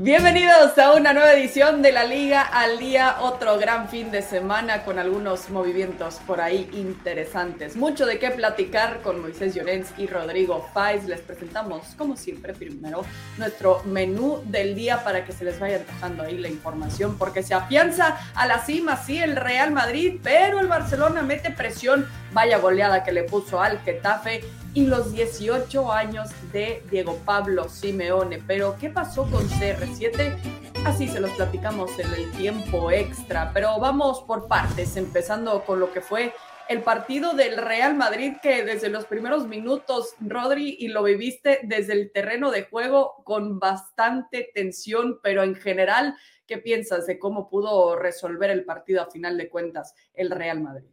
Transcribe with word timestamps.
Bienvenidos 0.00 0.78
a 0.78 0.92
una 0.92 1.12
nueva 1.12 1.32
edición 1.32 1.82
de 1.82 1.90
la 1.90 2.04
Liga 2.04 2.42
al 2.42 2.78
Día, 2.78 3.16
otro 3.20 3.58
gran 3.58 3.88
fin 3.88 4.12
de 4.12 4.22
semana 4.22 4.84
con 4.84 4.96
algunos 4.96 5.50
movimientos 5.50 6.20
por 6.24 6.40
ahí 6.40 6.70
interesantes. 6.72 7.74
Mucho 7.74 8.06
de 8.06 8.20
qué 8.20 8.30
platicar 8.30 9.00
con 9.02 9.20
Moisés 9.20 9.56
Llorens 9.56 9.88
y 9.98 10.06
Rodrigo 10.06 10.64
Faiz. 10.72 11.04
Les 11.06 11.20
presentamos, 11.20 11.96
como 11.96 12.16
siempre, 12.16 12.54
primero 12.54 13.02
nuestro 13.38 13.82
menú 13.86 14.40
del 14.44 14.76
día 14.76 15.02
para 15.02 15.24
que 15.24 15.32
se 15.32 15.44
les 15.44 15.58
vaya 15.58 15.78
antojando 15.78 16.22
ahí 16.22 16.38
la 16.38 16.48
información, 16.48 17.18
porque 17.18 17.42
se 17.42 17.54
afianza 17.54 18.18
a 18.36 18.46
la 18.46 18.60
cima, 18.60 18.96
sí, 18.98 19.18
el 19.18 19.34
Real 19.34 19.72
Madrid, 19.72 20.20
pero 20.22 20.60
el 20.60 20.68
Barcelona 20.68 21.22
mete 21.22 21.50
presión. 21.50 22.06
Vaya 22.32 22.58
goleada 22.58 23.04
que 23.04 23.12
le 23.12 23.24
puso 23.24 23.60
al 23.60 23.78
Getafe 23.80 24.42
y 24.74 24.86
los 24.86 25.12
18 25.12 25.90
años 25.90 26.28
de 26.52 26.82
Diego 26.90 27.18
Pablo 27.24 27.68
Simeone. 27.68 28.42
Pero, 28.46 28.76
¿qué 28.78 28.90
pasó 28.90 29.24
con 29.30 29.48
CR7? 29.48 30.36
Así 30.84 31.08
se 31.08 31.20
los 31.20 31.30
platicamos 31.32 31.98
en 31.98 32.12
el 32.12 32.30
tiempo 32.32 32.90
extra, 32.90 33.50
pero 33.52 33.78
vamos 33.80 34.22
por 34.22 34.46
partes, 34.46 34.96
empezando 34.96 35.64
con 35.64 35.80
lo 35.80 35.92
que 35.92 36.00
fue 36.00 36.32
el 36.68 36.82
partido 36.82 37.32
del 37.32 37.56
Real 37.56 37.94
Madrid, 37.94 38.34
que 38.42 38.62
desde 38.62 38.90
los 38.90 39.06
primeros 39.06 39.48
minutos, 39.48 40.14
Rodri, 40.20 40.76
y 40.78 40.88
lo 40.88 41.02
viviste 41.02 41.60
desde 41.62 41.94
el 41.94 42.12
terreno 42.12 42.50
de 42.50 42.64
juego 42.64 43.22
con 43.24 43.58
bastante 43.58 44.50
tensión, 44.54 45.18
pero 45.22 45.42
en 45.42 45.54
general, 45.54 46.14
¿qué 46.46 46.58
piensas 46.58 47.06
de 47.06 47.18
cómo 47.18 47.48
pudo 47.48 47.96
resolver 47.96 48.50
el 48.50 48.64
partido 48.64 49.02
a 49.02 49.10
final 49.10 49.38
de 49.38 49.48
cuentas 49.48 49.94
el 50.12 50.30
Real 50.30 50.60
Madrid? 50.60 50.90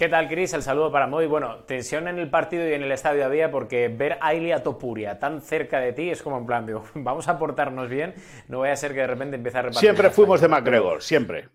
¿Qué 0.00 0.08
tal, 0.08 0.28
Cris? 0.28 0.54
El 0.54 0.62
saludo 0.62 0.90
para 0.90 1.06
Moy. 1.06 1.26
Bueno, 1.26 1.56
tensión 1.66 2.08
en 2.08 2.18
el 2.18 2.30
partido 2.30 2.66
y 2.66 2.72
en 2.72 2.82
el 2.82 2.90
estadio 2.90 3.22
había 3.22 3.50
porque 3.50 3.88
ver 3.88 4.16
a 4.22 4.32
Ilia 4.32 4.62
Topuria 4.62 5.18
tan 5.18 5.42
cerca 5.42 5.78
de 5.78 5.92
ti 5.92 6.08
es 6.08 6.22
como 6.22 6.38
en 6.38 6.46
plan, 6.46 6.64
digo, 6.64 6.82
vamos 6.94 7.28
a 7.28 7.38
portarnos 7.38 7.90
bien, 7.90 8.14
no 8.48 8.56
voy 8.56 8.70
a 8.70 8.76
ser 8.76 8.94
que 8.94 9.00
de 9.00 9.08
repente 9.08 9.36
empiece 9.36 9.58
a 9.58 9.60
repartir. 9.60 9.80
Siempre 9.80 10.08
fuimos 10.08 10.40
de 10.40 10.48
McGregor, 10.48 11.02
siempre. 11.02 11.50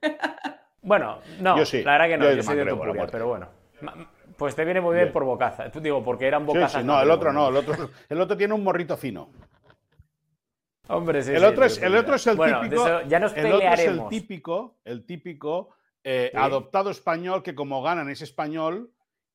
Bueno, 0.82 1.18
no, 1.40 1.56
la 1.56 1.92
verdad 1.92 2.08
que 2.08 2.18
no, 2.18 2.30
yo, 2.30 2.42
soy 2.42 2.56
de 2.58 2.66
Topuria, 2.66 3.06
pero 3.10 3.26
bueno. 3.26 3.48
Pues 4.36 4.54
te 4.54 4.66
viene 4.66 4.82
muy 4.82 4.94
bien, 4.94 5.10
por 5.10 5.24
bocaza. 5.24 5.70
Tú 5.70 5.80
digo, 5.80 6.04
porque 6.04 6.26
eran 6.26 6.44
bocazas. 6.44 6.84
no, 6.84 7.00
el 7.00 7.10
otro 7.10 7.32
no, 7.32 7.48
el 7.48 7.56
otro, 7.56 7.90
el 8.08 8.20
otro 8.20 8.36
tiene 8.36 8.52
un 8.52 8.62
morrito 8.62 8.94
fino. 8.98 9.30
Hombre, 10.88 11.22
sí. 11.22 11.32
El 11.32 11.42
otro, 11.42 11.64
es, 11.64 11.82
el 11.82 11.96
otro 11.96 12.16
es 12.16 12.26
el 12.26 12.36
típico. 12.38 13.00
ya 13.08 13.18
nos 13.18 13.32
pelearemos. 13.32 13.34
El 13.34 13.52
otro 13.54 13.72
es 13.72 13.86
el 13.88 14.08
típico, 14.10 14.76
el 14.84 15.06
típico 15.06 15.70
eh, 16.04 16.30
adoptado 16.34 16.90
español 16.90 17.42
que 17.42 17.54
como 17.54 17.82
ganan 17.82 18.10
es 18.10 18.20
español 18.20 18.92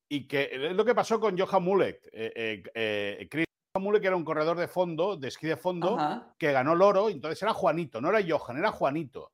y 0.08 0.28
que 0.28 0.50
es 0.52 0.72
lo 0.72 0.84
que 0.84 0.94
pasó 0.94 1.18
con 1.18 1.36
Johan 1.36 1.64
Mulek. 1.64 2.08
Eh, 2.12 2.62
eh, 2.74 3.28
Chris 3.28 3.46
Mulek 3.76 4.04
era 4.04 4.14
un 4.14 4.24
corredor 4.24 4.56
de 4.56 4.68
fondo, 4.68 5.16
de 5.16 5.28
esquí 5.28 5.48
de 5.48 5.56
fondo, 5.56 5.98
que 6.38 6.52
ganó 6.52 6.74
el 6.74 6.82
oro, 6.82 7.08
entonces 7.08 7.42
era 7.42 7.52
Juanito, 7.52 8.00
no 8.00 8.10
era 8.10 8.24
Johan, 8.26 8.58
era 8.58 8.70
Juanito. 8.70 9.32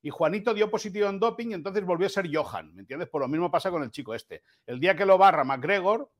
Y 0.00 0.10
Juanito 0.10 0.54
dio 0.54 0.70
positivo 0.70 1.08
en 1.08 1.18
doping 1.20 1.48
y 1.50 1.54
entonces 1.54 1.84
volvió 1.84 2.06
a 2.06 2.10
ser 2.10 2.34
Johan, 2.34 2.74
¿me 2.74 2.80
entiendes? 2.80 3.08
Por 3.08 3.20
lo 3.20 3.28
mismo 3.28 3.50
pasa 3.50 3.70
con 3.70 3.82
el 3.82 3.90
chico 3.90 4.14
este. 4.14 4.42
El 4.66 4.80
día 4.80 4.96
que 4.96 5.04
lo 5.04 5.18
barra 5.18 5.44
McGregor, 5.44 6.10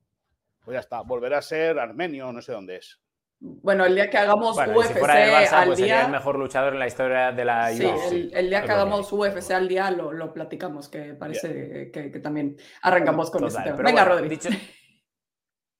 pues 0.63 0.75
ya 0.75 0.81
está, 0.81 1.01
volverá 1.01 1.39
a 1.39 1.41
ser 1.41 1.79
armenio, 1.79 2.31
no 2.31 2.41
sé 2.41 2.51
dónde 2.51 2.75
es. 2.75 2.99
Bueno, 3.41 3.85
el 3.85 3.95
día 3.95 4.09
que 4.09 4.17
hagamos 4.17 4.57
UFC 4.57 4.67
al 4.67 4.73
pues 4.73 4.89
día. 4.97 5.75
Sería 5.75 6.05
el 6.05 6.11
mejor 6.11 6.37
luchador 6.37 6.73
en 6.73 6.79
la 6.79 6.87
historia 6.87 7.31
de 7.31 7.45
la 7.45 7.71
Sí, 7.71 8.29
el, 8.33 8.49
día 8.49 8.63
que 8.63 8.71
hagamos 8.71 9.11
UFC 9.11 9.51
al 9.51 9.69
día 9.69 9.89
lo, 9.91 10.33
platicamos, 10.33 10.89
que 10.89 11.13
parece 11.13 11.89
que, 11.91 12.09
también 12.19 12.57
arrancamos 12.81 13.31
con 13.31 13.45
eso. 13.45 13.59
Venga, 13.77 14.03
Rodri. 14.03 14.27
Dicho, 14.27 14.49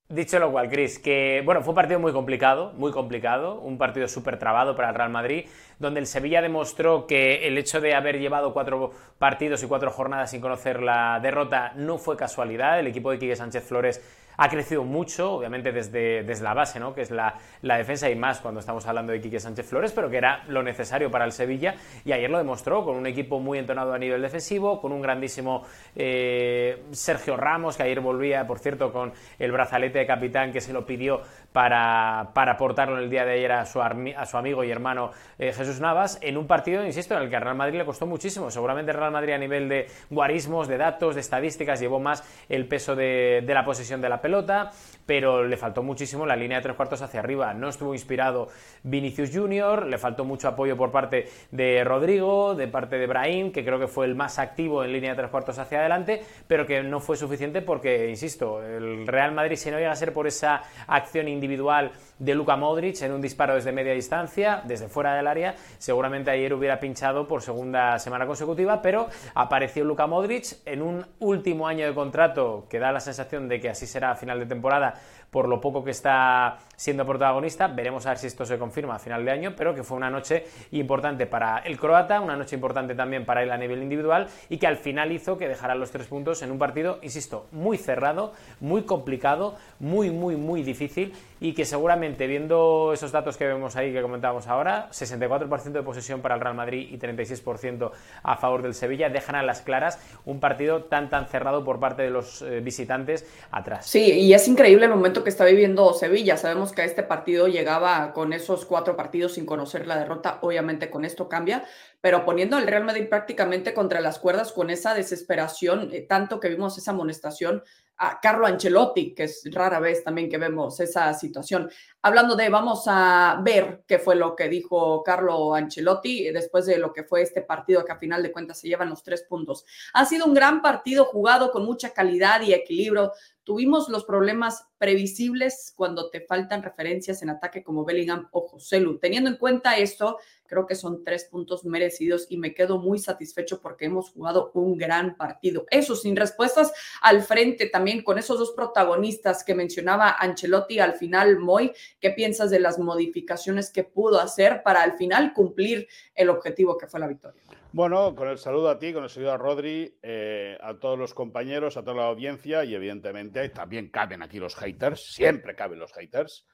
dicho, 0.07 0.39
lo 0.39 0.53
cual, 0.53 0.69
Chris, 0.69 0.99
que 0.99 1.41
bueno, 1.43 1.61
fue 1.61 1.71
un 1.71 1.75
partido 1.75 1.99
muy 1.99 2.13
complicado, 2.13 2.71
muy 2.77 2.93
complicado, 2.93 3.59
un 3.59 3.77
partido 3.77 4.07
súper 4.07 4.39
trabado 4.39 4.77
para 4.77 4.89
el 4.89 4.95
Real 4.95 5.09
Madrid, 5.09 5.45
donde 5.79 5.99
el 5.99 6.07
Sevilla 6.07 6.41
demostró 6.41 7.07
que 7.07 7.45
el 7.45 7.57
hecho 7.57 7.81
de 7.81 7.93
haber 7.93 8.19
llevado 8.19 8.53
cuatro 8.53 8.91
partidos 9.17 9.61
y 9.63 9.67
cuatro 9.67 9.91
jornadas 9.91 10.31
sin 10.31 10.39
conocer 10.39 10.81
la 10.81 11.19
derrota 11.21 11.73
no 11.75 11.97
fue 11.97 12.15
casualidad. 12.15 12.79
El 12.79 12.87
equipo 12.87 13.11
de 13.11 13.19
Quique 13.19 13.35
Sánchez 13.35 13.65
Flores 13.65 14.01
ha 14.41 14.47
crecido 14.47 14.85
mucho, 14.85 15.33
obviamente 15.33 15.73
desde, 15.73 16.23
desde 16.23 16.43
la 16.45 16.53
base, 16.53 16.79
¿no? 16.79 16.93
que 16.93 17.01
es 17.01 17.11
la, 17.11 17.35
defensa 17.61 18.09
y 18.09 18.15
más 18.15 18.39
cuando 18.39 18.61
estamos 18.61 18.85
hablando 18.87 19.11
de 19.11 19.19
Quique 19.19 19.37
Sánchez 19.37 19.67
Flores, 19.67 19.91
pero 19.91 20.09
que 20.09 20.15
era 20.15 20.45
lo 20.47 20.63
necesario 20.63 21.11
para 21.11 21.25
el 21.25 21.33
Sevilla 21.33 21.75
y 22.05 22.13
ayer 22.13 22.29
lo 22.29 22.37
demostró 22.37 22.85
con 22.85 22.95
un 22.95 23.05
equipo 23.05 23.41
muy 23.41 23.59
entonado 23.59 23.93
a 23.93 23.99
nivel 23.99 24.21
defensivo, 24.21 24.79
con 24.79 24.93
un 24.93 25.01
grandísimo 25.01 25.65
eh, 25.93 26.83
Sergio 26.91 27.35
Ramos, 27.35 27.75
que 27.75 27.83
ayer 27.83 27.99
volvía, 27.99 28.47
por 28.47 28.59
cierto, 28.59 28.93
con 28.93 29.11
el 29.39 29.51
brazalete 29.51 29.99
de 29.99 30.07
capitán 30.07 30.53
que 30.53 30.61
se 30.61 30.71
lo 30.71 30.85
pidió 30.85 31.21
para, 31.51 32.29
para 32.33 32.53
aportarlo 32.53 32.97
el 32.99 33.09
día 33.09 33.25
de 33.25 33.33
ayer 33.33 33.51
a 33.51 33.65
su, 33.65 33.81
a 33.81 34.25
su 34.25 34.37
amigo 34.37 34.63
y 34.63 34.71
hermano 34.71 35.11
eh, 35.37 35.51
Jesús 35.53 35.79
Navas, 35.79 36.19
en 36.21 36.37
un 36.37 36.47
partido, 36.47 36.85
insisto, 36.85 37.15
en 37.15 37.23
el 37.23 37.29
que 37.29 37.35
al 37.35 37.41
Real 37.41 37.55
Madrid 37.55 37.77
le 37.77 37.85
costó 37.85 38.05
muchísimo. 38.05 38.51
Seguramente 38.51 38.91
el 38.91 38.97
Real 38.97 39.11
Madrid 39.11 39.33
a 39.33 39.37
nivel 39.37 39.67
de 39.67 39.87
guarismos, 40.09 40.67
de 40.67 40.77
datos, 40.77 41.15
de 41.15 41.21
estadísticas, 41.21 41.79
llevó 41.79 41.99
más 41.99 42.23
el 42.49 42.67
peso 42.67 42.95
de, 42.95 43.43
de 43.45 43.53
la 43.53 43.65
posesión 43.65 44.01
de 44.01 44.09
la 44.09 44.21
pelota, 44.21 44.71
pero 45.05 45.43
le 45.43 45.57
faltó 45.57 45.81
muchísimo 45.81 46.25
la 46.25 46.35
línea 46.35 46.57
de 46.57 46.63
tres 46.63 46.75
cuartos 46.75 47.01
hacia 47.01 47.19
arriba. 47.19 47.53
No 47.53 47.69
estuvo 47.69 47.93
inspirado 47.93 48.49
Vinicius 48.83 49.31
Junior, 49.33 49.85
le 49.85 49.97
faltó 49.97 50.23
mucho 50.23 50.47
apoyo 50.47 50.77
por 50.77 50.91
parte 50.91 51.27
de 51.51 51.83
Rodrigo, 51.83 52.53
de 52.53 52.67
parte 52.67 52.97
de 52.97 53.07
Brahim, 53.07 53.51
que 53.51 53.65
creo 53.65 53.79
que 53.79 53.87
fue 53.87 54.05
el 54.05 54.15
más 54.15 54.37
activo 54.37 54.83
en 54.83 54.93
línea 54.93 55.11
de 55.11 55.17
tres 55.17 55.31
cuartos 55.31 55.57
hacia 55.57 55.79
adelante, 55.79 56.21
pero 56.47 56.65
que 56.65 56.83
no 56.83 56.99
fue 56.99 57.17
suficiente 57.17 57.61
porque, 57.61 58.09
insisto, 58.09 58.63
el 58.63 59.07
Real 59.07 59.31
Madrid, 59.31 59.55
si 59.55 59.71
no 59.71 59.77
llega 59.77 59.91
a 59.91 59.95
ser 59.95 60.13
por 60.13 60.27
esa 60.27 60.61
acción 60.87 61.27
individual 61.39 61.91
de 62.19 62.35
Luka 62.35 62.57
Modric 62.57 63.01
en 63.01 63.13
un 63.13 63.21
disparo 63.21 63.55
desde 63.55 63.71
media 63.71 63.93
distancia, 63.93 64.61
desde 64.65 64.89
fuera 64.89 65.15
del 65.15 65.25
área, 65.25 65.55
seguramente 65.77 66.29
ayer 66.29 66.53
hubiera 66.53 66.79
pinchado 66.79 67.27
por 67.27 67.41
segunda 67.41 67.97
semana 67.97 68.27
consecutiva, 68.27 68.81
pero 68.81 69.07
apareció 69.33 69.85
Luka 69.85 70.05
Modric 70.05 70.57
en 70.65 70.81
un 70.81 71.05
último 71.19 71.67
año 71.67 71.87
de 71.87 71.93
contrato 71.93 72.67
que 72.69 72.79
da 72.79 72.91
la 72.91 72.99
sensación 72.99 73.47
de 73.47 73.61
que 73.61 73.69
así 73.69 73.87
será 73.87 74.11
a 74.11 74.15
final 74.15 74.37
de 74.39 74.45
temporada 74.45 74.95
por 75.31 75.47
lo 75.47 75.61
poco 75.61 75.83
que 75.83 75.91
está 75.91 76.57
siendo 76.75 77.05
protagonista. 77.05 77.67
Veremos 77.67 78.05
a 78.05 78.09
ver 78.09 78.17
si 78.17 78.27
esto 78.27 78.45
se 78.45 78.57
confirma 78.57 78.95
a 78.95 78.99
final 78.99 79.25
de 79.25 79.31
año, 79.31 79.53
pero 79.55 79.75
que 79.75 79.83
fue 79.83 79.97
una 79.97 80.09
noche 80.09 80.45
importante 80.71 81.25
para 81.25 81.59
el 81.59 81.77
croata, 81.77 82.21
una 82.21 82.35
noche 82.35 82.55
importante 82.55 82.95
también 82.95 83.25
para 83.25 83.43
él 83.43 83.51
a 83.51 83.57
nivel 83.57 83.83
individual 83.83 84.27
y 84.49 84.57
que 84.57 84.67
al 84.67 84.77
final 84.77 85.11
hizo 85.11 85.37
que 85.37 85.47
dejara 85.47 85.75
los 85.75 85.91
tres 85.91 86.07
puntos 86.07 86.41
en 86.41 86.51
un 86.51 86.57
partido, 86.57 86.99
insisto, 87.01 87.47
muy 87.51 87.77
cerrado, 87.77 88.33
muy 88.59 88.83
complicado, 88.83 89.55
muy, 89.79 90.09
muy, 90.09 90.35
muy 90.35 90.63
difícil 90.63 91.13
y 91.39 91.53
que 91.53 91.65
seguramente 91.65 92.27
viendo 92.27 92.91
esos 92.93 93.11
datos 93.11 93.37
que 93.37 93.45
vemos 93.45 93.75
ahí 93.75 93.93
que 93.93 94.01
comentábamos 94.01 94.47
ahora, 94.47 94.89
64% 94.91 95.71
de 95.71 95.83
posesión 95.83 96.21
para 96.21 96.35
el 96.35 96.41
Real 96.41 96.55
Madrid 96.55 96.87
y 96.91 96.97
36% 96.97 97.91
a 98.23 98.37
favor 98.37 98.61
del 98.61 98.73
Sevilla, 98.73 99.09
dejan 99.09 99.35
a 99.35 99.43
las 99.43 99.61
claras 99.61 99.99
un 100.25 100.39
partido 100.39 100.83
tan 100.83 101.09
tan 101.09 101.27
cerrado 101.27 101.63
por 101.63 101.79
parte 101.79 102.01
de 102.01 102.09
los 102.09 102.41
eh, 102.41 102.59
visitantes 102.61 103.25
atrás. 103.51 103.85
Sí, 103.85 103.99
y 103.99 104.33
es 104.33 104.47
increíble 104.47 104.85
el 104.85 104.91
momento 104.91 105.18
que 105.23 105.29
está 105.29 105.45
viviendo 105.45 105.93
Sevilla. 105.93 106.37
Sabemos 106.37 106.71
que 106.71 106.83
este 106.83 107.03
partido 107.03 107.47
llegaba 107.47 108.13
con 108.13 108.33
esos 108.33 108.65
cuatro 108.65 108.95
partidos 108.95 109.33
sin 109.33 109.45
conocer 109.45 109.87
la 109.87 109.97
derrota. 109.97 110.39
Obviamente 110.41 110.89
con 110.89 111.05
esto 111.05 111.29
cambia, 111.29 111.65
pero 112.01 112.25
poniendo 112.25 112.57
al 112.57 112.67
Real 112.67 112.83
Madrid 112.83 113.09
prácticamente 113.09 113.73
contra 113.73 114.01
las 114.01 114.19
cuerdas 114.19 114.51
con 114.51 114.69
esa 114.69 114.93
desesperación, 114.93 115.89
eh, 115.91 116.01
tanto 116.01 116.39
que 116.39 116.49
vimos 116.49 116.77
esa 116.77 116.91
amonestación 116.91 117.63
a 117.99 118.19
Carlo 118.21 118.47
Ancelotti, 118.47 119.13
que 119.13 119.25
es 119.25 119.43
rara 119.51 119.79
vez 119.79 120.03
también 120.03 120.29
que 120.29 120.37
vemos 120.37 120.79
esa 120.79 121.13
situación. 121.13 121.69
Hablando 122.01 122.37
de, 122.37 122.47
vamos 122.47 122.83
a 122.87 123.41
ver 123.43 123.83
qué 123.85 123.99
fue 123.99 124.15
lo 124.15 124.37
que 124.37 124.47
dijo 124.47 125.03
Carlo 125.03 125.53
Ancelotti 125.53 126.31
después 126.31 126.65
de 126.65 126.77
lo 126.77 126.93
que 126.93 127.03
fue 127.03 127.21
este 127.21 127.41
partido, 127.41 127.83
que 127.83 127.91
a 127.91 127.99
final 127.99 128.23
de 128.23 128.31
cuentas 128.31 128.59
se 128.59 128.69
llevan 128.69 128.89
los 128.89 129.03
tres 129.03 129.23
puntos. 129.23 129.65
Ha 129.93 130.05
sido 130.05 130.25
un 130.25 130.33
gran 130.33 130.61
partido 130.61 131.05
jugado 131.05 131.51
con 131.51 131.65
mucha 131.65 131.91
calidad 131.91 132.41
y 132.41 132.53
equilibrio. 132.53 133.11
Tuvimos 133.49 133.89
los 133.89 134.05
problemas 134.05 134.67
previsibles 134.77 135.73
cuando 135.75 136.11
te 136.11 136.21
faltan 136.21 136.61
referencias 136.61 137.23
en 137.23 137.31
ataque 137.31 137.63
como 137.63 137.83
Bellingham 137.83 138.29
o 138.31 138.41
Joselu. 138.41 138.99
Teniendo 138.99 139.27
en 139.27 139.37
cuenta 139.37 139.79
esto, 139.79 140.19
creo 140.45 140.67
que 140.67 140.75
son 140.75 141.03
tres 141.03 141.25
puntos 141.25 141.65
merecidos 141.65 142.27
y 142.29 142.37
me 142.37 142.53
quedo 142.53 142.77
muy 142.77 142.99
satisfecho 142.99 143.59
porque 143.59 143.85
hemos 143.85 144.11
jugado 144.11 144.51
un 144.53 144.77
gran 144.77 145.17
partido. 145.17 145.65
Eso, 145.71 145.95
sin 145.95 146.15
respuestas 146.15 146.71
al 147.01 147.23
frente 147.23 147.65
también 147.65 148.03
con 148.03 148.19
esos 148.19 148.37
dos 148.37 148.51
protagonistas 148.51 149.43
que 149.43 149.55
mencionaba 149.55 150.11
Ancelotti 150.19 150.77
al 150.77 150.93
final, 150.93 151.39
Moy, 151.39 151.71
¿qué 151.99 152.11
piensas 152.11 152.51
de 152.51 152.59
las 152.59 152.77
modificaciones 152.77 153.71
que 153.71 153.83
pudo 153.83 154.19
hacer 154.19 154.61
para 154.61 154.83
al 154.83 154.93
final 154.93 155.33
cumplir 155.33 155.87
el 156.13 156.29
objetivo 156.29 156.77
que 156.77 156.85
fue 156.85 156.99
la 156.99 157.07
victoria? 157.07 157.41
Bueno, 157.71 158.15
con 158.15 158.27
el 158.27 158.39
saludo 158.39 158.69
a 158.69 158.79
ti, 158.79 158.91
con 158.93 159.03
el 159.03 159.09
saludo 159.09 159.31
a 159.33 159.37
Rodri, 159.37 159.95
eh, 160.01 160.57
a 160.59 160.73
todos 160.79 160.97
los 160.97 161.13
compañeros, 161.13 161.77
a 161.77 161.83
toda 161.83 161.97
la 161.97 162.07
audiencia 162.07 162.63
y 162.63 162.73
evidentemente 162.73 163.47
también 163.49 163.89
caben 163.91 164.23
aquí 164.23 164.39
los 164.39 164.55
haters, 164.55 165.13
siempre 165.13 165.55
caben 165.55 165.77
los 165.77 165.93
haters. 165.93 166.47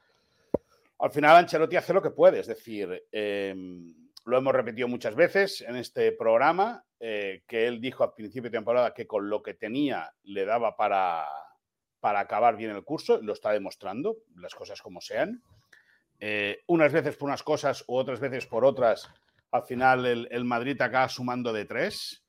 Al 0.98 1.10
final 1.10 1.36
Ancelotti 1.36 1.76
hace 1.76 1.94
lo 1.94 2.02
que 2.02 2.10
puede, 2.10 2.40
es 2.40 2.46
decir, 2.46 3.04
em, 3.10 3.94
lo 4.26 4.36
hemos 4.36 4.52
repetido 4.54 4.88
muchas 4.88 5.14
veces 5.14 5.62
en 5.62 5.76
este 5.76 6.12
programa, 6.12 6.84
eh, 7.00 7.42
que 7.46 7.66
él 7.66 7.80
dijo 7.80 8.04
a 8.04 8.14
principio 8.14 8.50
de 8.50 8.58
temporada 8.58 8.92
que 8.92 9.06
con 9.06 9.30
lo 9.30 9.42
que 9.42 9.54
tenía 9.54 10.12
le 10.22 10.44
daba 10.44 10.76
para, 10.76 11.26
para 12.00 12.20
acabar 12.20 12.56
bien 12.56 12.72
el 12.72 12.84
curso, 12.84 13.20
lo 13.22 13.32
está 13.32 13.52
demostrando, 13.52 14.16
las 14.36 14.54
cosas 14.54 14.82
como 14.82 15.00
sean. 15.00 15.42
eh, 16.18 16.60
unas 16.66 16.92
veces 16.92 17.16
por 17.16 17.28
unas 17.28 17.42
cosas 17.42 17.84
u 17.86 17.94
otras 17.96 18.20
veces 18.20 18.46
por 18.46 18.64
otras, 18.64 19.06
al 19.50 19.62
final 19.62 20.06
el, 20.30 20.44
Madrid 20.44 20.80
acaba 20.80 21.08
sumando 21.08 21.52
de 21.52 21.64
tres 21.64 22.24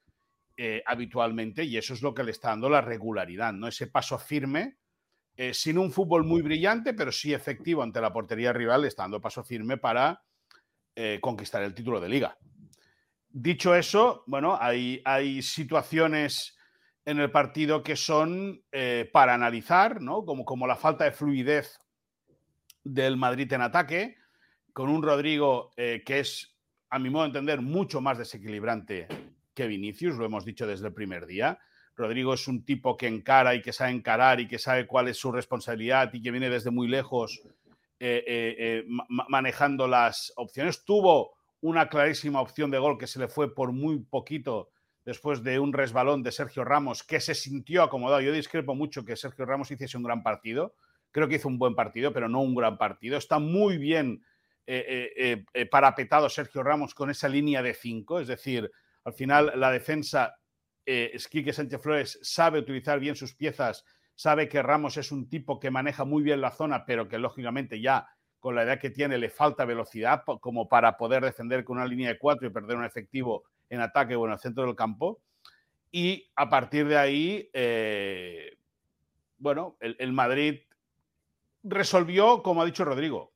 eh, 0.55 0.81
habitualmente 0.85 1.63
y 1.63 1.77
eso 1.77 1.93
es 1.93 2.01
lo 2.01 2.13
que 2.13 2.23
le 2.23 2.31
está 2.31 2.49
dando 2.49 2.69
la 2.69 2.81
regularidad, 2.81 3.53
¿no? 3.53 3.67
Ese 3.67 3.87
paso 3.87 4.17
firme, 4.17 4.77
eh, 5.35 5.53
sin 5.53 5.77
un 5.77 5.91
fútbol 5.91 6.23
muy 6.23 6.41
brillante, 6.41 6.93
pero 6.93 7.11
sí 7.11 7.33
efectivo 7.33 7.83
ante 7.83 8.01
la 8.01 8.13
portería 8.13 8.53
rival, 8.53 8.81
le 8.81 8.87
está 8.87 9.03
dando 9.03 9.21
paso 9.21 9.43
firme 9.43 9.77
para 9.77 10.21
conquistar 11.21 11.61
el 11.61 11.75
título 11.75 11.99
de 11.99 12.09
liga. 12.09 12.35
Dicho 13.29 13.75
eso, 13.75 14.23
bueno, 14.25 14.57
hay, 14.59 14.99
hay 15.05 15.43
situaciones 15.43 16.57
en 17.05 17.19
el 17.19 17.29
partido 17.29 17.83
que 17.83 17.95
son 17.95 18.63
para 19.13 19.35
analizar, 19.35 20.01
¿no? 20.01 20.25
Como, 20.25 20.43
como 20.43 20.65
la 20.65 20.75
falta 20.75 21.03
de 21.03 21.11
fluidez 21.11 21.77
del 22.93 23.17
Madrid 23.17 23.51
en 23.53 23.61
ataque, 23.61 24.17
con 24.73 24.89
un 24.89 25.03
Rodrigo 25.03 25.71
eh, 25.75 26.03
que 26.05 26.19
es, 26.19 26.56
a 26.89 26.99
mi 26.99 27.09
modo 27.09 27.23
de 27.23 27.29
entender, 27.29 27.61
mucho 27.61 28.01
más 28.01 28.17
desequilibrante 28.17 29.07
que 29.53 29.67
Vinicius, 29.67 30.15
lo 30.15 30.25
hemos 30.25 30.45
dicho 30.45 30.67
desde 30.67 30.87
el 30.87 30.93
primer 30.93 31.25
día. 31.25 31.59
Rodrigo 31.95 32.33
es 32.33 32.47
un 32.47 32.63
tipo 32.63 32.95
que 32.95 33.07
encara 33.07 33.55
y 33.55 33.61
que 33.61 33.73
sabe 33.73 33.91
encarar 33.91 34.39
y 34.39 34.47
que 34.47 34.59
sabe 34.59 34.85
cuál 34.85 35.07
es 35.07 35.17
su 35.17 35.31
responsabilidad 35.31 36.13
y 36.13 36.21
que 36.21 36.31
viene 36.31 36.49
desde 36.49 36.69
muy 36.69 36.87
lejos 36.87 37.41
eh, 37.99 38.23
eh, 38.27 38.85
manejando 39.29 39.87
las 39.87 40.31
opciones. 40.35 40.85
Tuvo 40.85 41.33
una 41.61 41.89
clarísima 41.89 42.39
opción 42.39 42.69
de 42.69 42.77
gol 42.77 42.97
que 42.97 43.07
se 43.07 43.19
le 43.19 43.27
fue 43.27 43.53
por 43.53 43.71
muy 43.71 43.99
poquito 43.99 44.69
después 45.03 45.41
de 45.41 45.57
un 45.57 45.73
resbalón 45.73 46.21
de 46.21 46.31
Sergio 46.31 46.63
Ramos 46.63 47.01
que 47.01 47.19
se 47.19 47.33
sintió 47.33 47.81
acomodado. 47.81 48.21
Yo 48.21 48.31
discrepo 48.31 48.75
mucho 48.75 49.03
que 49.03 49.15
Sergio 49.15 49.45
Ramos 49.45 49.71
hiciese 49.71 49.97
un 49.97 50.03
gran 50.03 50.21
partido. 50.21 50.75
Creo 51.11 51.27
que 51.27 51.35
hizo 51.35 51.47
un 51.47 51.57
buen 51.57 51.73
partido, 51.73 52.13
pero 52.13 52.29
no 52.29 52.41
un 52.41 52.53
gran 52.53 52.77
partido. 52.77 53.17
Está 53.17 53.39
muy 53.39 53.77
bien 53.77 54.21
eh, 54.69 55.13
eh, 55.15 55.45
eh, 55.53 55.65
parapetado 55.65 56.27
Sergio 56.27 56.61
Ramos 56.61 56.93
con 56.93 57.09
esa 57.09 57.29
línea 57.29 57.61
de 57.61 57.73
cinco. 57.73 58.19
Es 58.19 58.27
decir, 58.27 58.69
al 59.05 59.13
final 59.13 59.53
la 59.55 59.71
defensa, 59.71 60.35
eh, 60.85 61.17
Sánchez 61.17 61.81
Flores 61.81 62.19
sabe 62.21 62.59
utilizar 62.59 62.99
bien 62.99 63.15
sus 63.15 63.33
piezas, 63.33 63.85
sabe 64.13 64.49
que 64.49 64.61
Ramos 64.61 64.97
es 64.97 65.13
un 65.13 65.29
tipo 65.29 65.57
que 65.59 65.71
maneja 65.71 66.03
muy 66.03 66.21
bien 66.21 66.41
la 66.41 66.51
zona, 66.51 66.85
pero 66.85 67.07
que 67.07 67.17
lógicamente 67.17 67.79
ya 67.79 68.07
con 68.39 68.55
la 68.55 68.63
edad 68.63 68.79
que 68.79 68.89
tiene 68.89 69.17
le 69.17 69.29
falta 69.29 69.63
velocidad 69.63 70.23
como 70.41 70.67
para 70.67 70.97
poder 70.97 71.23
defender 71.23 71.63
con 71.63 71.77
una 71.77 71.87
línea 71.87 72.09
de 72.09 72.19
cuatro 72.19 72.45
y 72.45 72.51
perder 72.51 72.77
un 72.77 72.85
efectivo 72.85 73.45
en 73.69 73.79
ataque 73.79 74.15
o 74.15 74.25
en 74.25 74.33
el 74.33 74.39
centro 74.39 74.65
del 74.65 74.75
campo. 74.75 75.21
Y 75.91 76.29
a 76.35 76.49
partir 76.49 76.87
de 76.87 76.97
ahí, 76.97 77.49
bueno, 79.37 79.77
el 79.79 80.11
Madrid 80.11 80.59
resolvió, 81.63 82.43
como 82.43 82.61
ha 82.61 82.65
dicho 82.65 82.85
Rodrigo, 82.85 83.33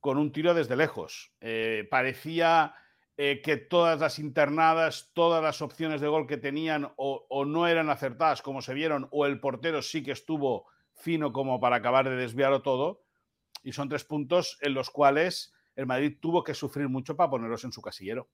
con 0.00 0.18
un 0.18 0.32
tiro 0.32 0.54
desde 0.54 0.76
lejos. 0.76 1.32
Eh, 1.40 1.86
parecía 1.90 2.74
eh, 3.16 3.42
que 3.42 3.58
todas 3.58 4.00
las 4.00 4.18
internadas, 4.18 5.10
todas 5.12 5.42
las 5.42 5.60
opciones 5.60 6.00
de 6.00 6.08
gol 6.08 6.26
que 6.26 6.38
tenían 6.38 6.90
o, 6.96 7.44
no 7.44 7.66
eran 7.66 7.90
acertadas 7.90 8.40
como 8.40 8.62
se 8.62 8.74
vieron, 8.74 9.08
o 9.10 9.26
el 9.26 9.40
portero 9.40 9.82
sí 9.82 10.02
que 10.02 10.12
estuvo 10.12 10.66
fino 10.94 11.32
como 11.32 11.60
para 11.60 11.76
acabar 11.76 12.08
de 12.08 12.16
desviarlo 12.16 12.62
todo. 12.62 13.04
Y 13.62 13.72
son 13.72 13.90
tres 13.90 14.04
puntos 14.04 14.56
en 14.62 14.72
los 14.72 14.88
cuales 14.88 15.52
el 15.76 15.86
Madrid 15.86 16.16
tuvo 16.18 16.42
que 16.42 16.54
sufrir 16.54 16.88
mucho 16.88 17.14
para 17.14 17.28
ponerlos 17.28 17.64
en 17.64 17.72
su 17.72 17.82
casillero. 17.82 18.30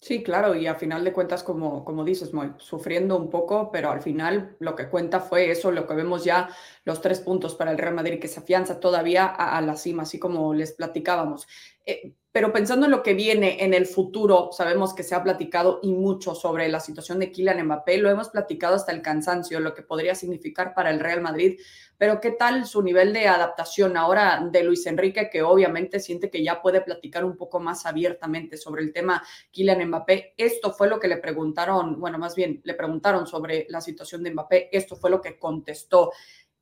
Sí, 0.00 0.22
claro, 0.22 0.54
y 0.54 0.66
al 0.68 0.76
final 0.76 1.02
de 1.02 1.12
cuentas, 1.12 1.42
como, 1.42 1.84
como 1.84 2.04
dices, 2.04 2.32
Moy, 2.32 2.52
sufriendo 2.58 3.16
un 3.16 3.28
poco, 3.30 3.72
pero 3.72 3.90
al 3.90 4.00
final 4.00 4.56
lo 4.60 4.76
que 4.76 4.88
cuenta 4.88 5.18
fue 5.18 5.50
eso, 5.50 5.72
lo 5.72 5.88
que 5.88 5.94
vemos 5.94 6.24
ya, 6.24 6.48
los 6.84 7.00
tres 7.00 7.18
puntos 7.18 7.56
para 7.56 7.72
el 7.72 7.78
Real 7.78 7.94
Madrid, 7.94 8.20
que 8.20 8.28
se 8.28 8.38
afianza 8.38 8.78
todavía 8.78 9.26
a, 9.26 9.60
la 9.60 9.76
cima, 9.76 10.04
así 10.04 10.18
como 10.20 10.54
les 10.54 10.72
platicábamos. 10.72 11.48
Eh, 11.84 12.14
pero 12.38 12.52
pensando 12.52 12.86
en 12.86 12.92
lo 12.92 13.02
que 13.02 13.14
viene 13.14 13.64
en 13.64 13.74
el 13.74 13.84
futuro, 13.84 14.50
sabemos 14.52 14.94
que 14.94 15.02
se 15.02 15.16
ha 15.16 15.24
platicado 15.24 15.80
y 15.82 15.92
mucho 15.92 16.36
sobre 16.36 16.68
la 16.68 16.78
situación 16.78 17.18
de 17.18 17.32
Kylian 17.32 17.64
Mbappé, 17.64 17.98
lo 17.98 18.10
hemos 18.10 18.28
platicado 18.28 18.76
hasta 18.76 18.92
el 18.92 19.02
cansancio, 19.02 19.58
lo 19.58 19.74
que 19.74 19.82
podría 19.82 20.14
significar 20.14 20.72
para 20.72 20.90
el 20.90 21.00
Real 21.00 21.20
Madrid, 21.20 21.58
pero 21.96 22.20
¿qué 22.20 22.30
tal 22.30 22.64
su 22.64 22.80
nivel 22.80 23.12
de 23.12 23.26
adaptación 23.26 23.96
ahora 23.96 24.48
de 24.52 24.62
Luis 24.62 24.86
Enrique, 24.86 25.28
que 25.32 25.42
obviamente 25.42 25.98
siente 25.98 26.30
que 26.30 26.44
ya 26.44 26.62
puede 26.62 26.80
platicar 26.80 27.24
un 27.24 27.36
poco 27.36 27.58
más 27.58 27.86
abiertamente 27.86 28.56
sobre 28.56 28.84
el 28.84 28.92
tema 28.92 29.20
Kylian 29.50 29.88
Mbappé? 29.88 30.34
Esto 30.36 30.72
fue 30.72 30.88
lo 30.88 31.00
que 31.00 31.08
le 31.08 31.16
preguntaron, 31.16 31.98
bueno, 31.98 32.18
más 32.18 32.36
bien 32.36 32.60
le 32.62 32.74
preguntaron 32.74 33.26
sobre 33.26 33.66
la 33.68 33.80
situación 33.80 34.22
de 34.22 34.30
Mbappé, 34.30 34.68
esto 34.70 34.94
fue 34.94 35.10
lo 35.10 35.20
que 35.20 35.40
contestó 35.40 36.12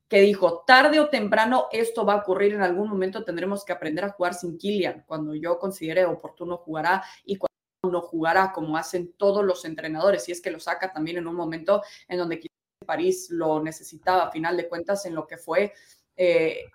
que 0.07 0.21
dijo, 0.21 0.63
tarde 0.65 0.99
o 0.99 1.09
temprano 1.09 1.67
esto 1.71 2.05
va 2.05 2.13
a 2.13 2.17
ocurrir, 2.17 2.53
en 2.53 2.61
algún 2.61 2.89
momento 2.89 3.23
tendremos 3.23 3.65
que 3.65 3.73
aprender 3.73 4.05
a 4.05 4.09
jugar 4.09 4.33
sin 4.33 4.57
Kylian, 4.57 5.03
cuando 5.05 5.35
yo 5.35 5.59
considere 5.59 6.05
oportuno 6.05 6.57
jugará 6.57 7.03
y 7.25 7.37
cuando 7.37 7.47
no 7.91 8.01
jugará 8.01 8.51
como 8.53 8.77
hacen 8.77 9.13
todos 9.13 9.43
los 9.43 9.65
entrenadores, 9.65 10.27
y 10.27 10.31
es 10.31 10.41
que 10.41 10.51
lo 10.51 10.59
saca 10.59 10.91
también 10.91 11.17
en 11.17 11.27
un 11.27 11.35
momento 11.35 11.83
en 12.07 12.17
donde 12.17 12.41
París 12.85 13.27
lo 13.29 13.61
necesitaba, 13.61 14.23
a 14.23 14.31
final 14.31 14.55
de 14.57 14.67
cuentas, 14.67 15.05
en 15.05 15.13
lo 15.13 15.27
que 15.27 15.37
fue 15.37 15.73
eh, 16.15 16.65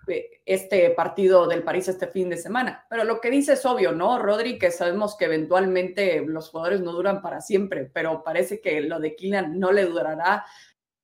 este 0.45 0.91
partido 0.91 1.47
del 1.47 1.63
París 1.63 1.89
este 1.89 2.07
fin 2.07 2.29
de 2.29 2.37
semana. 2.37 2.85
Pero 2.89 3.03
lo 3.03 3.19
que 3.19 3.29
dice 3.29 3.53
es 3.53 3.65
obvio, 3.65 3.91
¿no? 3.91 4.19
Rodri, 4.19 4.57
que 4.57 4.71
sabemos 4.71 5.17
que 5.17 5.25
eventualmente 5.25 6.21
los 6.25 6.49
jugadores 6.49 6.81
no 6.81 6.93
duran 6.93 7.21
para 7.21 7.41
siempre, 7.41 7.89
pero 7.93 8.23
parece 8.23 8.61
que 8.61 8.81
lo 8.81 8.99
de 8.99 9.15
Kylian 9.15 9.59
no 9.59 9.71
le 9.71 9.85
durará 9.85 10.45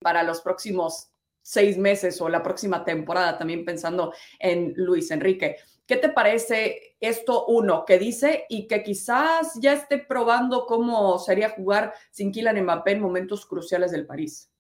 para 0.02 0.24
los 0.24 0.40
próximos 0.42 1.09
seis 1.42 1.78
meses 1.78 2.20
o 2.22 2.30
la 2.30 2.44
próxima 2.44 2.84
temporada, 2.84 3.38
también 3.38 3.66
pensando 3.66 4.14
en 4.40 4.74
Luis 4.76 5.12
Enrique. 5.12 5.58
¿Qué 5.86 5.98
te 5.98 6.10
parece 6.10 6.96
esto 7.00 7.46
uno 7.48 7.84
que 7.84 7.98
dice 7.98 8.46
y 8.48 8.68
que 8.68 8.84
quizás 8.84 9.60
ya 9.60 9.74
esté 9.74 9.98
probando 9.98 10.66
cómo 10.68 11.18
sería 11.18 11.50
jugar 11.50 11.94
sin 12.12 12.32
Kylian 12.32 12.62
Mbappé 12.64 12.92
en 12.92 13.02
momentos 13.02 13.46
cruciales 13.46 13.92
del 13.92 14.06
París? 14.06 14.52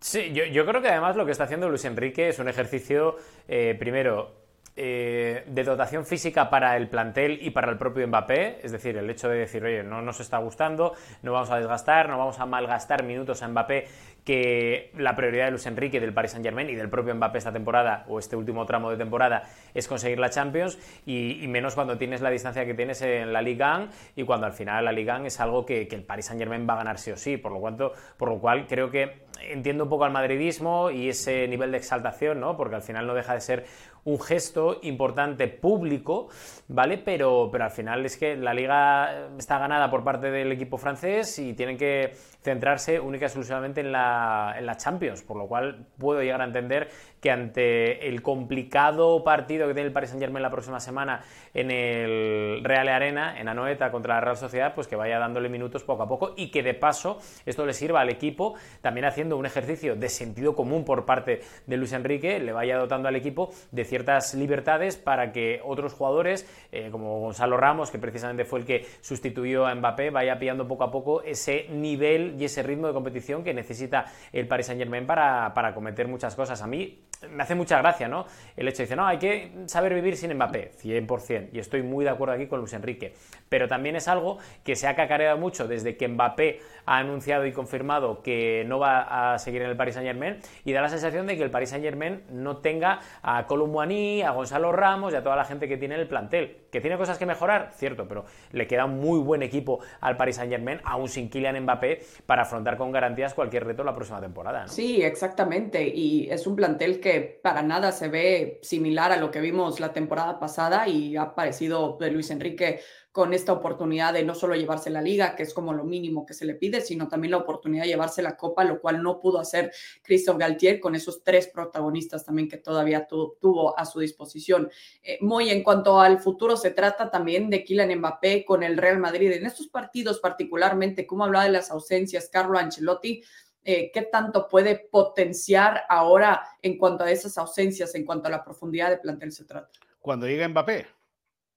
Sí, 0.00 0.32
yo, 0.32 0.66
creo 0.66 0.80
que 0.80 0.88
además 0.88 1.16
lo 1.16 1.26
que 1.26 1.32
está 1.32 1.44
haciendo 1.44 1.68
Luis 1.68 1.84
Enrique 1.84 2.28
es 2.28 2.38
un 2.38 2.48
ejercicio, 2.48 3.16
eh, 3.48 3.74
primero, 3.78 4.45
eh, 4.78 5.44
de 5.46 5.64
dotación 5.64 6.04
física 6.04 6.50
para 6.50 6.76
el 6.76 6.88
plantel 6.88 7.38
y 7.40 7.48
para 7.48 7.70
el 7.70 7.78
propio 7.78 8.06
Mbappé, 8.06 8.60
es 8.62 8.72
decir, 8.72 8.96
el 8.98 9.08
hecho 9.08 9.28
de 9.28 9.38
decir, 9.38 9.64
oye, 9.64 9.82
no 9.82 10.02
nos 10.02 10.20
está 10.20 10.36
gustando, 10.38 10.92
no 11.22 11.32
vamos 11.32 11.50
a 11.50 11.56
desgastar, 11.56 12.10
no 12.10 12.18
vamos 12.18 12.38
a 12.40 12.46
malgastar 12.46 13.02
minutos 13.02 13.42
a 13.42 13.48
Mbappé, 13.48 13.86
que 14.26 14.90
la 14.98 15.14
prioridad 15.14 15.46
de 15.46 15.52
Luis 15.52 15.64
Enrique, 15.66 16.00
del 16.00 16.12
Paris 16.12 16.32
Saint 16.32 16.44
Germain 16.44 16.68
y 16.68 16.74
del 16.74 16.90
propio 16.90 17.14
Mbappé 17.14 17.38
esta 17.38 17.52
temporada 17.52 18.04
o 18.08 18.18
este 18.18 18.34
último 18.36 18.66
tramo 18.66 18.90
de 18.90 18.96
temporada 18.96 19.44
es 19.72 19.86
conseguir 19.86 20.18
la 20.18 20.30
Champions 20.30 20.78
y, 21.06 21.46
menos 21.48 21.74
cuando 21.74 21.96
tienes 21.96 22.20
la 22.20 22.30
distancia 22.30 22.66
que 22.66 22.74
tienes 22.74 23.00
en 23.02 23.32
la 23.32 23.40
Liga 23.40 23.78
1 23.78 23.88
y 24.16 24.24
cuando 24.24 24.46
al 24.46 24.52
final 24.52 24.84
la 24.84 24.92
Liga 24.92 25.16
1 25.16 25.26
es 25.26 25.40
algo 25.40 25.64
que, 25.64 25.86
que, 25.86 25.94
el 25.94 26.02
Paris 26.02 26.26
Saint 26.26 26.40
Germain 26.40 26.68
va 26.68 26.74
a 26.74 26.78
ganar 26.78 26.98
sí 26.98 27.12
o 27.12 27.16
sí, 27.16 27.36
por 27.36 27.52
lo, 27.52 27.60
cuanto, 27.60 27.92
por 28.16 28.28
lo 28.28 28.40
cual 28.40 28.66
creo 28.66 28.90
que 28.90 29.25
entiendo 29.42 29.84
un 29.84 29.90
poco 29.90 30.04
al 30.04 30.12
madridismo 30.12 30.90
y 30.90 31.08
ese 31.08 31.46
nivel 31.48 31.72
de 31.72 31.78
exaltación, 31.78 32.40
¿no? 32.40 32.56
Porque 32.56 32.76
al 32.76 32.82
final 32.82 33.06
no 33.06 33.14
deja 33.14 33.34
de 33.34 33.40
ser 33.40 33.66
un 34.04 34.20
gesto 34.20 34.78
importante 34.82 35.48
público, 35.48 36.28
¿vale? 36.68 36.96
Pero, 36.98 37.48
pero 37.50 37.64
al 37.64 37.70
final 37.72 38.06
es 38.06 38.16
que 38.16 38.36
la 38.36 38.54
liga 38.54 39.28
está 39.36 39.58
ganada 39.58 39.90
por 39.90 40.04
parte 40.04 40.30
del 40.30 40.52
equipo 40.52 40.78
francés 40.78 41.38
y 41.40 41.54
tienen 41.54 41.76
que 41.76 42.12
centrarse 42.40 43.00
única 43.00 43.24
y 43.24 43.26
exclusivamente 43.26 43.80
en 43.80 43.90
la, 43.90 44.54
en 44.56 44.64
la 44.64 44.76
Champions, 44.76 45.22
por 45.22 45.36
lo 45.36 45.48
cual 45.48 45.86
puedo 45.98 46.22
llegar 46.22 46.40
a 46.40 46.44
entender 46.44 46.88
que 47.26 47.32
ante 47.32 48.06
el 48.06 48.22
complicado 48.22 49.24
partido 49.24 49.66
que 49.66 49.74
tiene 49.74 49.88
el 49.88 49.92
Paris 49.92 50.10
Saint 50.10 50.22
Germain 50.22 50.44
la 50.44 50.50
próxima 50.52 50.78
semana 50.78 51.24
en 51.54 51.72
el 51.72 52.62
Real 52.62 52.88
Arena, 52.88 53.40
en 53.40 53.48
Anoeta 53.48 53.90
contra 53.90 54.14
la 54.14 54.20
Real 54.20 54.36
Sociedad, 54.36 54.76
pues 54.76 54.86
que 54.86 54.94
vaya 54.94 55.18
dándole 55.18 55.48
minutos 55.48 55.82
poco 55.82 56.04
a 56.04 56.06
poco 56.06 56.34
y 56.36 56.52
que 56.52 56.62
de 56.62 56.74
paso 56.74 57.18
esto 57.44 57.66
le 57.66 57.72
sirva 57.72 58.02
al 58.02 58.10
equipo 58.10 58.54
también 58.80 59.06
haciendo 59.06 59.36
un 59.36 59.44
ejercicio 59.44 59.96
de 59.96 60.08
sentido 60.08 60.54
común 60.54 60.84
por 60.84 61.04
parte 61.04 61.40
de 61.66 61.76
Luis 61.76 61.92
Enrique, 61.94 62.38
le 62.38 62.52
vaya 62.52 62.78
dotando 62.78 63.08
al 63.08 63.16
equipo 63.16 63.50
de 63.72 63.84
ciertas 63.84 64.34
libertades 64.34 64.96
para 64.96 65.32
que 65.32 65.60
otros 65.64 65.94
jugadores, 65.94 66.48
eh, 66.70 66.90
como 66.92 67.18
Gonzalo 67.18 67.56
Ramos, 67.56 67.90
que 67.90 67.98
precisamente 67.98 68.44
fue 68.44 68.60
el 68.60 68.66
que 68.66 68.86
sustituyó 69.00 69.66
a 69.66 69.74
Mbappé, 69.74 70.10
vaya 70.10 70.38
pillando 70.38 70.68
poco 70.68 70.84
a 70.84 70.92
poco 70.92 71.22
ese 71.22 71.66
nivel 71.70 72.36
y 72.38 72.44
ese 72.44 72.62
ritmo 72.62 72.86
de 72.86 72.92
competición 72.92 73.42
que 73.42 73.52
necesita 73.52 74.04
el 74.32 74.46
Paris 74.46 74.66
Saint 74.66 74.80
Germain 74.80 75.06
para, 75.08 75.52
para 75.54 75.74
cometer 75.74 76.06
muchas 76.06 76.36
cosas. 76.36 76.62
A 76.62 76.68
mí 76.68 77.00
me 77.30 77.42
hace 77.42 77.54
mucha 77.54 77.78
gracia, 77.78 78.08
¿no? 78.08 78.26
El 78.56 78.68
hecho 78.68 78.78
de 78.78 78.84
decir, 78.84 78.96
no, 78.96 79.06
hay 79.06 79.18
que 79.18 79.52
saber 79.66 79.94
vivir 79.94 80.16
sin 80.16 80.34
Mbappé, 80.34 80.72
100%, 80.82 81.48
y 81.52 81.58
estoy 81.58 81.82
muy 81.82 82.04
de 82.04 82.10
acuerdo 82.10 82.34
aquí 82.34 82.46
con 82.46 82.60
Luis 82.60 82.72
Enrique. 82.72 83.14
Pero 83.48 83.68
también 83.68 83.96
es 83.96 84.08
algo 84.08 84.38
que 84.64 84.76
se 84.76 84.86
ha 84.88 84.96
cacareado 84.96 85.38
mucho 85.38 85.68
desde 85.68 85.96
que 85.96 86.08
Mbappé 86.08 86.60
ha 86.84 86.98
anunciado 86.98 87.46
y 87.46 87.52
confirmado 87.52 88.22
que 88.22 88.64
no 88.66 88.78
va 88.78 89.34
a 89.34 89.38
seguir 89.38 89.62
en 89.62 89.70
el 89.70 89.76
Paris 89.76 89.94
Saint 89.94 90.06
Germain, 90.06 90.38
y 90.64 90.72
da 90.72 90.80
la 90.80 90.88
sensación 90.88 91.26
de 91.26 91.36
que 91.36 91.42
el 91.42 91.50
Paris 91.50 91.70
Saint 91.70 91.84
Germain 91.84 92.22
no 92.30 92.58
tenga 92.58 93.00
a 93.22 93.46
Columbuani, 93.46 94.22
a 94.22 94.30
Gonzalo 94.30 94.72
Ramos 94.72 95.12
y 95.12 95.16
a 95.16 95.22
toda 95.22 95.36
la 95.36 95.44
gente 95.44 95.68
que 95.68 95.76
tiene 95.76 95.94
en 95.94 96.00
el 96.00 96.08
plantel. 96.08 96.58
¿Que 96.70 96.80
tiene 96.80 96.98
cosas 96.98 97.18
que 97.18 97.24
mejorar? 97.24 97.70
Cierto, 97.74 98.06
pero 98.06 98.26
le 98.52 98.66
queda 98.66 98.84
un 98.84 99.00
muy 99.00 99.18
buen 99.18 99.42
equipo 99.42 99.80
al 100.00 100.16
Paris 100.16 100.36
Saint 100.36 100.52
Germain, 100.52 100.80
aún 100.84 101.08
sin 101.08 101.30
Kylian 101.30 101.62
Mbappé, 101.62 102.00
para 102.26 102.42
afrontar 102.42 102.76
con 102.76 102.92
garantías 102.92 103.32
cualquier 103.32 103.64
reto 103.64 103.82
la 103.82 103.94
próxima 103.94 104.20
temporada. 104.20 104.68
Sí, 104.68 105.02
exactamente, 105.02 105.86
y 105.86 106.28
es 106.30 106.46
un 106.46 106.56
plantel 106.56 107.00
que 107.00 107.05
que 107.06 107.38
para 107.40 107.62
nada 107.62 107.92
se 107.92 108.08
ve 108.08 108.58
similar 108.62 109.12
a 109.12 109.16
lo 109.16 109.30
que 109.30 109.40
vimos 109.40 109.78
la 109.78 109.92
temporada 109.92 110.40
pasada 110.40 110.88
y 110.88 111.14
ha 111.14 111.22
aparecido 111.22 111.96
de 112.00 112.10
Luis 112.10 112.32
Enrique 112.32 112.80
con 113.12 113.32
esta 113.32 113.52
oportunidad 113.52 114.12
de 114.12 114.24
no 114.24 114.34
solo 114.34 114.56
llevarse 114.56 114.90
la 114.90 115.00
liga, 115.00 115.36
que 115.36 115.44
es 115.44 115.54
como 115.54 115.72
lo 115.72 115.84
mínimo 115.84 116.26
que 116.26 116.34
se 116.34 116.44
le 116.44 116.56
pide, 116.56 116.80
sino 116.80 117.06
también 117.06 117.30
la 117.30 117.36
oportunidad 117.36 117.84
de 117.84 117.90
llevarse 117.90 118.22
la 118.22 118.36
copa, 118.36 118.64
lo 118.64 118.80
cual 118.80 119.04
no 119.04 119.20
pudo 119.20 119.38
hacer 119.38 119.70
Christophe 120.02 120.40
Galtier 120.40 120.80
con 120.80 120.96
esos 120.96 121.22
tres 121.22 121.46
protagonistas 121.46 122.24
también 122.24 122.48
que 122.48 122.56
todavía 122.56 123.06
tuvo 123.06 123.78
a 123.78 123.86
su 123.86 124.00
disposición. 124.00 124.68
Eh, 125.00 125.18
muy 125.20 125.48
en 125.50 125.62
cuanto 125.62 126.00
al 126.00 126.18
futuro, 126.18 126.56
se 126.56 126.72
trata 126.72 127.08
también 127.08 127.48
de 127.50 127.62
Kylian 127.62 127.96
Mbappé 128.00 128.44
con 128.44 128.64
el 128.64 128.76
Real 128.76 128.98
Madrid. 128.98 129.30
En 129.30 129.46
estos 129.46 129.68
partidos 129.68 130.18
particularmente, 130.18 131.06
como 131.06 131.24
hablaba 131.24 131.44
de 131.44 131.52
las 131.52 131.70
ausencias, 131.70 132.28
Carlo 132.30 132.58
Ancelotti, 132.58 133.22
eh, 133.68 133.90
qué 133.92 134.02
tanto 134.02 134.46
puede 134.46 134.78
potenciar 134.78 135.82
ahora 135.88 136.40
en 136.62 136.78
cuanto 136.78 137.02
a 137.02 137.10
esas 137.10 137.36
ausencias, 137.36 137.92
en 137.96 138.04
cuanto 138.04 138.28
a 138.28 138.30
la 138.30 138.44
profundidad 138.44 138.90
de 138.90 138.98
plantel 138.98 139.32
se 139.32 139.44
trata. 139.44 139.68
Cuando 139.98 140.28
llegue 140.28 140.46
Mbappé, 140.46 140.86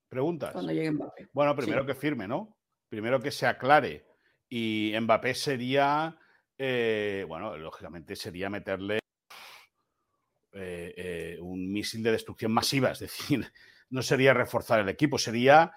preguntas. 0.08 0.54
Cuando 0.54 0.74
llegue 0.74 0.90
Mbappé. 0.90 1.30
Bueno, 1.32 1.56
primero 1.56 1.86
que 1.86 1.94
firme, 1.94 2.28
¿no? 2.28 2.58
Primero 2.90 3.20
que 3.20 3.30
se 3.30 3.46
aclare. 3.46 4.08
Y 4.50 4.92
Mbappé 5.00 5.36
sería, 5.36 6.18
eh, 6.58 7.26
bueno, 7.28 7.56
lógicamente 7.56 8.16
sería 8.16 8.50
meterle 8.50 8.98
eh, 10.54 11.38
un 11.40 11.72
misil 11.72 12.02
de 12.02 12.14
destrucción 12.14 12.52
masiva, 12.52 12.90
es 12.90 13.00
decir, 13.02 13.46
no 13.92 14.02
sería 14.02 14.34
reforzar 14.34 14.80
el 14.80 14.90
equipo, 14.90 15.20
sería 15.20 15.72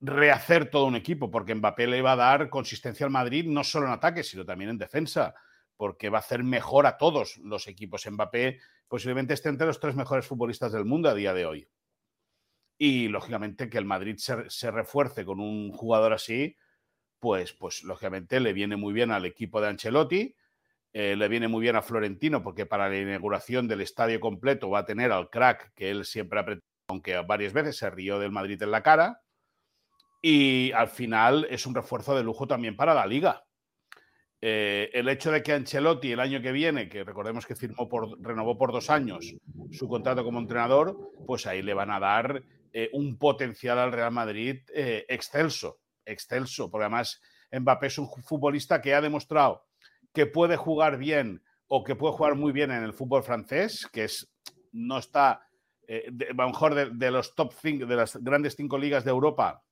rehacer 0.00 0.70
todo 0.70 0.86
un 0.86 0.96
equipo, 0.96 1.30
porque 1.30 1.54
Mbappé 1.54 1.86
le 1.86 2.02
va 2.02 2.12
a 2.12 2.16
dar 2.16 2.48
consistencia 2.48 3.04
al 3.04 3.12
Madrid 3.12 3.44
no 3.46 3.64
solo 3.64 3.86
en 3.86 3.92
ataque, 3.92 4.22
sino 4.22 4.44
también 4.44 4.70
en 4.70 4.78
defensa, 4.78 5.34
porque 5.76 6.08
va 6.08 6.18
a 6.18 6.20
hacer 6.20 6.42
mejor 6.42 6.86
a 6.86 6.96
todos 6.96 7.36
los 7.38 7.68
equipos. 7.68 8.06
Mbappé 8.10 8.60
posiblemente 8.88 9.34
esté 9.34 9.50
entre 9.50 9.66
los 9.66 9.78
tres 9.78 9.94
mejores 9.94 10.26
futbolistas 10.26 10.72
del 10.72 10.84
mundo 10.84 11.08
a 11.08 11.14
día 11.14 11.34
de 11.34 11.46
hoy. 11.46 11.68
Y 12.78 13.08
lógicamente 13.08 13.68
que 13.68 13.76
el 13.76 13.84
Madrid 13.84 14.16
se, 14.16 14.70
refuerce 14.70 15.24
con 15.26 15.38
un 15.38 15.70
jugador 15.70 16.14
así, 16.14 16.56
pues, 17.18 17.52
pues 17.52 17.82
lógicamente 17.82 18.40
le 18.40 18.54
viene 18.54 18.76
muy 18.76 18.94
bien 18.94 19.10
al 19.10 19.26
equipo 19.26 19.60
de 19.60 19.68
Ancelotti, 19.68 20.34
eh, 20.94 21.14
le 21.14 21.28
viene 21.28 21.46
muy 21.46 21.60
bien 21.60 21.76
a 21.76 21.82
Florentino, 21.82 22.42
porque 22.42 22.64
para 22.64 22.88
la 22.88 22.98
inauguración 22.98 23.68
del 23.68 23.82
estadio 23.82 24.18
completo 24.18 24.70
va 24.70 24.80
a 24.80 24.86
tener 24.86 25.12
al 25.12 25.28
crack 25.28 25.74
que 25.74 25.90
él 25.90 26.06
siempre 26.06 26.40
ha 26.40 26.46
aunque 26.88 27.16
varias 27.18 27.52
veces 27.52 27.76
se 27.76 27.88
rió 27.90 28.18
del 28.18 28.32
Madrid 28.32 28.60
en 28.62 28.72
la 28.72 28.82
cara 28.82 29.20
y 30.22 30.72
al 30.72 30.88
final 30.88 31.46
es 31.50 31.66
un 31.66 31.74
refuerzo 31.74 32.14
de 32.14 32.22
lujo 32.22 32.46
también 32.46 32.76
para 32.76 32.94
la 32.94 33.06
liga. 33.06 33.44
Eh, 34.42 34.90
el 34.94 35.08
hecho 35.08 35.30
de 35.30 35.42
que 35.42 35.52
Ancelotti 35.52 36.12
el 36.12 36.20
año 36.20 36.40
que 36.40 36.52
viene, 36.52 36.88
que 36.88 37.04
recordemos 37.04 37.46
que 37.46 37.54
firmó 37.54 37.88
por, 37.88 38.18
renovó 38.22 38.56
por 38.56 38.72
dos 38.72 38.88
años 38.88 39.34
su 39.70 39.88
contrato 39.88 40.24
como 40.24 40.38
entrenador, 40.38 40.96
pues 41.26 41.46
ahí 41.46 41.60
le 41.62 41.74
van 41.74 41.90
a 41.90 42.00
dar 42.00 42.42
eh, 42.72 42.88
un 42.94 43.18
potencial 43.18 43.78
al 43.78 43.92
Real 43.92 44.12
Madrid 44.12 44.60
eh, 44.74 45.04
excelso, 45.08 45.80
excelso, 46.06 46.70
porque 46.70 46.84
además 46.84 47.20
Mbappé 47.52 47.88
es 47.88 47.98
un 47.98 48.08
futbolista 48.08 48.80
que 48.80 48.94
ha 48.94 49.00
demostrado 49.00 49.66
que 50.12 50.26
puede 50.26 50.56
jugar 50.56 50.96
bien 50.96 51.42
o 51.68 51.84
que 51.84 51.94
puede 51.94 52.14
jugar 52.14 52.34
muy 52.34 52.52
bien 52.52 52.70
en 52.70 52.82
el 52.82 52.94
fútbol 52.94 53.22
francés, 53.22 53.86
que 53.92 54.04
es, 54.04 54.32
no 54.72 54.98
está, 54.98 55.30
a 55.30 56.34
lo 56.34 56.48
mejor 56.48 56.74
de, 56.74 56.90
de 56.90 57.10
los 57.10 57.34
top 57.34 57.52
5, 57.60 57.86
de 57.86 57.94
las 57.96 58.16
grandes 58.16 58.56
cinco 58.56 58.76
ligas 58.76 59.04
de 59.04 59.10
Europa, 59.10 59.62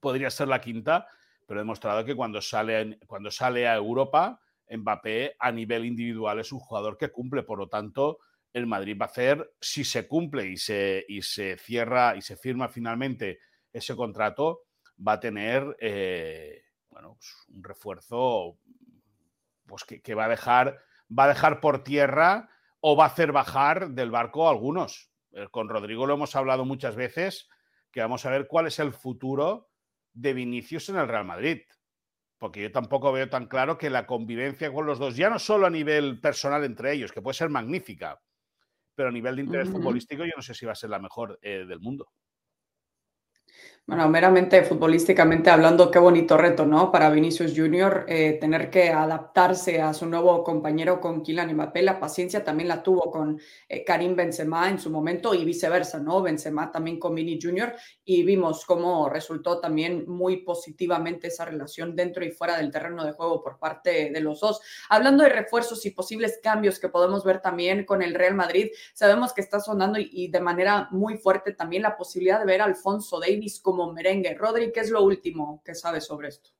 podría 0.00 0.30
ser 0.30 0.48
la 0.48 0.60
quinta, 0.60 1.06
pero 1.46 1.60
he 1.60 1.62
demostrado 1.62 2.04
que 2.04 2.14
cuando 2.14 2.40
sale, 2.40 2.98
cuando 3.06 3.30
sale 3.30 3.66
a 3.66 3.74
Europa, 3.74 4.40
Mbappé 4.70 5.36
a 5.38 5.50
nivel 5.50 5.86
individual 5.86 6.38
es 6.40 6.52
un 6.52 6.60
jugador 6.60 6.98
que 6.98 7.10
cumple, 7.10 7.42
por 7.42 7.58
lo 7.58 7.68
tanto, 7.68 8.18
el 8.52 8.66
Madrid 8.66 8.96
va 9.00 9.06
a 9.06 9.08
hacer, 9.08 9.52
si 9.60 9.84
se 9.84 10.06
cumple 10.06 10.46
y 10.46 10.56
se, 10.56 11.04
y 11.08 11.22
se 11.22 11.56
cierra 11.56 12.16
y 12.16 12.22
se 12.22 12.36
firma 12.36 12.68
finalmente 12.68 13.40
ese 13.72 13.94
contrato, 13.94 14.62
va 15.06 15.12
a 15.12 15.20
tener 15.20 15.76
eh, 15.80 16.62
bueno, 16.90 17.14
pues 17.14 17.34
un 17.48 17.62
refuerzo 17.62 18.58
pues 19.66 19.84
que, 19.84 20.14
va, 20.14 20.24
a 20.24 20.28
dejar, 20.28 20.78
va 21.16 21.24
a 21.24 21.28
dejar 21.28 21.60
por 21.60 21.84
tierra 21.84 22.48
o 22.80 22.96
va 22.96 23.04
a 23.04 23.08
hacer 23.08 23.32
bajar 23.32 23.90
del 23.90 24.10
barco 24.10 24.48
a 24.48 24.50
algunos. 24.50 25.10
Eh, 25.32 25.46
con 25.50 25.68
Rodrigo 25.68 26.06
lo 26.06 26.14
hemos 26.14 26.34
hablado 26.36 26.64
muchas 26.64 26.96
veces, 26.96 27.48
que 27.90 28.00
vamos 28.00 28.24
a 28.24 28.30
ver 28.30 28.46
cuál 28.48 28.66
es 28.66 28.78
el 28.78 28.92
futuro 28.92 29.67
de 30.12 30.32
Vinicius 30.32 30.88
en 30.88 30.96
el 30.96 31.08
Real 31.08 31.24
Madrid. 31.24 31.62
Porque 32.38 32.62
yo 32.62 32.72
tampoco 32.72 33.10
veo 33.12 33.28
tan 33.28 33.46
claro 33.46 33.78
que 33.78 33.90
la 33.90 34.06
convivencia 34.06 34.72
con 34.72 34.86
los 34.86 34.98
dos, 34.98 35.16
ya 35.16 35.28
no 35.28 35.38
solo 35.38 35.66
a 35.66 35.70
nivel 35.70 36.20
personal 36.20 36.64
entre 36.64 36.92
ellos, 36.92 37.10
que 37.10 37.20
puede 37.20 37.34
ser 37.34 37.50
magnífica, 37.50 38.20
pero 38.94 39.08
a 39.08 39.12
nivel 39.12 39.36
de 39.36 39.42
interés 39.42 39.68
futbolístico 39.68 40.24
yo 40.24 40.32
no 40.36 40.42
sé 40.42 40.54
si 40.54 40.66
va 40.66 40.72
a 40.72 40.76
ser 40.76 40.90
la 40.90 41.00
mejor 41.00 41.38
eh, 41.42 41.64
del 41.66 41.80
mundo. 41.80 42.12
Bueno, 43.88 44.06
meramente 44.10 44.62
futbolísticamente 44.64 45.48
hablando, 45.48 45.90
qué 45.90 45.98
bonito 45.98 46.36
reto, 46.36 46.66
¿no? 46.66 46.92
Para 46.92 47.08
Vinicius 47.08 47.54
Junior 47.56 48.04
eh, 48.06 48.36
tener 48.38 48.68
que 48.68 48.90
adaptarse 48.90 49.80
a 49.80 49.94
su 49.94 50.04
nuevo 50.04 50.44
compañero 50.44 51.00
con 51.00 51.22
Kylian 51.22 51.54
Mbappé. 51.54 51.80
La 51.80 51.98
paciencia 51.98 52.44
también 52.44 52.68
la 52.68 52.82
tuvo 52.82 53.10
con 53.10 53.40
eh, 53.66 53.84
Karim 53.86 54.14
Benzema 54.14 54.68
en 54.68 54.78
su 54.78 54.90
momento 54.90 55.32
y 55.32 55.42
viceversa, 55.46 56.00
¿no? 56.00 56.20
Benzema 56.20 56.70
también 56.70 56.98
con 56.98 57.14
Vini 57.14 57.38
Junior 57.40 57.74
y 58.04 58.24
vimos 58.24 58.66
cómo 58.66 59.08
resultó 59.08 59.58
también 59.58 60.04
muy 60.06 60.42
positivamente 60.42 61.28
esa 61.28 61.46
relación 61.46 61.96
dentro 61.96 62.22
y 62.26 62.30
fuera 62.30 62.58
del 62.58 62.70
terreno 62.70 63.06
de 63.06 63.12
juego 63.12 63.42
por 63.42 63.58
parte 63.58 64.10
de 64.10 64.20
los 64.20 64.40
dos. 64.40 64.60
Hablando 64.90 65.24
de 65.24 65.30
refuerzos 65.30 65.86
y 65.86 65.92
posibles 65.92 66.40
cambios 66.42 66.78
que 66.78 66.90
podemos 66.90 67.24
ver 67.24 67.40
también 67.40 67.86
con 67.86 68.02
el 68.02 68.12
Real 68.12 68.34
Madrid, 68.34 68.68
sabemos 68.92 69.32
que 69.32 69.40
está 69.40 69.60
sonando 69.60 69.98
y, 69.98 70.28
de 70.28 70.40
manera 70.40 70.88
muy 70.90 71.16
fuerte 71.16 71.54
también 71.54 71.84
la 71.84 71.96
posibilidad 71.96 72.38
de 72.38 72.44
ver 72.44 72.60
a 72.60 72.66
Alfonso 72.66 73.18
Davis 73.18 73.62
como 73.62 73.77
merengue. 73.86 74.34
Rodri, 74.34 74.72
¿qué 74.72 74.80
es 74.80 74.90
lo 74.90 75.02
último 75.02 75.62
que 75.64 75.74
sabes 75.74 76.04
sobre 76.04 76.28
esto? 76.28 76.50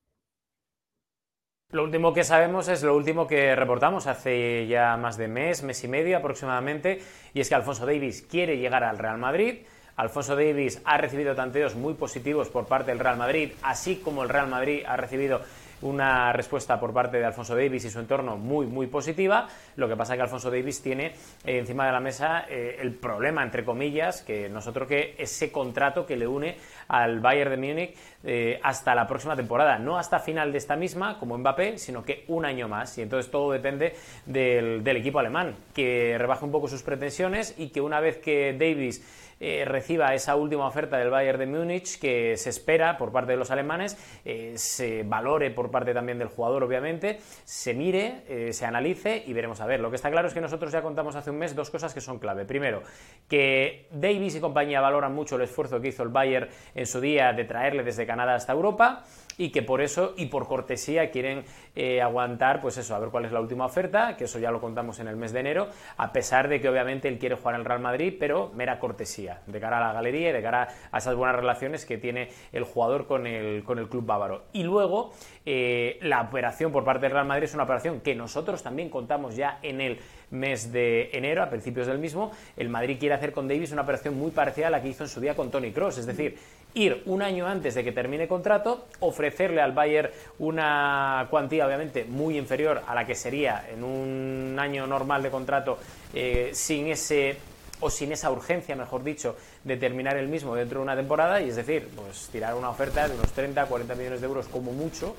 Lo 1.70 1.84
último 1.84 2.14
que 2.14 2.24
sabemos 2.24 2.66
es 2.68 2.82
lo 2.82 2.96
último 2.96 3.26
que 3.26 3.54
reportamos 3.54 4.06
hace 4.06 4.66
ya 4.66 4.96
más 4.96 5.18
de 5.18 5.28
mes, 5.28 5.62
mes 5.62 5.84
y 5.84 5.88
medio 5.88 6.16
aproximadamente, 6.16 7.02
y 7.34 7.40
es 7.40 7.48
que 7.50 7.54
Alfonso 7.54 7.84
Davis 7.84 8.22
quiere 8.22 8.56
llegar 8.56 8.84
al 8.84 8.96
Real 8.96 9.18
Madrid. 9.18 9.66
Alfonso 9.96 10.34
Davis 10.34 10.80
ha 10.84 10.96
recibido 10.96 11.34
tanteos 11.34 11.74
muy 11.74 11.92
positivos 11.92 12.48
por 12.48 12.66
parte 12.66 12.90
del 12.90 13.00
Real 13.00 13.18
Madrid, 13.18 13.52
así 13.62 13.96
como 13.96 14.22
el 14.22 14.30
Real 14.30 14.48
Madrid 14.48 14.82
ha 14.86 14.96
recibido 14.96 15.42
una 15.82 16.32
respuesta 16.32 16.80
por 16.80 16.92
parte 16.92 17.18
de 17.18 17.24
Alfonso 17.24 17.54
Davis 17.54 17.84
y 17.84 17.90
su 17.90 18.00
entorno 18.00 18.36
muy, 18.36 18.66
muy 18.66 18.86
positiva. 18.86 19.48
Lo 19.76 19.88
que 19.88 19.96
pasa 19.96 20.14
es 20.14 20.18
que 20.18 20.22
Alfonso 20.22 20.50
Davis 20.50 20.82
tiene 20.82 21.06
eh, 21.44 21.58
encima 21.58 21.86
de 21.86 21.92
la 21.92 22.00
mesa 22.00 22.46
eh, 22.48 22.78
el 22.80 22.94
problema, 22.94 23.42
entre 23.42 23.64
comillas, 23.64 24.22
que 24.22 24.48
nosotros 24.48 24.88
que 24.88 25.14
ese 25.18 25.52
contrato 25.52 26.06
que 26.06 26.16
le 26.16 26.26
une 26.26 26.56
al 26.88 27.20
Bayern 27.20 27.50
de 27.50 27.56
Múnich 27.56 27.96
eh, 28.24 28.58
hasta 28.62 28.94
la 28.94 29.06
próxima 29.06 29.36
temporada, 29.36 29.78
no 29.78 29.98
hasta 29.98 30.18
final 30.18 30.50
de 30.52 30.58
esta 30.58 30.76
misma, 30.76 31.18
como 31.18 31.38
Mbappé, 31.38 31.78
sino 31.78 32.02
que 32.02 32.24
un 32.28 32.44
año 32.44 32.68
más. 32.68 32.96
Y 32.98 33.02
entonces 33.02 33.30
todo 33.30 33.52
depende 33.52 33.94
del, 34.26 34.82
del 34.82 34.96
equipo 34.96 35.18
alemán, 35.18 35.54
que 35.74 36.16
rebaje 36.18 36.44
un 36.44 36.50
poco 36.50 36.68
sus 36.68 36.82
pretensiones 36.82 37.54
y 37.58 37.68
que 37.68 37.80
una 37.80 38.00
vez 38.00 38.18
que 38.18 38.54
Davis 38.58 39.02
eh, 39.40 39.64
reciba 39.64 40.14
esa 40.14 40.36
última 40.36 40.66
oferta 40.66 40.96
del 40.98 41.10
Bayern 41.10 41.38
de 41.38 41.46
Múnich 41.46 41.98
que 41.98 42.36
se 42.36 42.50
espera 42.50 42.98
por 42.98 43.12
parte 43.12 43.32
de 43.32 43.38
los 43.38 43.50
alemanes, 43.50 43.96
eh, 44.24 44.54
se 44.56 45.02
valore 45.04 45.50
por 45.50 45.70
parte 45.70 45.94
también 45.94 46.18
del 46.18 46.28
jugador, 46.28 46.62
obviamente, 46.64 47.20
se 47.44 47.74
mire, 47.74 48.22
eh, 48.28 48.52
se 48.52 48.66
analice 48.66 49.22
y 49.26 49.32
veremos 49.32 49.60
a 49.60 49.66
ver. 49.66 49.80
Lo 49.80 49.90
que 49.90 49.96
está 49.96 50.10
claro 50.10 50.28
es 50.28 50.34
que 50.34 50.40
nosotros 50.40 50.72
ya 50.72 50.82
contamos 50.82 51.14
hace 51.16 51.30
un 51.30 51.38
mes 51.38 51.54
dos 51.54 51.70
cosas 51.70 51.94
que 51.94 52.00
son 52.00 52.18
clave. 52.18 52.44
Primero, 52.44 52.82
que 53.28 53.86
Davis 53.90 54.34
y 54.36 54.40
compañía 54.40 54.80
valoran 54.80 55.14
mucho 55.14 55.36
el 55.36 55.42
esfuerzo 55.42 55.80
que 55.80 55.88
hizo 55.88 56.02
el 56.02 56.08
Bayern 56.08 56.48
en 56.74 56.86
su 56.86 57.00
día 57.00 57.32
de 57.32 57.44
traerle 57.44 57.82
desde 57.82 58.06
Canadá 58.06 58.34
hasta 58.34 58.52
Europa 58.52 59.04
y 59.38 59.50
que 59.50 59.62
por 59.62 59.80
eso 59.80 60.12
y 60.16 60.26
por 60.26 60.46
cortesía 60.46 61.10
quieren 61.10 61.44
eh, 61.74 62.02
aguantar, 62.02 62.60
pues 62.60 62.76
eso, 62.76 62.94
a 62.94 62.98
ver 62.98 63.08
cuál 63.08 63.24
es 63.24 63.32
la 63.32 63.40
última 63.40 63.64
oferta, 63.64 64.16
que 64.16 64.24
eso 64.24 64.38
ya 64.38 64.50
lo 64.50 64.60
contamos 64.60 64.98
en 64.98 65.08
el 65.08 65.16
mes 65.16 65.32
de 65.32 65.40
enero, 65.40 65.68
a 65.96 66.12
pesar 66.12 66.48
de 66.48 66.60
que 66.60 66.68
obviamente 66.68 67.08
él 67.08 67.18
quiere 67.18 67.36
jugar 67.36 67.54
el 67.54 67.64
Real 67.64 67.80
Madrid, 67.80 68.14
pero 68.18 68.50
mera 68.54 68.78
cortesía, 68.78 69.40
de 69.46 69.60
cara 69.60 69.78
a 69.78 69.88
la 69.88 69.92
galería 69.92 70.30
y 70.30 70.32
de 70.32 70.42
cara 70.42 70.68
a 70.90 70.98
esas 70.98 71.14
buenas 71.14 71.36
relaciones 71.36 71.86
que 71.86 71.96
tiene 71.96 72.28
el 72.52 72.64
jugador 72.64 73.06
con 73.06 73.26
el, 73.26 73.62
con 73.64 73.78
el 73.78 73.88
club 73.88 74.04
bávaro. 74.04 74.44
Y 74.52 74.64
luego, 74.64 75.12
eh, 75.46 75.98
la 76.02 76.20
operación 76.22 76.72
por 76.72 76.84
parte 76.84 77.02
del 77.02 77.12
Real 77.12 77.26
Madrid 77.26 77.44
es 77.44 77.54
una 77.54 77.62
operación 77.62 78.00
que 78.00 78.14
nosotros 78.14 78.62
también 78.62 78.90
contamos 78.90 79.36
ya 79.36 79.60
en 79.62 79.80
el 79.80 79.98
mes 80.30 80.72
de 80.72 81.10
enero, 81.12 81.42
a 81.42 81.50
principios 81.50 81.86
del 81.86 81.98
mismo, 81.98 82.32
el 82.56 82.68
Madrid 82.68 82.96
quiere 82.98 83.14
hacer 83.14 83.32
con 83.32 83.48
Davis 83.48 83.72
una 83.72 83.82
operación 83.82 84.18
muy 84.18 84.30
parecida 84.30 84.68
a 84.68 84.70
la 84.70 84.82
que 84.82 84.88
hizo 84.88 85.04
en 85.04 85.08
su 85.08 85.20
día 85.20 85.34
con 85.34 85.50
Tony 85.50 85.72
Cross, 85.72 85.98
es 85.98 86.06
decir, 86.06 86.36
ir 86.74 87.02
un 87.06 87.22
año 87.22 87.46
antes 87.46 87.74
de 87.74 87.84
que 87.84 87.92
termine 87.92 88.28
contrato, 88.28 88.86
ofrecerle 89.00 89.60
al 89.60 89.72
Bayern 89.72 90.10
una 90.38 91.26
cuantía 91.30 91.66
obviamente 91.66 92.04
muy 92.04 92.38
inferior 92.38 92.82
a 92.86 92.94
la 92.94 93.06
que 93.06 93.14
sería 93.14 93.66
en 93.70 93.84
un 93.84 94.56
año 94.58 94.86
normal 94.86 95.22
de 95.22 95.30
contrato 95.30 95.78
eh, 96.14 96.50
sin 96.52 96.88
ese 96.88 97.36
o 97.80 97.90
sin 97.90 98.10
esa 98.12 98.30
urgencia, 98.30 98.74
mejor 98.74 99.04
dicho, 99.04 99.36
de 99.62 99.76
terminar 99.76 100.16
el 100.16 100.28
mismo 100.28 100.54
dentro 100.54 100.80
de 100.80 100.84
una 100.84 100.96
temporada 100.96 101.40
y 101.40 101.48
es 101.48 101.56
decir, 101.56 101.88
pues 101.94 102.28
tirar 102.32 102.54
una 102.54 102.70
oferta 102.70 103.06
de 103.06 103.14
unos 103.14 103.30
30, 103.32 103.66
40 103.66 103.94
millones 103.94 104.20
de 104.20 104.26
euros 104.26 104.48
como 104.48 104.72
mucho 104.72 105.14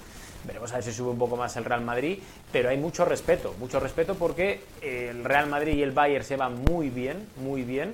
Veremos 0.45 0.71
a 0.71 0.75
ver 0.75 0.83
si 0.83 0.93
sube 0.93 1.09
un 1.09 1.17
poco 1.17 1.35
más 1.35 1.55
el 1.57 1.65
Real 1.65 1.81
Madrid, 1.81 2.19
pero 2.51 2.69
hay 2.69 2.77
mucho 2.77 3.05
respeto, 3.05 3.53
mucho 3.59 3.79
respeto 3.79 4.15
porque 4.15 4.61
el 4.81 5.23
Real 5.23 5.47
Madrid 5.47 5.75
y 5.75 5.83
el 5.83 5.91
Bayern 5.91 6.23
se 6.23 6.35
van 6.35 6.63
muy 6.63 6.89
bien, 6.89 7.27
muy 7.37 7.63
bien. 7.63 7.93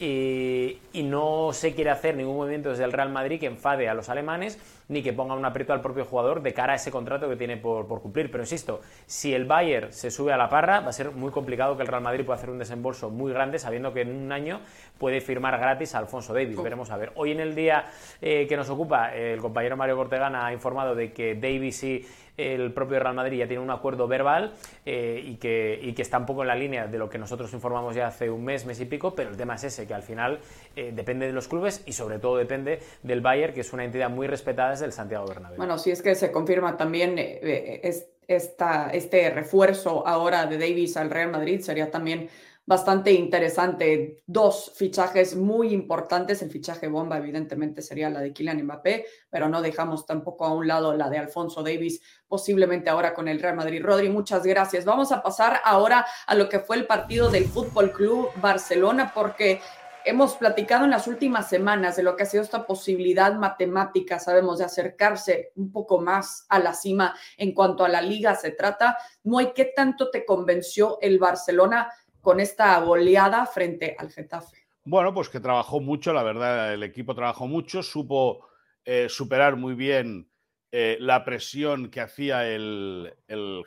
Y, 0.00 0.78
y, 0.92 1.04
no 1.04 1.52
se 1.52 1.72
quiere 1.72 1.90
hacer 1.90 2.16
ningún 2.16 2.36
movimiento 2.36 2.70
desde 2.70 2.82
el 2.82 2.90
Real 2.90 3.10
Madrid 3.10 3.38
que 3.38 3.46
enfade 3.46 3.88
a 3.88 3.94
los 3.94 4.08
alemanes 4.08 4.58
ni 4.88 5.02
que 5.02 5.12
ponga 5.12 5.34
un 5.34 5.44
aprieto 5.44 5.72
al 5.72 5.80
propio 5.80 6.04
jugador 6.04 6.42
de 6.42 6.52
cara 6.52 6.74
a 6.74 6.76
ese 6.76 6.90
contrato 6.90 7.28
que 7.28 7.36
tiene 7.36 7.56
por, 7.56 7.86
cumplir. 8.00 8.30
Pero 8.30 8.42
insisto, 8.42 8.80
si 9.06 9.34
el 9.34 9.44
Bayern 9.44 9.92
se 9.92 10.10
sube 10.10 10.32
a 10.32 10.36
la 10.36 10.48
parra, 10.48 10.80
va 10.80 10.90
a 10.90 10.92
ser 10.92 11.10
muy 11.10 11.30
complicado 11.30 11.76
que 11.76 11.82
el 11.82 11.88
Real 11.88 12.02
Madrid 12.02 12.24
pueda 12.24 12.36
hacer 12.36 12.50
un 12.50 12.58
desembolso 12.58 13.10
muy 13.10 13.32
grande, 13.32 13.58
sabiendo 13.58 13.92
que 13.92 14.02
en 14.02 14.14
un 14.14 14.32
año 14.32 14.60
puede 14.98 15.20
firmar 15.20 15.58
gratis 15.58 15.94
a 15.94 15.98
Alfonso 15.98 16.34
Davis. 16.34 16.60
Veremos 16.62 16.90
a 16.90 16.96
ver. 16.96 17.12
Hoy 17.14 17.32
en 17.32 17.40
el 17.40 17.54
día 17.54 17.86
eh, 18.20 18.46
que 18.48 18.56
nos 18.56 18.68
ocupa, 18.70 19.14
el 19.14 19.40
compañero 19.40 19.76
Mario 19.76 19.96
Cortegana 19.96 20.46
ha 20.46 20.52
informado 20.52 20.94
de 20.94 21.12
que 21.12 21.34
Davis 21.34 21.82
y 21.84 22.06
el 22.36 22.72
propio 22.72 22.98
Real 22.98 23.14
Madrid 23.14 23.38
ya 23.38 23.46
tiene 23.46 23.62
un 23.62 23.70
acuerdo 23.70 24.08
verbal 24.08 24.54
eh, 24.84 25.22
y, 25.24 25.36
que, 25.36 25.78
y, 25.80 25.92
que, 25.92 26.02
está 26.02 26.18
un 26.18 26.26
poco 26.26 26.42
en 26.42 26.48
la 26.48 26.56
línea 26.56 26.86
de 26.86 26.98
lo 26.98 27.08
que 27.08 27.18
nosotros 27.18 27.52
informamos 27.52 27.94
ya 27.94 28.08
hace 28.08 28.28
un 28.28 28.44
mes, 28.44 28.66
mes 28.66 28.80
y 28.80 28.86
pico, 28.86 29.14
pero 29.14 29.30
el 29.30 29.36
tema 29.36 29.54
es 29.54 29.64
ese, 29.64 29.86
que 29.86 29.94
al 29.94 30.02
final 30.02 30.40
eh, 30.76 30.92
depende 30.94 31.26
de 31.26 31.32
los 31.32 31.48
clubes 31.48 31.82
y 31.86 31.92
sobre 31.92 32.18
todo 32.18 32.36
depende 32.36 32.80
del 33.02 33.20
Bayern, 33.20 33.54
que 33.54 33.60
es 33.60 33.72
una 33.72 33.84
entidad 33.84 34.10
muy 34.10 34.26
respetada 34.26 34.70
desde 34.70 34.86
el 34.86 34.92
Santiago 34.92 35.26
Bernabéu. 35.26 35.56
Bueno, 35.56 35.78
si 35.78 35.90
es 35.90 36.02
que 36.02 36.14
se 36.14 36.32
confirma 36.32 36.76
también 36.76 37.14
eh, 37.18 37.80
esta, 38.26 38.90
este 38.90 39.30
refuerzo 39.30 40.06
ahora 40.06 40.46
de 40.46 40.58
Davis 40.58 40.96
al 40.96 41.10
Real 41.10 41.30
Madrid, 41.30 41.60
sería 41.60 41.90
también 41.90 42.28
bastante 42.66 43.12
interesante. 43.12 44.22
Dos 44.26 44.72
fichajes 44.74 45.36
muy 45.36 45.72
importantes. 45.72 46.42
El 46.42 46.50
fichaje 46.50 46.88
bomba, 46.88 47.18
evidentemente, 47.18 47.82
sería 47.82 48.10
la 48.10 48.20
de 48.20 48.32
Kylian 48.32 48.62
Mbappé, 48.62 49.06
pero 49.30 49.48
no 49.48 49.60
dejamos 49.60 50.06
tampoco 50.06 50.44
a 50.44 50.54
un 50.54 50.66
lado 50.66 50.94
la 50.94 51.10
de 51.10 51.18
Alfonso 51.18 51.62
Davis, 51.62 52.00
posiblemente 52.26 52.90
ahora 52.90 53.14
con 53.14 53.28
el 53.28 53.40
Real 53.40 53.56
Madrid. 53.56 53.82
Rodri, 53.82 54.08
muchas 54.08 54.44
gracias. 54.44 54.84
Vamos 54.84 55.12
a 55.12 55.22
pasar 55.22 55.60
ahora 55.64 56.06
a 56.26 56.34
lo 56.34 56.48
que 56.48 56.60
fue 56.60 56.76
el 56.76 56.86
partido 56.86 57.30
del 57.30 57.44
Fútbol 57.44 57.92
Club 57.92 58.30
Barcelona, 58.36 59.12
porque 59.14 59.60
hemos 60.04 60.34
platicado 60.36 60.84
en 60.84 60.90
las 60.90 61.06
últimas 61.06 61.48
semanas 61.48 61.96
de 61.96 62.02
lo 62.02 62.16
que 62.16 62.24
ha 62.24 62.26
sido 62.26 62.42
esta 62.42 62.66
posibilidad 62.66 63.34
matemática, 63.34 64.18
sabemos, 64.18 64.58
de 64.58 64.64
acercarse 64.64 65.52
un 65.56 65.72
poco 65.72 66.00
más 66.00 66.46
a 66.48 66.58
la 66.58 66.74
cima 66.74 67.14
en 67.36 67.52
cuanto 67.52 67.84
a 67.84 67.88
la 67.88 68.00
liga 68.00 68.34
se 68.34 68.50
trata. 68.50 68.96
Hay 69.38 69.52
qué 69.54 69.72
tanto 69.76 70.10
te 70.10 70.24
convenció 70.24 70.98
el 71.00 71.18
Barcelona 71.18 71.90
con 72.24 72.40
esta 72.40 72.80
goleada 72.80 73.46
frente 73.46 73.94
al 73.98 74.10
Getafe? 74.10 74.66
Bueno, 74.84 75.14
pues 75.14 75.28
que 75.28 75.40
trabajó 75.40 75.80
mucho, 75.80 76.12
la 76.12 76.22
verdad, 76.22 76.74
el 76.74 76.82
equipo 76.82 77.14
trabajó 77.14 77.46
mucho, 77.46 77.82
supo 77.82 78.48
eh, 78.84 79.08
superar 79.08 79.56
muy 79.56 79.74
bien 79.74 80.28
eh, 80.72 80.96
la 81.00 81.24
presión 81.24 81.90
que 81.90 82.00
hacía 82.00 82.46
el, 82.48 83.14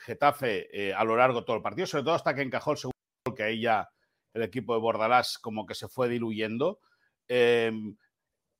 Getafe 0.01 0.67
eh, 0.71 0.93
a 0.93 1.03
lo 1.03 1.15
largo 1.15 1.39
de 1.39 1.45
todo 1.45 1.55
el 1.55 1.61
partido, 1.61 1.87
sobre 1.87 2.03
todo 2.03 2.15
hasta 2.15 2.35
que 2.35 2.41
encajó 2.41 2.71
el 2.71 2.77
segundo 2.77 2.97
gol, 3.25 3.35
que 3.35 3.43
ahí 3.43 3.61
ya 3.61 3.89
el 4.37 4.43
equipo 4.43 4.73
de 4.73 4.79
Bordalás 4.79 5.37
como 5.37 5.65
que 5.65 5.75
se 5.75 5.87
fue 5.87 6.07
diluyendo. 6.09 6.79
Em, 7.27 7.95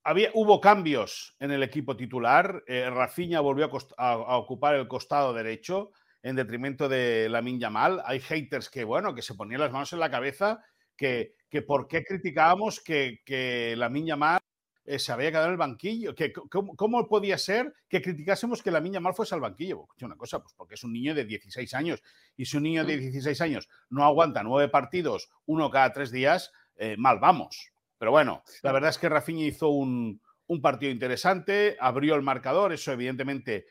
había, 0.03 0.29
hubo 0.34 0.60
cambios 0.60 1.36
en 1.39 1.51
el 1.51 1.63
equipo 1.63 1.96
titular, 1.98 2.63
Rafinha 2.67 3.41
volvió 3.41 3.69
a, 3.98 4.38
ocupar 4.38 4.75
el 4.75 4.88
costado 4.88 5.34
derecho, 5.34 5.91
en 6.24 6.36
detrimento 6.36 6.89
de 6.89 7.29
la 7.29 7.41
Yamal. 7.41 8.01
Hay 8.05 8.19
haters 8.19 8.69
que, 8.69 8.84
bueno, 8.84 9.13
que 9.13 9.22
se 9.22 9.36
ponían 9.36 9.62
las 9.62 9.72
manos 9.72 9.93
en 9.93 10.00
la 10.00 10.12
cabeza, 10.12 10.63
que, 10.96 11.36
que 11.50 11.62
por 11.62 11.88
qué 11.88 12.03
criticábamos 12.03 12.81
que, 12.81 13.22
que 13.25 13.75
la 13.77 13.91
Yamal 13.93 14.39
eh, 14.88 14.98
se 15.00 15.12
había 15.12 15.29
quedado 15.29 15.48
en 15.48 15.51
el 15.51 15.58
banquillo. 15.58 16.15
Que, 16.15 16.32
¿cómo, 16.34 17.08
podía 17.08 17.38
ser 17.38 17.74
que 17.89 18.01
criticásemos 18.01 18.63
que 18.63 18.72
la 18.72 18.82
Yamal 18.82 19.13
fuese 19.13 19.36
al 19.36 19.41
banquillo? 19.41 19.86
Una 20.01 20.15
cosa, 20.15 20.41
pues 20.41 20.53
porque 20.56 20.75
es 20.75 20.84
un 20.84 20.94
niño 20.94 21.13
de 21.13 21.25
16 21.25 21.74
años. 21.74 22.01
Y 22.38 22.46
si 22.46 22.56
un 22.58 22.63
niño 22.63 22.86
de 22.86 22.98
16 22.98 23.41
años 23.41 23.70
no 23.89 24.06
aguanta 24.06 24.44
nueve 24.44 24.70
partidos, 24.70 25.29
uno 25.46 25.70
cada 25.70 25.91
tres 25.91 26.10
días, 26.10 26.53
eh, 26.77 26.96
mal 26.98 27.20
vamos. 27.20 27.72
Pero 27.98 28.12
bueno, 28.12 28.44
la 28.63 28.72
verdad 28.72 28.91
es 28.91 28.98
que 28.98 29.10
Rafinha 29.10 29.46
hizo 29.46 29.70
un, 29.70 30.22
un 30.48 30.62
partido 30.62 30.91
interesante, 30.91 31.75
abrió 31.79 32.15
el 32.15 32.21
marcador, 32.21 32.71
eso 32.71 32.91
evidentemente 32.91 33.65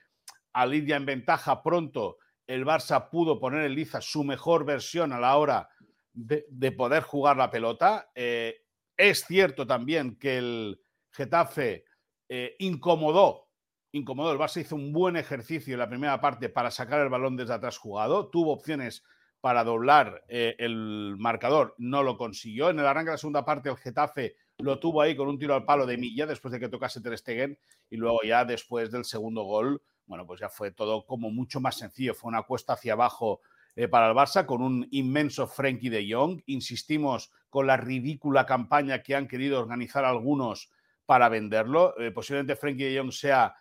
a 0.52 0.66
Lidia 0.66 0.96
en 0.96 1.07
ventaja 1.07 1.62
pronto 1.62 2.18
el 2.46 2.64
Barça 2.64 3.11
pudo 3.11 3.40
poner 3.40 3.64
en 3.64 3.74
liza 3.74 4.00
su 4.00 4.22
mejor 4.22 4.64
versión 4.64 5.12
a 5.12 5.18
la 5.18 5.37
hora 5.37 5.68
de, 6.12 6.72
poder 6.72 7.02
jugar 7.02 7.37
la 7.37 7.50
pelota. 7.50 8.11
Eh, 8.14 8.62
es 8.96 9.24
cierto 9.26 9.66
también 9.66 10.16
que 10.16 10.38
el 10.38 10.81
Getafe 11.16 11.85
eh, 12.29 12.57
incomodó, 12.59 13.48
incomodó. 13.92 14.33
El 14.33 14.38
Barça 14.38 14.61
hizo 14.61 14.76
un 14.76 14.92
buen 14.92 15.16
ejercicio 15.16 15.74
en 15.74 15.81
la 15.81 15.88
primera 15.88 16.20
parte 16.20 16.48
para 16.48 16.70
sacar 16.70 17.00
el 17.00 17.09
balón 17.09 17.37
desde 17.37 17.55
atrás 17.55 17.79
jugado. 17.79 18.29
Tuvo 18.29 18.52
opciones 18.52 19.05
para 19.40 19.64
doblar 19.64 20.24
eh, 20.29 20.57
el 20.59 21.16
marcador, 21.18 21.74
no 21.79 22.02
lo 22.02 22.16
consiguió. 22.16 22.70
En 22.70 22.79
el 22.79 22.87
arranque 22.87 23.11
de 23.11 23.14
la 23.14 23.18
segunda 23.18 23.44
parte, 23.44 23.68
el 23.68 23.76
Getafe 23.76 24.37
lo 24.59 24.79
tuvo 24.79 25.02
ahí 25.02 25.16
con 25.16 25.29
un 25.29 25.38
tiro 25.38 25.55
al 25.55 25.64
palo 25.64 25.87
de 25.87 25.98
Milla 25.98 26.26
después 26.26 26.52
de 26.52 26.61
que 26.61 26.68
tocase 26.68 27.00
Ter 27.00 27.16
Stegen 27.16 27.59
y 27.90 27.96
luego 27.96 28.20
ya 28.24 28.44
después 28.44 28.90
del 28.90 29.05
segundo 29.05 29.42
gol 29.44 29.83
bueno, 30.07 30.26
pues 30.26 30.40
ya 30.40 30.48
fue 30.48 30.70
todo 30.70 31.05
como 31.05 31.31
mucho 31.31 31.61
más 31.61 31.76
sencillo. 31.76 32.14
Fue 32.14 32.29
una 32.29 32.42
cuesta 32.42 32.74
hacia 32.74 32.92
abajo 32.92 33.40
eh, 33.74 33.88
para 33.88 34.09
el 34.09 34.14
Barça 34.14 34.46
con 34.46 34.62
un 34.62 34.87
inmenso 34.92 35.46
Frenkie 35.46 35.90
de 35.90 36.07
Jong. 36.11 36.42
Insistimos 36.46 37.33
con 37.50 37.66
la 37.66 37.76
ridícula 37.76 38.46
campaña 38.46 39.02
que 39.02 39.14
han 39.14 39.29
querido 39.29 39.61
organizar 39.61 40.05
algunos 40.05 40.70
para 41.07 41.29
venderlo. 41.29 41.99
Eh, 41.99 42.11
posiblemente 42.11 42.57
Frenkie 42.57 42.85
de 42.85 42.99
Jong 42.99 43.12
sea 43.12 43.55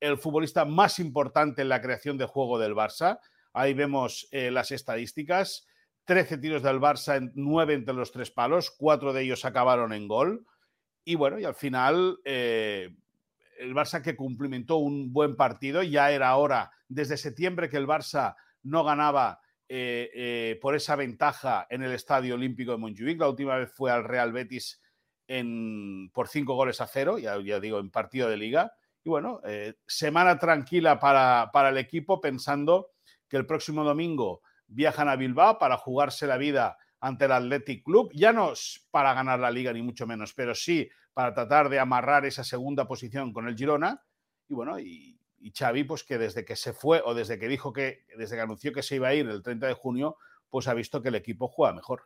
el 0.00 0.18
futbolista 0.18 0.64
más 0.64 0.98
importante 0.98 1.62
en 1.62 1.68
la 1.68 1.82
creación 1.82 2.16
de 2.16 2.26
juego 2.26 2.58
del 2.58 2.74
Barça. 2.74 3.18
Ahí 3.52 3.74
vemos 3.74 4.28
eh, 4.30 4.50
las 4.50 4.70
estadísticas. 4.70 5.66
13 6.04 6.38
tiros 6.38 6.62
del 6.62 6.80
Barça, 6.80 7.30
9 7.34 7.74
entre 7.74 7.94
los 7.94 8.10
tres 8.10 8.30
palos, 8.30 8.70
cuatro 8.76 9.12
de 9.12 9.22
ellos 9.22 9.44
acabaron 9.44 9.92
en 9.92 10.08
gol. 10.08 10.46
Y 11.04 11.14
bueno, 11.14 11.38
y 11.38 11.44
al 11.44 11.54
final, 11.54 12.18
el 12.24 13.74
Barça 13.74 14.02
que 14.02 14.16
cumplimentó 14.16 14.76
un 14.76 15.12
buen 15.12 15.36
partido. 15.36 15.82
Ya 15.82 16.10
era 16.10 16.34
hora, 16.36 16.72
desde 16.88 17.16
septiembre, 17.16 17.68
que 17.68 17.76
el 17.76 17.86
Barça 17.86 18.34
no 18.62 18.84
ganaba 18.84 19.40
eh, 19.68 20.10
eh, 20.14 20.58
por 20.60 20.74
esa 20.74 20.96
ventaja 20.96 21.66
en 21.70 21.82
el 21.82 21.92
Estadio 21.92 22.34
Olímpico 22.34 22.72
de 22.72 22.78
Montjuic. 22.78 23.18
La 23.18 23.28
última 23.28 23.56
vez 23.56 23.72
fue 23.72 23.90
al 23.90 24.04
Real 24.04 24.32
Betis 24.32 24.82
en, 25.26 26.10
por 26.12 26.28
cinco 26.28 26.54
goles 26.54 26.80
a 26.80 26.86
cero, 26.86 27.18
ya, 27.18 27.38
digo, 27.60 27.78
en 27.78 27.90
partido 27.90 28.28
de 28.28 28.36
liga. 28.36 28.74
Y 29.04 29.10
bueno, 29.10 29.40
eh, 29.44 29.74
semana 29.86 30.38
tranquila 30.38 30.98
para, 30.98 31.50
para 31.52 31.70
el 31.70 31.78
equipo, 31.78 32.20
pensando 32.20 32.90
que 33.28 33.36
el 33.36 33.46
próximo 33.46 33.84
domingo 33.84 34.42
viajan 34.66 35.08
a 35.08 35.16
Bilbao 35.16 35.58
para 35.58 35.76
jugarse 35.76 36.26
la 36.26 36.36
vida 36.36 36.76
ante 37.00 37.24
el 37.24 37.32
Athletic 37.32 37.84
Club. 37.84 38.10
Ya 38.14 38.32
no 38.32 38.52
para 38.90 39.14
ganar 39.14 39.40
la 39.40 39.50
liga, 39.50 39.72
ni 39.72 39.82
mucho 39.82 40.06
menos, 40.06 40.32
pero 40.34 40.54
sí 40.54 40.88
para 41.12 41.34
tratar 41.34 41.68
de 41.68 41.78
amarrar 41.78 42.24
esa 42.24 42.44
segunda 42.44 42.86
posición 42.86 43.32
con 43.32 43.48
el 43.48 43.56
Girona. 43.56 44.02
Y 44.48 44.54
bueno, 44.54 44.78
y, 44.78 45.18
Xavi, 45.56 45.84
pues 45.84 46.04
que 46.04 46.18
desde 46.18 46.44
que 46.44 46.56
se 46.56 46.72
fue 46.72 47.02
o 47.04 47.14
desde 47.14 47.38
que 47.38 47.48
dijo 47.48 47.72
que, 47.72 48.06
desde 48.16 48.36
que 48.36 48.42
anunció 48.42 48.72
que 48.72 48.82
se 48.82 48.96
iba 48.96 49.08
a 49.08 49.14
ir 49.14 49.28
el 49.28 49.42
30 49.42 49.66
de 49.66 49.74
junio, 49.74 50.16
pues 50.48 50.68
ha 50.68 50.74
visto 50.74 51.02
que 51.02 51.08
el 51.08 51.16
equipo 51.16 51.48
juega 51.48 51.74
mejor. 51.74 52.04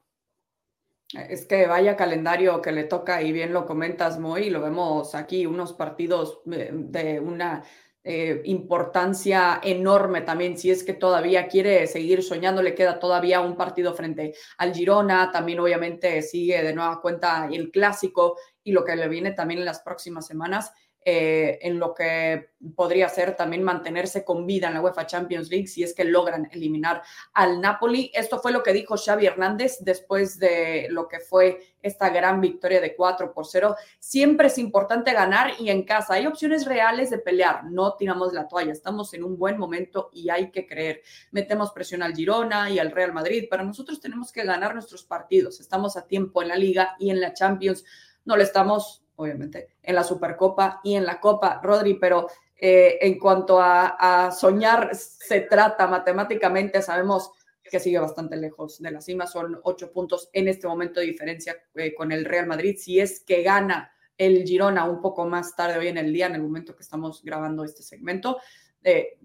Es 1.13 1.47
que 1.47 1.67
vaya 1.67 1.97
calendario 1.97 2.61
que 2.61 2.73
le 2.73 2.85
toca, 2.85 3.23
y 3.23 3.31
bien 3.33 3.53
lo 3.53 3.65
comentas, 3.65 4.19
Moy, 4.19 4.51
lo 4.51 4.61
vemos 4.61 5.15
aquí, 5.15 5.47
unos 5.47 5.73
partidos 5.73 6.41
eh, 6.51 6.71
de 6.73 7.21
una 7.21 7.63
eh, 8.03 8.43
importancia 8.45 9.61
enorme 9.63 10.23
también, 10.23 10.59
si 10.59 10.71
es 10.71 10.83
que 10.83 10.95
todavía 10.95 11.47
quiere 11.47 11.87
seguir 11.87 12.25
soñando, 12.25 12.61
le 12.61 12.75
queda 12.75 12.99
todavía 12.99 13.41
un 13.41 13.57
partido 13.57 13.95
frente 13.95 14.35
al 14.59 14.75
Girona, 14.75 15.31
también 15.31 15.61
obviamente 15.61 16.23
sigue 16.23 16.63
de 16.63 16.75
nueva 16.75 17.01
cuenta 17.01 17.49
el 17.53 17.71
clásico 17.71 18.37
y 18.65 18.73
lo 18.73 18.85
que 18.85 18.97
le 18.97 19.09
viene 19.09 19.31
también 19.31 19.61
en 19.61 19.67
las 19.67 19.81
próximas 19.81 20.27
semanas 20.27 20.73
eh, 21.09 21.61
en 21.63 21.79
lo 21.79 21.95
que 21.95 22.51
podría 22.75 23.09
ser 23.09 23.37
también 23.37 23.63
mantenerse 23.63 24.25
con 24.25 24.45
vida 24.45 24.67
en 24.67 24.75
la 24.75 24.81
UEFA 24.81 25.07
Champions 25.07 25.49
League 25.49 25.69
si 25.69 25.85
es 25.85 25.95
que 25.95 26.03
logran 26.03 26.49
eliminar 26.51 27.01
al 27.33 27.61
Napoli. 27.61 28.11
Esto 28.13 28.41
fue 28.41 28.51
lo 28.51 28.65
que 28.65 28.73
dijo 28.73 28.97
Xavi 28.97 29.25
Hernández 29.25 29.79
después 29.83 30.41
de 30.41 30.89
lo 30.91 31.07
que 31.07 31.21
fue 31.21 31.61
esta 31.81 32.09
gran 32.09 32.41
victoria 32.41 32.81
de 32.81 32.97
4 32.97 33.33
por 33.33 33.47
0. 33.47 33.77
Siempre 34.01 34.49
es 34.49 34.59
importante 34.59 35.13
ganar 35.13 35.53
y 35.61 35.71
en 35.71 35.85
casa 35.85 36.15
hay 36.15 36.27
opciones 36.27 36.67
reales 36.67 37.11
de 37.11 37.19
pelear. 37.19 37.63
No 37.67 37.95
tiramos 37.95 38.33
la 38.33 38.49
toalla, 38.49 38.73
estamos 38.73 39.15
en 39.15 39.23
un 39.23 39.39
buen 39.39 39.59
momento 39.59 40.11
y 40.13 40.29
hay 40.29 40.51
que 40.51 40.67
creer. 40.67 41.03
Metemos 41.31 41.71
presión 41.71 42.03
al 42.03 42.17
Girona 42.17 42.69
y 42.69 42.81
al 42.81 42.91
Real 42.91 43.13
Madrid, 43.13 43.45
pero 43.49 43.63
nosotros 43.63 44.01
tenemos 44.01 44.33
que 44.33 44.43
ganar 44.43 44.75
nuestros 44.75 45.05
partidos. 45.05 45.61
Estamos 45.61 45.97
a 45.97 46.09
tiempo 46.09 46.43
en 46.43 46.49
la 46.49 46.57
liga 46.57 46.97
y 46.99 47.11
en 47.11 47.21
la 47.21 47.33
Champions. 47.33 47.85
No 48.25 48.37
le 48.37 48.43
estamos 48.43 49.06
obviamente, 49.17 49.77
en 49.83 49.95
la 49.95 50.05
Supercopa 50.05 50.81
y 50.85 50.95
en 50.95 51.05
la 51.05 51.21
Copa, 51.21 51.61
Rodri, 51.63 51.95
pero 51.95 52.29
eh, 52.59 52.99
en 53.01 53.19
cuanto 53.19 53.59
a, 53.61 54.31
soñar 54.31 54.95
se 54.95 55.43
trata 55.43 55.87
matemáticamente, 55.87 56.81
sabemos 56.81 57.33
que 57.63 57.81
sigue 57.81 57.99
bastante 57.99 58.37
lejos 58.37 58.81
de 58.81 58.91
la 58.91 59.01
cima, 59.01 59.27
son 59.27 59.59
ocho 59.65 59.91
puntos 59.91 60.31
en 60.33 60.49
este 60.49 60.69
momento 60.69 61.01
de 61.01 61.07
diferencia 61.07 61.57
eh, 61.75 61.95
con 61.95 62.13
el 62.13 62.25
Real 62.25 62.47
Madrid, 62.47 62.77
si 62.79 63.01
es 63.01 63.21
que 63.21 63.43
gana 63.43 63.91
el 64.17 64.45
Girona 64.45 64.85
un 64.85 65.01
poco 65.01 65.27
más 65.27 65.57
tarde 65.57 65.79
hoy 65.79 65.89
en 65.89 65.99
el 65.99 66.13
día, 66.13 66.27
en 66.27 66.37
el 66.37 66.43
momento 66.43 66.75
que 66.75 66.83
estamos 66.83 67.23
grabando 67.23 67.65
este 67.65 67.83
segmento. 67.83 68.39
Eh, 68.83 69.19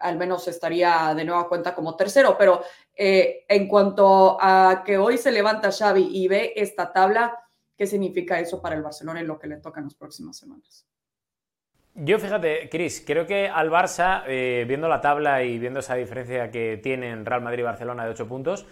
al 0.00 0.18
menos 0.18 0.46
estaría 0.48 1.14
de 1.14 1.24
nueva 1.24 1.48
cuenta 1.48 1.74
como 1.74 1.96
tercero. 1.96 2.36
Pero 2.36 2.60
en 2.94 3.68
cuanto 3.68 4.36
a 4.38 4.82
que 4.84 4.98
hoy 4.98 5.16
se 5.16 5.30
levanta 5.30 5.70
Xavi 5.70 6.08
y 6.12 6.28
ve 6.28 6.52
esta 6.56 6.92
tabla, 6.92 7.45
¿qué 7.76 7.86
significa 7.86 8.40
eso 8.40 8.60
para 8.60 8.76
el 8.76 8.82
Barcelona 8.82 9.22
y 9.22 9.26
lo 9.26 9.38
que 9.38 9.46
le 9.46 9.56
toca 9.56 9.80
en 9.80 9.86
las 9.86 9.94
próximas 9.94 10.36
semanas? 10.36 10.86
Yo 11.94 12.18
fíjate, 12.18 12.68
Cris, 12.68 13.02
creo 13.06 13.26
que 13.26 13.48
al 13.48 13.70
Barça, 13.70 14.22
eh, 14.26 14.66
viendo 14.68 14.86
la 14.86 15.00
tabla 15.00 15.42
y 15.44 15.58
viendo 15.58 15.80
esa 15.80 15.94
diferencia 15.94 16.50
que 16.50 16.78
tienen 16.82 17.24
Real 17.24 17.40
Madrid 17.40 17.60
y 17.60 17.62
Barcelona 17.62 18.04
de 18.04 18.10
8 18.10 18.28
puntos, 18.28 18.66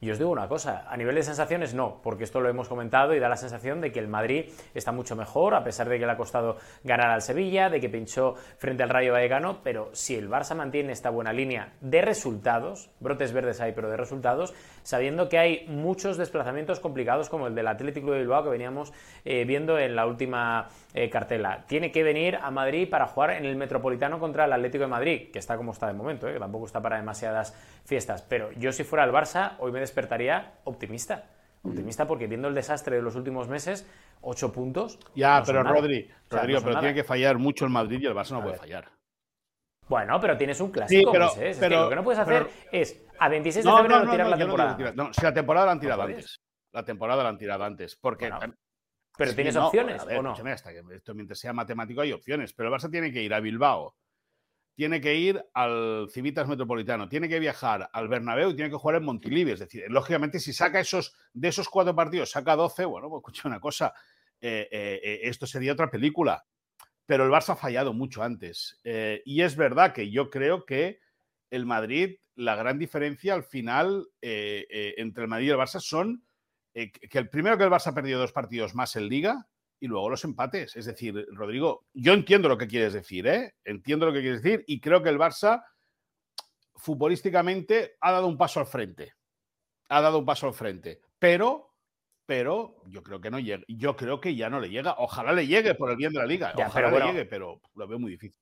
y 0.00 0.10
os 0.10 0.18
digo 0.18 0.30
una 0.30 0.48
cosa, 0.48 0.84
a 0.88 0.96
nivel 0.96 1.14
de 1.14 1.22
sensaciones 1.22 1.74
no, 1.74 2.00
porque 2.02 2.24
esto 2.24 2.40
lo 2.40 2.48
hemos 2.48 2.68
comentado 2.68 3.14
y 3.14 3.20
da 3.20 3.28
la 3.28 3.36
sensación 3.36 3.80
de 3.80 3.90
que 3.90 4.00
el 4.00 4.08
Madrid 4.08 4.46
está 4.74 4.92
mucho 4.92 5.16
mejor, 5.16 5.54
a 5.54 5.64
pesar 5.64 5.88
de 5.88 5.98
que 5.98 6.04
le 6.04 6.12
ha 6.12 6.16
costado 6.16 6.56
ganar 6.82 7.10
al 7.10 7.22
Sevilla, 7.22 7.70
de 7.70 7.80
que 7.80 7.88
pinchó 7.88 8.34
frente 8.58 8.82
al 8.82 8.90
Rayo 8.90 9.12
Vallecano, 9.12 9.60
pero 9.62 9.90
si 9.92 10.14
el 10.14 10.28
Barça 10.28 10.54
mantiene 10.54 10.92
esta 10.92 11.10
buena 11.10 11.32
línea 11.32 11.72
de 11.80 12.02
resultados, 12.02 12.90
brotes 13.00 13.32
verdes 13.32 13.60
hay, 13.60 13.72
pero 13.72 13.88
de 13.88 13.96
resultados, 13.96 14.52
sabiendo 14.82 15.28
que 15.28 15.38
hay 15.38 15.66
muchos 15.68 16.16
desplazamientos 16.16 16.80
complicados 16.80 17.30
como 17.30 17.46
el 17.46 17.54
del 17.54 17.68
Atlético 17.68 18.12
de 18.12 18.18
Bilbao 18.18 18.44
que 18.44 18.50
veníamos 18.50 18.92
eh, 19.24 19.44
viendo 19.44 19.78
en 19.78 19.96
la 19.96 20.06
última 20.06 20.68
eh, 20.92 21.08
cartela. 21.08 21.64
Tiene 21.66 21.90
que 21.90 22.02
venir 22.02 22.36
a 22.36 22.50
Madrid 22.50 22.88
para 22.90 23.06
jugar 23.06 23.30
en 23.30 23.46
el 23.46 23.56
Metropolitano 23.56 24.18
contra 24.18 24.44
el 24.44 24.52
Atlético 24.52 24.84
de 24.84 24.88
Madrid, 24.88 25.30
que 25.32 25.38
está 25.38 25.56
como 25.56 25.72
está 25.72 25.86
de 25.86 25.94
momento, 25.94 26.28
eh, 26.28 26.34
que 26.34 26.38
tampoco 26.38 26.66
está 26.66 26.82
para 26.82 26.96
demasiadas 26.96 27.54
fiestas, 27.84 28.22
pero 28.22 28.52
yo 28.52 28.72
si 28.72 28.84
fuera 28.84 29.04
el 29.04 29.12
Barça, 29.12 29.52
hoy 29.58 29.72
me 29.72 29.80
despertaría 29.84 30.54
optimista. 30.64 31.30
Optimista 31.62 32.06
porque 32.06 32.26
viendo 32.26 32.48
el 32.48 32.54
desastre 32.54 32.96
de 32.96 33.02
los 33.02 33.14
últimos 33.14 33.48
meses, 33.48 33.86
ocho 34.20 34.52
puntos. 34.52 34.98
Ya, 35.14 35.42
pero 35.46 35.62
Rodri, 35.62 36.10
Rodrigo, 36.28 36.60
pero 36.62 36.78
tiene 36.78 36.94
que 36.94 37.04
fallar 37.04 37.38
mucho 37.38 37.64
el 37.64 37.70
Madrid 37.70 38.00
y 38.02 38.06
el 38.06 38.14
Barça 38.14 38.32
no 38.32 38.42
puede 38.42 38.56
fallar. 38.56 38.90
Bueno, 39.88 40.18
pero 40.20 40.36
tienes 40.36 40.60
un 40.60 40.70
clásico, 40.70 41.12
pero, 41.12 41.82
lo 41.82 41.88
que 41.88 41.96
no 41.96 42.04
puedes 42.04 42.18
hacer 42.18 42.48
es 42.72 43.02
a 43.18 43.28
26 43.28 43.64
de 43.64 43.70
febrero 43.70 44.10
tirar 44.10 44.28
la 44.28 44.38
temporada. 44.38 44.92
No, 44.94 45.12
si 45.12 45.22
la 45.22 45.34
temporada 45.34 45.66
la 45.66 45.72
han 45.72 45.80
tirado 45.80 46.02
antes. 46.02 46.40
La 46.72 46.84
temporada 46.84 47.22
la 47.22 47.28
han 47.28 47.38
tirado 47.38 47.64
antes. 47.64 47.96
Porque. 47.96 48.30
pero 49.16 49.34
tienes 49.34 49.56
opciones, 49.56 50.02
¿o 50.02 50.22
no? 50.22 50.32
Hasta 50.32 50.72
que 50.72 50.82
esto, 50.92 51.14
mientras 51.14 51.38
sea 51.38 51.52
matemático, 51.52 52.00
hay 52.00 52.12
opciones. 52.12 52.52
Pero 52.52 52.68
el 52.68 52.74
Barça 52.74 52.90
tiene 52.90 53.12
que 53.12 53.22
ir 53.22 53.32
a 53.32 53.40
Bilbao, 53.40 53.94
tiene 54.74 55.00
que 55.00 55.14
ir 55.14 55.44
al 55.54 56.08
Civitas 56.10 56.48
Metropolitano, 56.48 57.08
tiene 57.08 57.28
que 57.28 57.38
viajar 57.38 57.88
al 57.92 58.08
Bernabéu 58.08 58.50
y 58.50 58.56
tiene 58.56 58.70
que 58.70 58.76
jugar 58.76 58.96
en 58.96 59.04
Montilivi. 59.04 59.52
Es 59.52 59.60
decir, 59.60 59.84
lógicamente, 59.88 60.40
si 60.40 60.52
saca 60.52 60.80
esos, 60.80 61.14
de 61.32 61.48
esos 61.48 61.68
cuatro 61.68 61.94
partidos, 61.94 62.30
saca 62.30 62.56
12, 62.56 62.84
bueno, 62.84 63.08
pues 63.08 63.20
escucha 63.20 63.48
una 63.48 63.60
cosa, 63.60 63.94
eh, 64.40 64.68
eh, 64.70 65.00
eh, 65.02 65.20
esto 65.22 65.46
sería 65.46 65.72
otra 65.72 65.90
película. 65.90 66.44
Pero 67.06 67.24
el 67.24 67.30
Barça 67.30 67.50
ha 67.50 67.56
fallado 67.56 67.92
mucho 67.92 68.22
antes. 68.22 68.80
y 68.82 69.42
es 69.42 69.56
verdad 69.56 69.92
que 69.92 70.10
yo 70.10 70.30
creo 70.30 70.64
que 70.64 71.00
el 71.50 71.66
Madrid, 71.66 72.16
la 72.34 72.56
gran 72.56 72.78
diferencia 72.78 73.34
al 73.34 73.44
final 73.44 74.08
entre 74.22 75.24
el 75.24 75.28
Madrid 75.28 75.48
y 75.48 75.50
el 75.50 75.58
Barça 75.58 75.80
son 75.80 76.24
que 76.72 77.18
el 77.18 77.28
primero 77.28 77.58
que 77.58 77.64
el 77.64 77.70
Barça 77.70 77.88
ha 77.88 77.94
perdido 77.94 78.20
dos 78.20 78.32
partidos 78.32 78.74
más 78.74 78.96
en 78.96 79.10
Liga 79.10 79.46
y 79.84 79.86
luego 79.86 80.08
los 80.08 80.24
empates. 80.24 80.76
Es 80.76 80.86
decir, 80.86 81.26
Rodrigo, 81.32 81.84
yo 81.92 82.14
entiendo 82.14 82.48
lo 82.48 82.56
que 82.56 82.66
quieres 82.66 82.94
decir, 82.94 83.26
¿eh? 83.26 83.52
Entiendo 83.66 84.06
lo 84.06 84.14
que 84.14 84.22
quieres 84.22 84.42
decir 84.42 84.64
y 84.66 84.80
creo 84.80 85.02
que 85.02 85.10
el 85.10 85.18
Barça 85.18 85.62
futbolísticamente 86.74 87.96
ha 88.00 88.12
dado 88.12 88.26
un 88.26 88.38
paso 88.38 88.60
al 88.60 88.66
frente. 88.66 89.12
Ha 89.90 90.00
dado 90.00 90.20
un 90.20 90.24
paso 90.24 90.46
al 90.46 90.54
frente. 90.54 91.02
Pero, 91.18 91.74
pero 92.24 92.76
yo 92.86 93.02
creo 93.02 93.20
que 93.20 93.30
no 93.30 93.38
llega. 93.38 93.62
Yo 93.68 93.94
creo 93.94 94.22
que 94.22 94.34
ya 94.34 94.48
no 94.48 94.58
le 94.58 94.70
llega. 94.70 94.94
Ojalá 94.96 95.34
le 95.34 95.46
llegue 95.46 95.74
por 95.74 95.90
el 95.90 95.98
bien 95.98 96.14
de 96.14 96.18
la 96.18 96.26
liga. 96.26 96.54
Ojalá 96.56 96.90
le 96.90 97.04
llegue, 97.04 97.26
pero 97.26 97.60
lo 97.74 97.86
veo 97.86 97.98
muy 97.98 98.12
difícil. 98.12 98.40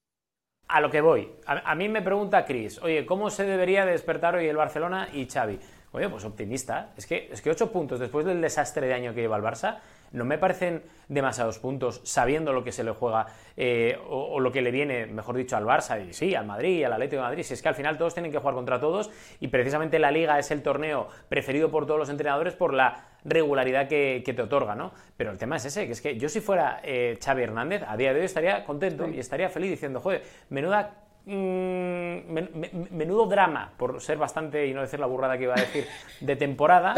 A 0.68 0.80
lo 0.80 0.92
que 0.92 1.00
voy. 1.00 1.28
A, 1.44 1.74
mí 1.74 1.88
me 1.88 2.02
pregunta 2.02 2.44
Cris, 2.44 2.78
oye, 2.82 3.04
¿cómo 3.04 3.30
se 3.30 3.42
debería 3.42 3.84
despertar 3.84 4.36
hoy 4.36 4.46
el 4.46 4.56
Barcelona 4.56 5.08
y 5.12 5.26
Xavi? 5.26 5.58
Oye, 5.90 6.08
pues 6.08 6.24
optimista. 6.24 6.92
Es 6.96 7.04
que, 7.04 7.28
es 7.32 7.42
que 7.42 7.50
ocho 7.50 7.72
puntos 7.72 7.98
después 7.98 8.24
del 8.24 8.40
desastre 8.40 8.86
de 8.86 8.94
año 8.94 9.12
que 9.12 9.22
lleva 9.22 9.36
el 9.36 9.42
Barça 9.42 9.80
no 10.12 10.24
me 10.24 10.38
parecen 10.38 10.82
demasiados 11.08 11.58
puntos 11.58 12.00
sabiendo 12.04 12.52
lo 12.52 12.64
que 12.64 12.72
se 12.72 12.84
le 12.84 12.92
juega 12.92 13.26
eh, 13.56 13.98
o, 14.08 14.40
lo 14.40 14.50
que 14.52 14.62
le 14.62 14.70
viene, 14.70 15.06
mejor 15.06 15.36
dicho, 15.36 15.56
al 15.56 15.64
Barça 15.64 16.06
y 16.06 16.12
sí, 16.12 16.34
al 16.34 16.46
Madrid 16.46 16.78
y 16.78 16.84
al 16.84 16.92
Atlético 16.92 17.22
de 17.22 17.28
Madrid. 17.28 17.42
Si 17.42 17.54
es 17.54 17.62
que 17.62 17.68
al 17.68 17.74
final 17.74 17.98
todos 17.98 18.14
tienen 18.14 18.32
que 18.32 18.38
jugar 18.38 18.54
contra 18.54 18.80
todos 18.80 19.10
y 19.40 19.48
precisamente 19.48 19.98
la 19.98 20.10
Liga 20.10 20.38
es 20.38 20.50
el 20.50 20.62
torneo 20.62 21.08
preferido 21.28 21.70
por 21.70 21.86
todos 21.86 21.98
los 21.98 22.08
entrenadores 22.08 22.54
por 22.54 22.72
la 22.72 23.04
regularidad 23.24 23.88
que, 23.88 24.22
te 24.24 24.42
otorga, 24.42 24.74
¿no? 24.74 24.92
Pero 25.16 25.30
el 25.30 25.38
tema 25.38 25.56
es 25.56 25.64
ese, 25.66 25.86
que 25.86 25.92
es 25.92 26.00
que 26.00 26.18
yo 26.18 26.28
si 26.28 26.40
fuera 26.40 26.80
eh, 26.82 27.18
Xavi 27.22 27.42
Hernández, 27.42 27.82
a 27.86 27.96
día 27.96 28.12
de 28.12 28.20
hoy 28.20 28.26
estaría 28.26 28.64
contento 28.64 29.08
y 29.08 29.18
estaría 29.18 29.48
feliz 29.48 29.70
diciendo, 29.70 30.00
joder, 30.00 30.22
menuda 30.48 31.01
menudo 31.24 33.26
drama, 33.26 33.72
por 33.76 34.00
ser 34.00 34.18
bastante, 34.18 34.66
y 34.66 34.74
no 34.74 34.80
decir 34.80 35.00
la 35.00 35.06
burrada 35.06 35.36
que 35.36 35.44
iba 35.44 35.54
a 35.54 35.60
decir, 35.60 35.86
de 36.20 36.36
temporada. 36.36 36.94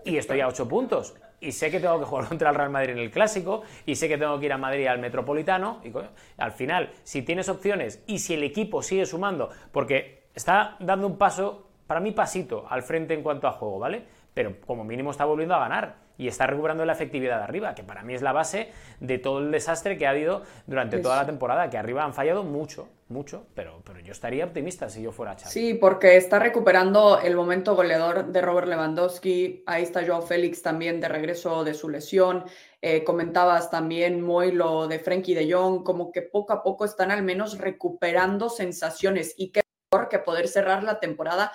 y 0.04 0.16
estoy 0.16 0.40
a 0.40 0.48
8 0.48 0.68
puntos. 0.68 1.14
Y 1.40 1.52
sé 1.52 1.70
que 1.70 1.80
tengo 1.80 1.98
que 1.98 2.04
jugar 2.04 2.28
contra 2.28 2.50
el 2.50 2.56
Real 2.56 2.70
Madrid 2.70 2.90
en 2.90 2.98
el 2.98 3.10
Clásico, 3.10 3.62
y 3.86 3.96
sé 3.96 4.08
que 4.08 4.18
tengo 4.18 4.38
que 4.38 4.46
ir 4.46 4.52
a 4.52 4.58
Madrid 4.58 4.86
al 4.86 4.98
Metropolitano. 4.98 5.80
Y 5.84 5.92
al 6.38 6.52
final, 6.52 6.90
si 7.02 7.22
tienes 7.22 7.48
opciones 7.48 8.02
y 8.06 8.18
si 8.18 8.34
el 8.34 8.42
equipo 8.42 8.82
sigue 8.82 9.06
sumando, 9.06 9.50
porque 9.72 10.24
está 10.34 10.76
dando 10.80 11.06
un 11.06 11.16
paso, 11.16 11.68
para 11.86 12.00
mí 12.00 12.12
pasito, 12.12 12.66
al 12.68 12.82
frente 12.82 13.14
en 13.14 13.22
cuanto 13.22 13.46
a 13.46 13.52
juego, 13.52 13.78
¿vale? 13.78 14.04
Pero 14.32 14.60
como 14.66 14.84
mínimo 14.84 15.10
está 15.10 15.24
volviendo 15.24 15.54
a 15.54 15.60
ganar 15.60 16.03
y 16.16 16.28
está 16.28 16.46
recuperando 16.46 16.84
la 16.84 16.92
efectividad 16.92 17.38
de 17.38 17.44
arriba, 17.44 17.74
que 17.74 17.82
para 17.82 18.02
mí 18.02 18.14
es 18.14 18.22
la 18.22 18.32
base 18.32 18.70
de 19.00 19.18
todo 19.18 19.40
el 19.40 19.50
desastre 19.50 19.96
que 19.96 20.06
ha 20.06 20.10
habido 20.10 20.42
durante 20.66 20.98
toda 20.98 21.16
la 21.16 21.26
temporada, 21.26 21.70
que 21.70 21.76
arriba 21.76 22.04
han 22.04 22.14
fallado 22.14 22.44
mucho, 22.44 22.88
mucho, 23.08 23.46
pero, 23.54 23.82
pero 23.84 24.00
yo 24.00 24.12
estaría 24.12 24.44
optimista 24.44 24.88
si 24.88 25.02
yo 25.02 25.12
fuera 25.12 25.34
Xavi. 25.34 25.50
Sí, 25.50 25.74
porque 25.74 26.16
está 26.16 26.38
recuperando 26.38 27.20
el 27.20 27.36
momento 27.36 27.74
goleador 27.74 28.26
de 28.26 28.40
Robert 28.40 28.68
Lewandowski, 28.68 29.64
ahí 29.66 29.82
está 29.82 30.06
Joao 30.06 30.22
Félix 30.22 30.62
también 30.62 31.00
de 31.00 31.08
regreso 31.08 31.64
de 31.64 31.74
su 31.74 31.88
lesión, 31.88 32.44
eh, 32.80 33.02
comentabas 33.02 33.70
también 33.70 34.20
muy 34.20 34.52
lo 34.52 34.86
de 34.86 34.98
Frenkie 34.98 35.34
de 35.34 35.50
Jong, 35.50 35.82
como 35.82 36.12
que 36.12 36.22
poco 36.22 36.52
a 36.52 36.62
poco 36.62 36.84
están 36.84 37.10
al 37.10 37.22
menos 37.22 37.58
recuperando 37.58 38.50
sensaciones. 38.50 39.34
Y 39.38 39.52
qué 39.52 39.62
mejor 39.90 40.08
que 40.10 40.18
poder 40.18 40.48
cerrar 40.48 40.82
la 40.82 41.00
temporada 41.00 41.50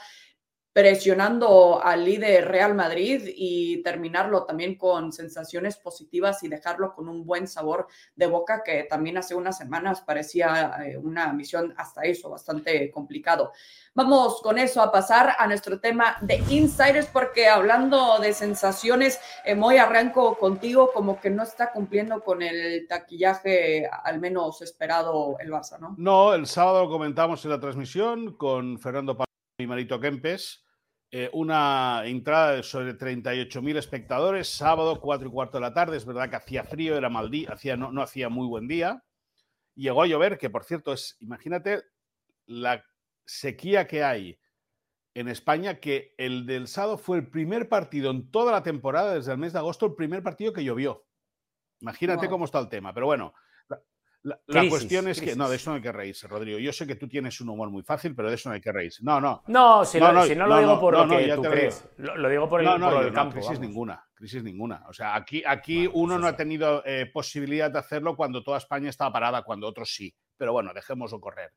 presionando 0.73 1.83
al 1.83 2.05
líder 2.05 2.47
Real 2.47 2.75
Madrid 2.75 3.23
y 3.25 3.81
terminarlo 3.81 4.45
también 4.45 4.75
con 4.75 5.11
sensaciones 5.11 5.77
positivas 5.77 6.43
y 6.43 6.47
dejarlo 6.47 6.93
con 6.93 7.09
un 7.09 7.25
buen 7.25 7.47
sabor 7.47 7.87
de 8.15 8.27
boca 8.27 8.61
que 8.63 8.83
también 8.83 9.17
hace 9.17 9.35
unas 9.35 9.57
semanas 9.57 10.01
parecía 10.01 10.75
eh, 10.85 10.97
una 10.97 11.33
misión 11.33 11.73
hasta 11.77 12.01
eso 12.03 12.29
bastante 12.29 12.91
complicado. 12.91 13.51
Vamos 13.95 14.41
con 14.41 14.57
eso 14.59 14.81
a 14.81 14.91
pasar 14.91 15.35
a 15.37 15.47
nuestro 15.47 15.79
tema 15.79 16.17
de 16.21 16.35
insiders 16.49 17.07
porque 17.07 17.47
hablando 17.47 18.19
de 18.19 18.33
sensaciones, 18.33 19.19
eh, 19.45 19.55
muy 19.55 19.77
arranco 19.77 20.37
contigo 20.37 20.91
como 20.93 21.19
que 21.19 21.29
no 21.29 21.43
está 21.43 21.71
cumpliendo 21.71 22.23
con 22.23 22.41
el 22.41 22.87
taquillaje 22.87 23.89
al 24.03 24.19
menos 24.19 24.61
esperado 24.61 25.37
el 25.39 25.51
Barça, 25.51 25.79
¿no? 25.79 25.95
No, 25.97 26.33
el 26.33 26.45
sábado 26.45 26.83
lo 26.85 26.89
comentamos 26.89 27.43
en 27.45 27.51
la 27.51 27.59
transmisión 27.59 28.33
con 28.37 28.79
Fernando 28.79 29.17
y 29.59 29.67
Marito 29.67 29.99
Kempes. 29.99 30.65
Eh, 31.11 31.29
una 31.33 32.03
entrada 32.05 32.53
de 32.53 32.63
sobre 32.63 32.95
38.000 32.95 33.77
espectadores, 33.77 34.47
sábado, 34.47 35.01
4 35.01 35.27
y 35.27 35.31
cuarto 35.31 35.57
de 35.57 35.61
la 35.61 35.73
tarde. 35.73 35.97
Es 35.97 36.05
verdad 36.05 36.29
que 36.29 36.35
hacía 36.35 36.63
frío, 36.63 36.95
era 36.95 37.09
mal 37.09 37.31
día, 37.31 37.49
hacía, 37.51 37.75
no, 37.75 37.91
no 37.91 38.01
hacía 38.01 38.29
muy 38.29 38.47
buen 38.47 38.67
día. 38.67 39.03
Llegó 39.75 40.03
a 40.03 40.07
llover, 40.07 40.37
que 40.37 40.49
por 40.49 40.63
cierto 40.63 40.93
es, 40.93 41.17
imagínate 41.19 41.81
la 42.45 42.83
sequía 43.25 43.87
que 43.87 44.03
hay 44.03 44.39
en 45.15 45.27
España, 45.27 45.79
que 45.79 46.13
el 46.17 46.45
del 46.45 46.67
sábado 46.67 46.97
fue 46.97 47.17
el 47.17 47.27
primer 47.27 47.69
partido 47.69 48.11
en 48.11 48.29
toda 48.29 48.51
la 48.51 48.61
temporada, 48.61 49.15
desde 49.15 49.31
el 49.31 49.37
mes 49.39 49.53
de 49.53 49.59
agosto, 49.59 49.87
el 49.87 49.95
primer 49.95 50.21
partido 50.21 50.53
que 50.53 50.63
llovió. 50.63 51.05
Imagínate 51.81 52.29
cómo 52.29 52.45
está 52.45 52.59
el 52.59 52.69
tema. 52.69 52.93
Pero 52.93 53.07
bueno, 53.07 53.33
la, 54.23 54.69
cuestión 54.69 55.07
es 55.07 55.21
que. 55.21 55.35
No, 55.35 55.49
de 55.49 55.55
eso 55.55 55.69
no 55.69 55.77
hay 55.77 55.81
que 55.81 55.91
reírse, 55.91 56.27
Rodrigo. 56.27 56.59
Yo 56.59 56.73
sé 56.73 56.85
que 56.85 56.95
tú 56.95 57.07
tienes 57.07 57.39
un 57.39 57.49
humor 57.49 57.69
muy 57.69 57.83
fácil, 57.83 58.13
pero 58.13 58.29
de 58.29 58.35
eso 58.35 58.49
no 58.49 58.55
hay 58.55 58.61
que 58.61 58.71
reírse. 58.71 59.01
No, 59.03 59.21
no. 59.21 59.43
No, 59.47 59.85
si 59.85 59.99
no, 59.99 60.11
lo 60.11 60.25
digo 60.25 60.79
por 60.79 60.93
lo 60.93 61.17
que 61.17 61.33
tú 61.33 61.41
crees. 61.41 61.85
Lo, 61.97 62.29
digo 62.29 62.49
por 62.49 62.61
el, 62.61 62.67
por 62.79 63.05
el 63.05 63.13
campo. 63.13 63.35
crisis 63.35 63.59
ninguna. 63.59 64.05
Crisis 64.13 64.43
ninguna. 64.43 64.83
O 64.89 64.93
sea, 64.93 65.15
aquí, 65.15 65.41
aquí 65.45 65.87
uno 65.87 66.15
pues 66.15 66.21
no 66.21 66.27
ha 66.27 66.35
tenido 66.35 66.83
eh, 66.85 67.09
posibilidad 67.13 67.71
de 67.71 67.79
hacerlo 67.79 68.17
cuando 68.17 68.43
toda 68.43 68.57
España 68.57 68.89
estaba 68.89 69.13
parada, 69.13 69.43
cuando 69.43 69.67
otros 69.67 69.93
sí. 69.93 70.13
Pero 70.37 70.51
bueno, 70.51 70.73
dejémoslo 70.73 71.21
correr. 71.21 71.53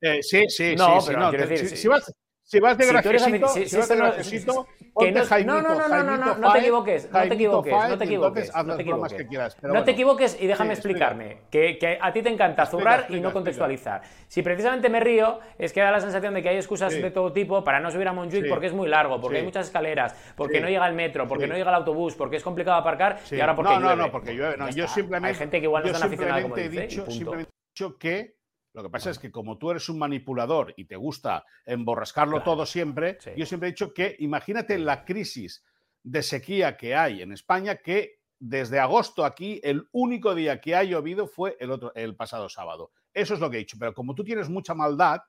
Eh, 0.00 0.22
sí, 0.22 0.44
sí, 0.48 0.48
sí. 0.48 0.70
sí, 0.70 0.76
no, 0.76 1.00
si, 1.00 1.88
vas, 1.88 2.14
si 2.44 2.60
vas 2.60 2.76
de 2.76 2.86
graciosito, 2.86 3.48
si, 3.48 3.66
si, 3.66 3.76
vas 3.76 3.88
de 3.88 3.96
graciosito, 3.96 4.66
que 4.98 5.12
no, 5.12 5.62
no, 5.62 5.74
no, 5.74 5.88
no, 5.88 6.04
no, 6.04 6.16
no, 6.18 6.34
no 6.36 6.52
te 6.52 6.58
equivoques, 6.58 7.10
no 7.10 7.22
te 7.22 7.34
equivoques, 7.34 7.72
no 7.72 7.98
te 7.98 8.04
equivoques, 8.04 8.52
no 8.54 8.76
te 8.76 8.82
equivoques. 8.82 9.62
no 9.62 9.84
te 9.84 9.90
equivoques 9.90 10.36
y 10.40 10.46
déjame 10.46 10.74
explicarme, 10.74 11.38
que, 11.50 11.98
a 12.00 12.12
ti 12.12 12.22
te 12.22 12.28
encanta 12.28 12.66
zurrar 12.66 13.06
y 13.08 13.18
no 13.18 13.32
contextualizar. 13.32 14.02
Si 14.28 14.42
precisamente 14.42 14.90
me 14.90 15.00
río, 15.00 15.40
es 15.58 15.72
que 15.72 15.80
da 15.80 15.90
la 15.90 16.00
sensación 16.00 16.34
de 16.34 16.42
que 16.42 16.50
hay 16.50 16.56
excusas 16.56 16.92
de 16.92 17.10
todo 17.10 17.32
tipo 17.32 17.64
para 17.64 17.80
no 17.80 17.90
subir 17.90 18.08
a 18.08 18.12
Montjuic 18.12 18.48
porque 18.48 18.66
es 18.66 18.74
muy 18.74 18.88
largo, 18.88 19.20
porque 19.20 19.38
hay 19.38 19.44
muchas 19.44 19.66
escaleras, 19.66 20.14
porque 20.36 20.60
no 20.60 20.68
llega 20.68 20.86
el 20.86 20.94
metro, 20.94 21.26
porque 21.26 21.46
no 21.46 21.56
llega 21.56 21.70
el 21.70 21.76
autobús, 21.76 22.14
porque 22.14 22.36
es 22.36 22.42
complicado 22.42 22.76
aparcar 22.76 23.20
y 23.30 23.40
ahora 23.40 23.54
porque 23.54 23.72
No, 23.72 23.80
no, 23.80 23.96
no, 23.96 24.10
porque 24.10 24.36
yo 24.36 24.86
simplemente... 24.88 25.28
Hay 25.28 25.34
gente 25.34 25.60
que 25.60 25.64
igual 25.64 25.82
no 25.82 25.90
es 25.90 25.98
tan 25.98 26.08
aficionada 26.08 26.42
como 26.42 26.56
dice, 26.56 26.90
Simplemente 26.90 27.50
he 27.50 27.72
dicho 27.72 27.98
que 27.98 28.43
Lo 28.74 28.82
que 28.82 28.90
pasa 28.90 29.10
es 29.10 29.20
que 29.20 29.30
como 29.30 29.56
tú 29.56 29.70
eres 29.70 29.88
un 29.88 29.98
manipulador 29.98 30.74
y 30.76 30.86
te 30.86 30.96
gusta 30.96 31.44
emborrascarlo 31.64 32.42
todo 32.42 32.66
siempre, 32.66 33.18
yo 33.36 33.46
siempre 33.46 33.68
he 33.68 33.72
dicho 33.72 33.94
que 33.94 34.16
imagínate 34.18 34.78
la 34.78 35.04
crisis 35.04 35.64
de 36.02 36.22
sequía 36.22 36.76
que 36.76 36.96
hay 36.96 37.22
en 37.22 37.32
España, 37.32 37.76
que 37.76 38.18
desde 38.40 38.80
agosto 38.80 39.24
aquí 39.24 39.60
el 39.62 39.88
único 39.92 40.34
día 40.34 40.60
que 40.60 40.74
ha 40.74 40.82
llovido 40.82 41.28
fue 41.28 41.56
el, 41.60 41.70
otro, 41.70 41.94
el 41.94 42.16
pasado 42.16 42.48
sábado. 42.48 42.90
Eso 43.12 43.34
es 43.34 43.40
lo 43.40 43.48
que 43.48 43.56
he 43.56 43.60
dicho. 43.60 43.76
Pero 43.78 43.94
como 43.94 44.16
tú 44.16 44.24
tienes 44.24 44.48
mucha 44.48 44.74
maldad 44.74 45.20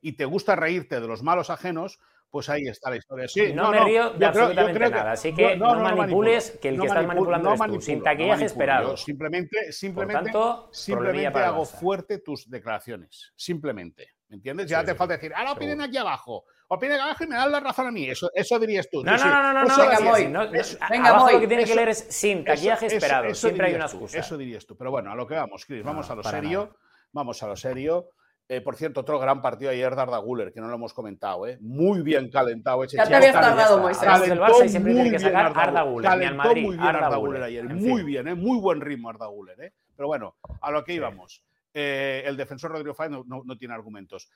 y 0.00 0.12
te 0.12 0.24
gusta 0.24 0.54
reírte 0.54 1.00
de 1.00 1.08
los 1.08 1.24
malos 1.24 1.50
ajenos, 1.50 1.98
pues 2.30 2.48
ahí 2.48 2.62
está 2.66 2.90
la 2.90 2.96
historia. 2.96 3.26
Sí, 3.26 3.52
no, 3.52 3.70
me 3.70 3.80
río 3.80 4.10
de 4.10 4.26
absolutamente 4.26 4.78
nada. 4.78 5.12
Así 5.12 5.34
que 5.34 5.56
no, 5.56 5.74
manipules 5.74 6.58
que 6.62 6.68
el 6.68 6.80
que 6.80 6.86
estás 6.86 7.06
manipulando 7.06 7.52
es 7.52 7.60
tú, 7.60 7.80
sin 7.80 8.02
taquillaje 8.02 8.44
esperado. 8.44 8.96
simplemente, 8.96 9.72
simplemente, 9.72 10.32
simplemente 10.70 11.38
hago 11.38 11.64
fuerte 11.64 12.18
tus 12.18 12.48
declaraciones. 12.48 13.32
Simplemente. 13.34 14.08
¿Me 14.28 14.36
entiendes? 14.36 14.68
Ya 14.68 14.84
te 14.84 14.94
falta 14.94 15.14
decir, 15.14 15.34
ahora 15.34 15.52
opinen 15.52 15.80
aquí 15.80 15.96
abajo. 15.96 16.44
Opinen 16.68 16.92
aquí 16.92 17.02
abajo 17.02 17.24
y 17.24 17.26
me 17.26 17.34
dan 17.34 17.50
la 17.50 17.58
razón 17.58 17.88
a 17.88 17.90
mí. 17.90 18.08
Eso, 18.08 18.30
eso 18.32 18.60
dirías 18.60 18.88
tú. 18.88 19.02
No, 19.02 19.16
no, 19.16 19.24
no, 19.24 19.52
no, 19.52 19.64
no, 19.64 19.76
venga, 19.76 20.68
venga, 20.88 21.08
abajo 21.08 21.32
lo 21.32 21.40
que 21.40 21.48
tienes 21.48 21.68
que 21.68 21.74
leer 21.74 21.88
es 21.88 22.06
sin 22.10 22.44
taquillaje 22.44 22.86
esperado. 22.86 23.34
Siempre 23.34 23.66
hay 23.66 23.74
una 23.74 23.86
excusa. 23.86 24.20
Eso 24.20 24.38
dirías 24.38 24.64
tú. 24.64 24.76
Pero 24.76 24.92
bueno, 24.92 25.10
a 25.10 25.16
lo 25.16 25.26
que 25.26 25.34
vamos, 25.34 25.66
Chris. 25.66 25.82
Vamos 25.82 26.08
a 26.10 26.14
lo 26.14 26.22
serio. 26.22 26.76
Vamos 27.12 27.42
a 27.42 27.48
lo 27.48 27.56
serio. 27.56 28.10
Eh, 28.52 28.60
por 28.60 28.74
cierto, 28.74 29.02
otro 29.02 29.20
gran 29.20 29.40
partido 29.40 29.70
ayer 29.70 29.94
de 29.94 30.02
Arda 30.02 30.18
Guller, 30.18 30.52
que 30.52 30.60
no 30.60 30.66
lo 30.66 30.74
hemos 30.74 30.92
comentado, 30.92 31.46
¿eh? 31.46 31.56
Muy 31.60 32.02
bien 32.02 32.28
calentado 32.32 32.82
ese 32.82 32.96
Ya 32.96 33.06
te 33.06 33.14
habías 33.14 33.32
tardado, 33.32 33.78
Moisés. 33.78 34.02
el 34.02 34.40
Barça 34.40 34.66
y 34.66 34.68
siempre 34.68 34.92
tiene 34.92 35.12
que 35.12 35.20
sacar 35.20 35.52
Arda 35.56 35.82
Guller. 35.82 36.10
Calentó 36.10 36.48
muy 36.48 36.76
bien 36.76 36.80
Arda, 36.80 37.16
Guller 37.16 37.42
ayer. 37.44 37.64
Muy 37.66 38.02
bien, 38.02 38.26
¿eh? 38.26 38.34
Muy 38.34 38.58
buen 38.58 38.80
ritmo 38.80 39.08
Arda 39.08 39.26
Guller, 39.26 39.60
¿eh? 39.60 39.72
Pero 39.94 40.08
bueno, 40.08 40.34
a 40.60 40.72
lo 40.72 40.82
que 40.82 40.94
íbamos. 40.94 41.44
Eh, 41.72 42.24
el 42.26 42.36
defensor 42.36 42.72
Rodrigo 42.72 42.92
Fáez 42.92 43.12
no, 43.12 43.56
tiene 43.56 43.72
argumentos. 43.72 44.28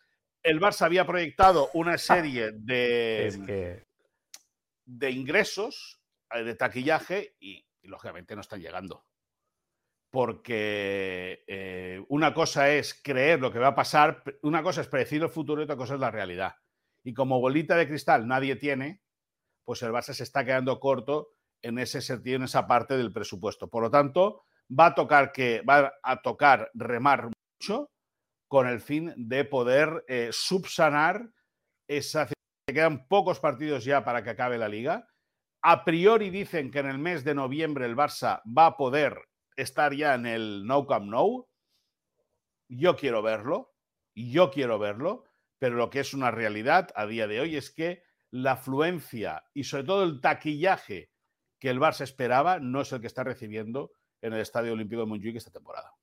El 0.45 0.61
Barça 0.61 0.83
había 0.83 1.05
proyectado 1.05 1.71
una 1.75 1.99
serie 1.99 2.53
de, 2.53 3.83
de 4.85 5.11
ingresos, 5.11 6.01
de 6.33 6.55
taquillaje, 6.55 7.35
y 7.41 7.67
lógicamente 7.83 8.37
no 8.37 8.43
están 8.43 8.61
llegando 8.61 9.03
porque 10.15 11.43
eh, 11.49 12.01
una 12.09 12.33
cosa 12.33 12.71
es 12.71 12.95
creer 13.03 13.41
lo 13.41 13.51
que 13.51 13.59
va 13.59 13.67
a 13.67 13.75
pasar, 13.75 14.23
una 14.43 14.63
cosa 14.63 14.83
es 14.83 14.87
predecir 14.87 15.21
el 15.21 15.29
futuro 15.29 15.61
y 15.61 15.65
otra 15.65 15.77
cosa 15.77 15.95
es 15.95 16.01
la 16.01 16.13
realidad. 16.13 16.55
Y 17.03 17.15
como 17.15 17.41
bolita 17.41 17.75
de 17.75 17.89
cristal 17.89 18.29
nadie 18.29 18.55
tiene, 18.55 19.03
pues 19.65 19.83
el 19.83 19.91
Barça 19.91 20.13
se 20.13 20.23
está 20.23 20.45
quedando 20.45 20.79
corto 20.79 21.31
en 21.63 21.81
ese 21.81 22.01
sentido, 22.01 22.37
en 22.37 22.45
esa 22.45 22.69
parte 22.69 22.97
del 22.97 23.13
presupuesto. 23.13 23.69
Por 23.69 23.83
lo 23.83 23.91
tanto, 23.91 24.45
va 24.71 24.87
a 24.87 24.95
tocar 24.95 25.33
que 25.33 25.63
va 25.69 25.93
a 26.01 26.23
tocar 26.23 26.71
remar 26.75 27.31
mucho 27.61 27.91
con 28.47 28.69
el 28.69 28.79
fin 28.79 29.13
de 29.17 29.45
poder 29.45 30.05
eh, 30.07 30.29
subsanar 30.31 31.29
esa 31.89 32.29
que 32.29 32.73
quedan 32.73 33.09
pocos 33.09 33.41
partidos 33.41 33.85
ya 33.85 34.05
para 34.05 34.23
que 34.23 34.31
acabe 34.31 34.59
la 34.59 34.69
liga. 34.69 35.09
A 35.61 35.85
priori 35.85 36.31
dicen 36.31 36.71
que 36.71 36.79
en 36.79 36.87
el 36.87 36.99
mes 37.01 37.25
de 37.25 37.35
noviembre 37.35 37.85
el 37.85 37.97
Barça 37.97 38.43
va 38.47 38.67
a 38.67 38.77
poder 38.77 39.19
estar 39.57 39.95
ya 39.95 40.15
en 40.15 40.27
el 40.27 40.67
No 40.67 40.87
Camp 40.87 41.07
No. 41.07 41.49
Yo 42.69 42.97
quiero 42.97 43.23
verlo, 43.23 43.75
yo 44.15 44.51
quiero 44.51 44.79
verlo, 44.79 45.25
pero 45.59 45.77
lo 45.77 45.91
que 45.91 46.01
es 46.01 46.15
una 46.15 46.31
realidad 46.31 46.91
a 46.95 47.07
día 47.07 47.27
de 47.27 47.41
hoy 47.41 47.57
es 47.57 47.71
que 47.71 48.03
la 48.31 48.53
afluencia 48.53 49.45
y 49.55 49.65
sobre 49.65 49.85
todo 49.85 50.05
el 50.05 50.21
taquillaje 50.21 51.11
que 51.59 51.71
el 51.71 51.79
Barça 51.79 52.03
esperaba 52.03 52.59
no 52.59 52.81
es 52.81 52.93
el 52.93 53.01
que 53.01 53.07
está 53.07 53.23
recibiendo 53.23 53.93
en 54.21 54.33
el 54.33 54.41
Estadio 54.41 54.73
Olímpico 54.73 55.03
de 55.03 55.07
Montjuic 55.07 55.37
esta 55.37 55.51
temporada. 55.51 55.95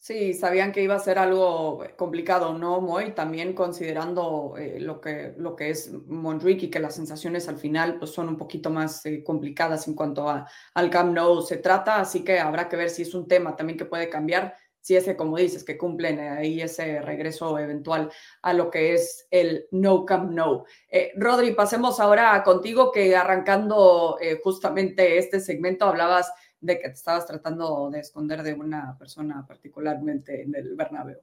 Sí, 0.00 0.32
sabían 0.32 0.70
que 0.70 0.80
iba 0.82 0.94
a 0.94 1.00
ser 1.00 1.18
algo 1.18 1.82
complicado, 1.96 2.56
¿no, 2.56 2.80
Moy? 2.80 3.14
También 3.14 3.52
considerando 3.52 4.54
eh, 4.56 4.78
lo, 4.78 5.00
que, 5.00 5.34
lo 5.36 5.56
que 5.56 5.70
es 5.70 5.90
Montjuic 6.06 6.62
y 6.62 6.70
que 6.70 6.78
las 6.78 6.94
sensaciones 6.94 7.48
al 7.48 7.58
final 7.58 7.98
pues, 7.98 8.12
son 8.12 8.28
un 8.28 8.36
poquito 8.36 8.70
más 8.70 9.04
eh, 9.06 9.24
complicadas 9.24 9.88
en 9.88 9.94
cuanto 9.94 10.28
a, 10.28 10.48
al 10.74 10.88
Camp 10.88 11.12
Nou 11.12 11.42
se 11.42 11.56
trata, 11.56 12.00
así 12.00 12.22
que 12.22 12.38
habrá 12.38 12.68
que 12.68 12.76
ver 12.76 12.90
si 12.90 13.02
es 13.02 13.12
un 13.12 13.26
tema 13.26 13.56
también 13.56 13.76
que 13.76 13.86
puede 13.86 14.08
cambiar, 14.08 14.54
si 14.80 14.94
es 14.94 15.04
que, 15.04 15.16
como 15.16 15.36
dices, 15.36 15.64
que 15.64 15.76
cumplen 15.76 16.20
ahí 16.20 16.62
ese 16.62 17.02
regreso 17.02 17.58
eventual 17.58 18.10
a 18.42 18.52
lo 18.52 18.70
que 18.70 18.94
es 18.94 19.26
el 19.32 19.66
No 19.72 20.06
Camp 20.06 20.30
No. 20.30 20.64
Eh, 20.88 21.10
Rodri, 21.16 21.54
pasemos 21.54 21.98
ahora 21.98 22.40
contigo, 22.44 22.92
que 22.92 23.16
arrancando 23.16 24.16
justamente 24.44 25.18
este 25.18 25.40
segmento 25.40 25.86
hablabas 25.86 26.32
de 26.60 26.78
que 26.78 26.88
te 26.88 26.94
estabas 26.94 27.26
tratando 27.26 27.90
de 27.90 28.00
esconder 28.00 28.42
de 28.42 28.54
una 28.54 28.96
persona 28.98 29.44
particularmente 29.46 30.42
en 30.42 30.54
el 30.54 30.74
Bernabéu. 30.74 31.18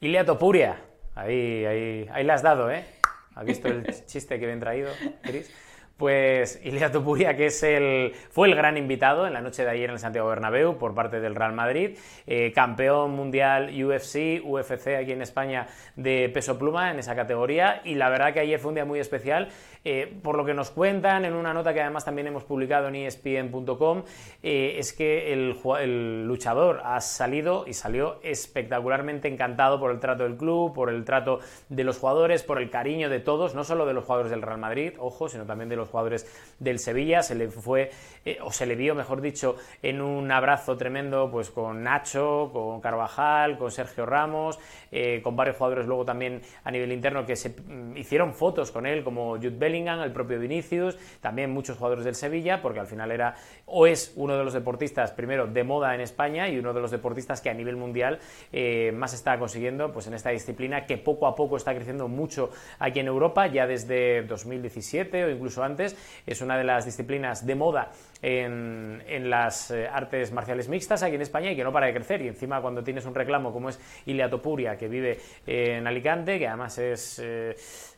Ilia 0.00 0.24
Topuria, 0.24 0.80
ahí, 1.14 1.64
ahí, 1.64 2.08
ahí 2.10 2.24
le 2.24 2.32
has 2.32 2.42
dado, 2.42 2.70
¿eh? 2.70 2.84
¿Has 3.34 3.44
visto 3.44 3.68
el 3.68 3.86
chiste 4.06 4.38
que 4.38 4.46
bien 4.46 4.60
traído, 4.60 4.90
Cris? 5.22 5.50
Pues 5.96 6.60
Ilia 6.64 6.90
Tupuria, 6.90 7.36
que 7.36 7.46
es 7.46 7.62
el, 7.62 8.12
fue 8.30 8.48
el 8.48 8.56
gran 8.56 8.76
invitado 8.76 9.26
en 9.26 9.34
la 9.34 9.40
noche 9.40 9.62
de 9.62 9.70
ayer 9.70 9.84
en 9.84 9.92
el 9.92 9.98
Santiago 10.00 10.28
Bernabéu 10.28 10.76
por 10.76 10.96
parte 10.96 11.20
del 11.20 11.36
Real 11.36 11.52
Madrid, 11.52 11.96
eh, 12.26 12.50
campeón 12.52 13.12
mundial 13.12 13.70
UFC, 13.70 14.42
UFC 14.44 14.96
aquí 14.98 15.12
en 15.12 15.22
España 15.22 15.68
de 15.94 16.28
peso 16.34 16.58
pluma 16.58 16.90
en 16.90 16.98
esa 16.98 17.14
categoría 17.14 17.82
y 17.84 17.94
la 17.94 18.08
verdad 18.08 18.32
que 18.32 18.40
ayer 18.40 18.58
fue 18.58 18.70
un 18.70 18.74
día 18.74 18.84
muy 18.84 18.98
especial 18.98 19.50
eh, 19.84 20.16
por 20.22 20.36
lo 20.36 20.44
que 20.44 20.54
nos 20.54 20.70
cuentan 20.70 21.24
en 21.24 21.34
una 21.34 21.52
nota 21.52 21.74
que 21.74 21.80
además 21.80 22.04
también 22.04 22.28
hemos 22.28 22.44
publicado 22.44 22.86
en 22.86 22.94
espn.com, 22.94 24.04
eh, 24.42 24.76
es 24.78 24.92
que 24.92 25.32
el, 25.32 26.26
luchador 26.26 26.80
ha 26.84 27.00
salido 27.00 27.64
y 27.66 27.72
salió 27.72 28.20
espectacularmente 28.22 29.26
encantado 29.26 29.80
por 29.80 29.90
el 29.90 29.98
trato 29.98 30.22
del 30.22 30.36
club, 30.36 30.72
por 30.72 30.88
el 30.88 31.04
trato 31.04 31.40
de 31.68 31.82
los 31.82 31.98
jugadores, 31.98 32.44
por 32.44 32.62
el 32.62 32.70
cariño 32.70 33.08
de 33.08 33.18
todos, 33.18 33.56
no 33.56 33.64
solo 33.64 33.84
de 33.84 33.92
los 33.92 34.04
jugadores 34.04 34.30
del 34.30 34.42
Real 34.42 34.58
Madrid, 34.58 34.92
ojo, 34.98 35.28
sino 35.28 35.46
también 35.46 35.68
de 35.68 35.76
los 35.76 35.88
jugadores 35.88 36.26
del 36.60 36.78
Sevilla. 36.78 37.22
Se 37.22 37.34
le 37.34 37.48
fue, 37.48 37.90
eh, 38.24 38.38
o 38.40 38.52
se 38.52 38.66
le 38.66 38.76
vio, 38.76 38.94
mejor 38.94 39.20
dicho, 39.20 39.56
en 39.82 40.00
un 40.00 40.30
abrazo 40.30 40.76
tremendo 40.76 41.28
pues 41.30 41.50
con 41.50 41.82
Nacho, 41.82 42.50
con 42.52 42.80
Carvajal, 42.80 43.58
con 43.58 43.72
Sergio 43.72 44.06
Ramos, 44.06 44.58
con 45.22 45.34
varios 45.34 45.56
jugadores 45.56 45.86
luego 45.86 46.04
también 46.04 46.42
a 46.64 46.70
nivel 46.70 46.92
interno 46.92 47.24
que 47.24 47.34
se 47.34 47.48
mm, 47.48 47.96
hicieron 47.96 48.34
fotos 48.34 48.70
con 48.70 48.84
él, 48.84 49.02
como 49.02 49.36
Jude 49.36 49.56
Bell 49.56 49.71
el 49.72 50.12
propio 50.12 50.38
Vinicius, 50.38 50.98
también 51.20 51.50
muchos 51.50 51.78
jugadores 51.78 52.04
del 52.04 52.14
Sevilla, 52.14 52.60
porque 52.60 52.80
al 52.80 52.86
final 52.86 53.10
era 53.10 53.34
o 53.66 53.86
es 53.86 54.12
uno 54.16 54.36
de 54.36 54.44
los 54.44 54.52
deportistas, 54.52 55.12
primero, 55.12 55.46
de 55.46 55.64
moda 55.64 55.94
en 55.94 56.00
España 56.00 56.48
y 56.48 56.58
uno 56.58 56.74
de 56.74 56.80
los 56.80 56.90
deportistas 56.90 57.40
que 57.40 57.50
a 57.50 57.54
nivel 57.54 57.76
mundial 57.76 58.18
eh, 58.52 58.92
más 58.94 59.14
está 59.14 59.38
consiguiendo 59.38 59.92
pues, 59.92 60.06
en 60.06 60.14
esta 60.14 60.30
disciplina 60.30 60.84
que 60.84 60.98
poco 60.98 61.26
a 61.26 61.34
poco 61.34 61.56
está 61.56 61.74
creciendo 61.74 62.06
mucho 62.06 62.50
aquí 62.78 63.00
en 63.00 63.06
Europa, 63.06 63.46
ya 63.46 63.66
desde 63.66 64.22
2017 64.22 65.24
o 65.24 65.30
incluso 65.30 65.62
antes, 65.62 65.96
es 66.26 66.40
una 66.42 66.58
de 66.58 66.64
las 66.64 66.84
disciplinas 66.84 67.46
de 67.46 67.54
moda 67.54 67.90
en, 68.20 69.30
las 69.30 69.70
eh, 69.70 69.88
artes 69.88 70.32
marciales 70.32 70.68
mixtas 70.68 71.02
aquí 71.02 71.14
en 71.14 71.22
España 71.22 71.50
y 71.50 71.56
que 71.56 71.64
no 71.64 71.72
para 71.72 71.86
de 71.86 71.94
crecer. 71.94 72.20
Y 72.22 72.28
encima 72.28 72.60
cuando 72.60 72.84
tienes 72.84 73.06
un 73.06 73.14
reclamo 73.14 73.52
como 73.52 73.70
es 73.70 73.80
Ilia 74.06 74.28
Topuria, 74.28 74.76
que 74.76 74.88
vive 74.88 75.18
en 75.46 75.86
Alicante, 75.86 76.38
que 76.38 76.46
además 76.46 76.76
es 76.78 77.20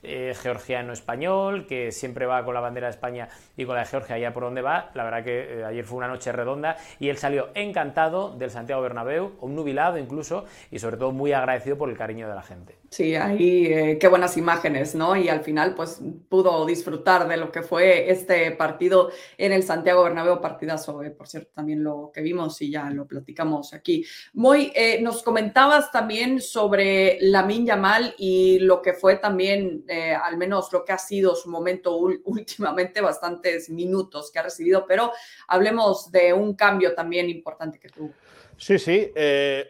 eh, 0.07 0.35
georgiano-español, 0.41 1.64
que 1.67 1.93
siempre 1.93 2.27
va 2.27 2.45
con 2.45 2.55
la 2.55 2.61
bandera 2.61 2.89
de 2.89 2.93
España 2.93 3.29
y 3.57 3.65
con 3.65 3.75
la 3.75 3.83
de 3.83 3.89
Georgia 3.89 4.17
allá 4.17 4.33
por 4.33 4.45
donde 4.45 4.63
va, 4.63 4.91
la 4.95 5.05
verdad 5.05 5.25
que 5.25 5.65
ayer 5.65 5.85
fue 5.85 5.99
una 5.99 6.09
noche 6.09 6.33
redonda 6.33 6.77
y 6.99 7.09
él 7.09 7.17
salió 7.17 7.49
encantado 7.55 8.35
del 8.37 8.51
Santiago 8.51 8.83
Bernabéu, 8.83 9.33
nubilado 9.43 9.99
incluso, 9.99 10.45
y 10.71 10.79
sobre 10.79 10.97
todo 10.97 11.13
muy 11.13 11.33
agradecido 11.33 11.79
por 11.79 11.89
el 11.89 11.97
cariño 11.97 12.29
de 12.29 12.35
la 12.35 12.43
gente. 12.43 12.79
Sí, 12.91 13.15
ahí 13.15 13.99
qué 13.99 14.09
buenas 14.09 14.37
imágenes, 14.37 14.95
¿no? 14.95 15.17
Y 15.17 15.29
al 15.29 15.41
final 15.41 15.75
pues 15.75 16.01
pudo 16.29 16.65
disfrutar 16.67 17.27
de 17.29 17.37
lo 17.37 17.51
que 17.51 17.63
fue 17.63 18.11
este 18.11 18.51
partido 18.53 19.11
en 19.39 19.53
el 19.53 19.63
Santiago 19.63 20.05
Bernabéu, 20.05 20.41
partidazo, 20.41 21.03
eh, 21.03 21.11
por 21.11 21.29
cierto, 21.29 21.51
también 21.55 21.83
lo 21.83 22.11
que 22.13 22.21
vimos 22.21 22.61
y 22.63 22.71
ya 22.71 22.91
lo 22.91 23.07
platicamos 23.07 23.73
aquí. 23.75 24.05
Muy, 24.33 24.73
eh, 24.75 25.01
nos 25.01 25.23
comentabas 25.23 25.91
también 25.91 26.41
sobre 26.41 27.19
Lamin 27.21 27.67
Yamal 27.67 28.15
y 28.19 28.59
lo 28.61 28.83
que 28.83 28.93
fue 28.93 29.17
también, 29.17 29.85
eh, 29.89 30.15
al 30.15 30.37
menos 30.37 30.73
lo 30.73 30.85
que 30.85 30.93
ha 30.93 30.99
sido 30.99 31.35
su 31.35 31.51
momento 31.55 31.97
últimamente, 32.25 33.01
bastantes 33.01 33.71
minutos 33.71 34.31
que 34.31 34.39
ha 34.39 34.43
recibido, 34.43 34.87
pero 34.87 35.13
hablemos 35.49 36.11
de 36.11 36.33
un 36.33 36.55
cambio 36.55 36.95
también 36.95 37.31
importante 37.31 37.79
que 37.79 37.89
tuvo. 37.89 38.13
Sí, 38.57 38.79
sí. 38.79 39.11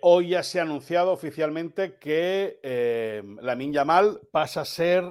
hoy 0.02 0.30
ya 0.30 0.42
se 0.42 0.60
ha 0.60 0.62
anunciado 0.62 1.12
oficialmente 1.12 1.96
que 1.96 2.60
eh, 2.62 3.22
Lamin 3.40 3.72
Yamal 3.72 4.20
pasa 4.30 4.60
a 4.60 4.64
ser, 4.66 5.04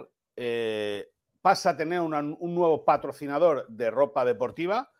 pasa 1.41 1.71
a 1.71 1.77
tener 1.77 2.01
un 2.01 2.55
nuevo 2.55 2.85
patrocinador 2.85 3.65
de 3.67 3.89
ropa 3.89 4.25
deportiva 4.25 4.93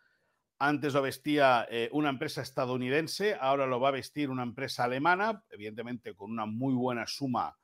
antes 0.58 0.94
lo 0.94 1.02
vestía 1.02 1.66
eh, 1.70 1.88
una 1.92 2.10
empresa 2.10 2.40
estadounidense, 2.40 3.36
ahora 3.38 3.66
lo 3.66 3.80
va 3.80 3.88
a 3.88 3.92
vestir 3.92 4.30
una 4.30 4.44
empresa 4.44 4.84
alemana, 4.84 5.44
evidentemente 5.50 6.14
con 6.14 6.30
una 6.30 6.46
muy 6.46 6.74
buena 6.74 7.06
suma 7.06 7.56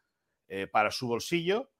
eh, 0.48 0.66
para 0.66 0.90
su 0.90 1.06
bolsillo. 1.06 1.70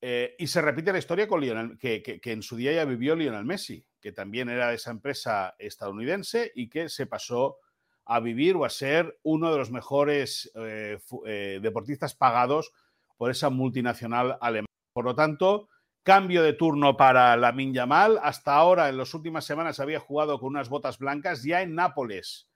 Eh, 0.00 0.34
y 0.38 0.46
se 0.46 0.60
repite 0.60 0.92
la 0.92 0.98
historia 0.98 1.26
con 1.26 1.40
Lionel, 1.40 1.78
que, 1.78 2.02
que, 2.02 2.32
en 2.32 2.42
su 2.42 2.56
día 2.56 2.72
ya 2.72 2.84
vivió 2.84 3.16
Lionel 3.16 3.44
Messi, 3.44 3.84
que 4.00 4.12
también 4.12 4.48
era 4.48 4.68
de 4.68 4.76
esa 4.76 4.90
empresa 4.90 5.54
estadounidense 5.58 6.52
y 6.54 6.68
que 6.68 6.88
se 6.88 7.06
pasó 7.06 7.58
a 8.04 8.20
vivir 8.20 8.56
o 8.56 8.64
a 8.64 8.70
ser 8.70 9.18
uno 9.24 9.50
de 9.50 9.58
los 9.58 9.70
mejores 9.70 10.50
eh, 10.54 10.98
eh, 11.26 11.58
deportistas 11.60 12.14
pagados 12.14 12.72
por 13.16 13.30
esa 13.30 13.50
multinacional 13.50 14.38
alemana. 14.40 14.66
Por 14.92 15.04
lo 15.04 15.14
tanto, 15.14 15.68
cambio 16.04 16.42
de 16.42 16.52
turno 16.52 16.96
para 16.96 17.36
la 17.36 17.52
Yamal. 17.56 18.20
Hasta 18.22 18.54
ahora, 18.54 18.88
en 18.88 18.98
las 18.98 19.12
últimas 19.12 19.44
semanas, 19.44 19.80
había 19.80 19.98
jugado 19.98 20.38
con 20.38 20.50
unas 20.50 20.68
botas 20.68 20.98
blancas. 20.98 21.42
Ya 21.42 21.62
en 21.62 21.74
Nápoles 21.74 22.48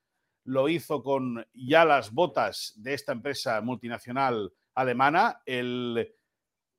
lo 0.45 0.69
hizo 0.69 1.03
con 1.03 1.45
ya 1.53 1.85
las 1.85 2.13
botas 2.13 2.75
de 2.77 2.95
esta 2.95 3.13
empresa 3.13 3.61
multinacional 3.61 4.53
alemana. 4.75 5.43
El 5.45 6.15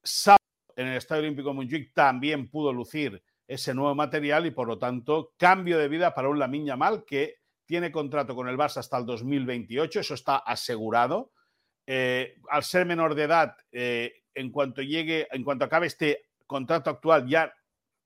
sábado 0.02 0.38
en 0.76 0.88
el 0.88 0.98
Estadio 0.98 1.24
Olímpico 1.24 1.54
de 1.54 1.92
también 1.94 2.50
pudo 2.50 2.72
lucir 2.74 3.22
ese 3.48 3.74
nuevo 3.74 3.94
material 3.96 4.46
y 4.46 4.52
por 4.52 4.68
lo 4.68 4.78
tanto 4.78 5.34
cambio 5.38 5.78
de 5.78 5.88
vida 5.88 6.14
para 6.14 6.30
un 6.30 6.40
Lamin 6.40 6.66
Yamal 6.66 7.04
que 7.06 7.42
tiene 7.66 7.92
contrato 7.92 8.36
con 8.36 8.48
el 8.48 8.58
Barça 8.58 8.78
hasta 8.78 8.98
el 8.98 9.06
2028, 9.06 10.02
eso 10.02 10.14
está 10.14 10.38
asegurado. 10.38 11.32
Eh, 11.88 12.36
al 12.50 12.64
ser 12.64 12.86
menor 12.86 13.16
de 13.16 13.24
edad, 13.24 13.56
eh, 13.72 14.24
en 14.34 14.52
cuanto 14.52 14.82
llegue, 14.82 15.28
en 15.32 15.44
cuanto 15.44 15.66
acabe 15.66 15.88
este 15.88 16.30
contrato 16.46 16.90
actual, 16.90 17.28
ya 17.28 17.54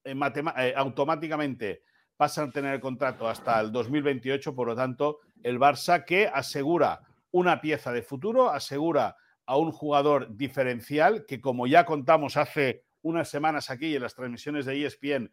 eh, 0.04 0.74
automáticamente 0.76 1.84
pasan 2.16 2.50
a 2.50 2.52
tener 2.52 2.76
el 2.76 2.80
contrato 2.80 3.28
hasta 3.28 3.60
el 3.60 3.72
2028, 3.72 4.56
por 4.56 4.68
lo 4.68 4.76
tanto, 4.76 5.20
el 5.44 5.60
Barça 5.60 6.06
que 6.06 6.28
asegura 6.28 7.02
una 7.32 7.60
pieza 7.60 7.92
de 7.92 8.02
futuro, 8.02 8.50
asegura 8.50 9.16
a 9.46 9.58
un 9.58 9.72
jugador 9.72 10.36
diferencial 10.36 11.26
que, 11.26 11.42
como 11.42 11.68
ya 11.68 11.86
contamos 11.86 12.38
hace 12.38 12.84
unas 13.02 13.30
semanas 13.30 13.70
aquí 13.70 13.96
en 13.96 14.02
las 14.02 14.16
transmisiones 14.16 14.66
de 14.66 14.86
ESPN, 14.86 15.32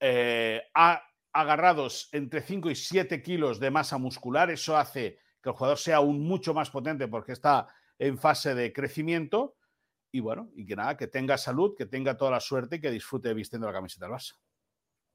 eh, 0.00 0.62
ha 0.74 1.02
agarrado 1.32 1.88
entre 2.12 2.42
5 2.42 2.70
y 2.70 2.74
7 2.74 3.22
kilos 3.22 3.60
de 3.60 3.70
masa 3.70 3.98
muscular. 3.98 4.50
Eso 4.50 4.76
hace 4.76 5.18
que 5.42 5.50
el 5.50 5.54
jugador 5.54 5.78
sea 5.78 5.96
aún 5.96 6.20
mucho 6.20 6.52
más 6.54 6.70
potente 6.70 7.06
porque 7.08 7.32
está 7.32 7.68
en 7.98 8.18
fase 8.18 8.54
de 8.54 8.72
crecimiento. 8.72 9.56
Y 10.12 10.20
bueno, 10.20 10.50
y 10.56 10.66
que 10.66 10.74
nada, 10.74 10.96
que 10.96 11.06
tenga 11.06 11.38
salud, 11.38 11.74
que 11.76 11.86
tenga 11.86 12.16
toda 12.16 12.32
la 12.32 12.40
suerte 12.40 12.76
y 12.76 12.80
que 12.80 12.90
disfrute 12.90 13.32
vistiendo 13.32 13.68
la 13.68 13.72
camiseta 13.72 14.06
del 14.06 14.14
Barça. 14.14 14.34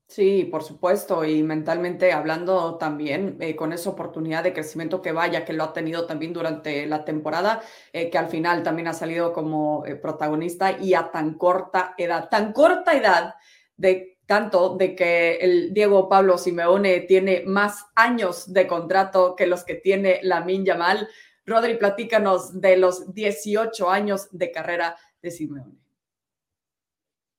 Sí, 0.07 0.47
por 0.51 0.63
supuesto, 0.63 1.25
y 1.25 1.41
mentalmente 1.41 2.13
hablando 2.13 2.77
también 2.77 3.37
eh, 3.41 3.55
con 3.55 3.73
esa 3.73 3.89
oportunidad 3.89 4.43
de 4.43 4.53
crecimiento 4.53 5.01
que 5.01 5.11
vaya, 5.11 5.43
que 5.43 5.53
lo 5.53 5.63
ha 5.63 5.73
tenido 5.73 6.05
también 6.05 6.31
durante 6.31 6.85
la 6.85 7.03
temporada, 7.03 7.61
eh, 7.91 8.09
que 8.11 8.17
al 8.17 8.29
final 8.29 8.61
también 8.63 8.87
ha 8.87 8.93
salido 8.93 9.33
como 9.33 9.83
eh, 9.85 9.95
protagonista 9.95 10.77
y 10.79 10.93
a 10.93 11.11
tan 11.11 11.33
corta 11.33 11.95
edad, 11.97 12.29
tan 12.29 12.53
corta 12.53 12.93
edad 12.95 13.33
de 13.77 14.17
tanto 14.27 14.75
de 14.77 14.95
que 14.95 15.37
el 15.37 15.73
Diego 15.73 16.07
Pablo 16.07 16.37
Simeone 16.37 17.01
tiene 17.01 17.43
más 17.45 17.85
años 17.95 18.53
de 18.53 18.67
contrato 18.67 19.35
que 19.35 19.47
los 19.47 19.63
que 19.63 19.75
tiene 19.75 20.19
Lamin 20.23 20.65
Yamal. 20.65 21.09
Rodri, 21.45 21.75
platícanos 21.75 22.59
de 22.61 22.77
los 22.77 23.13
18 23.13 23.89
años 23.89 24.27
de 24.31 24.51
carrera 24.51 24.97
de 25.21 25.31
Simeone. 25.31 25.85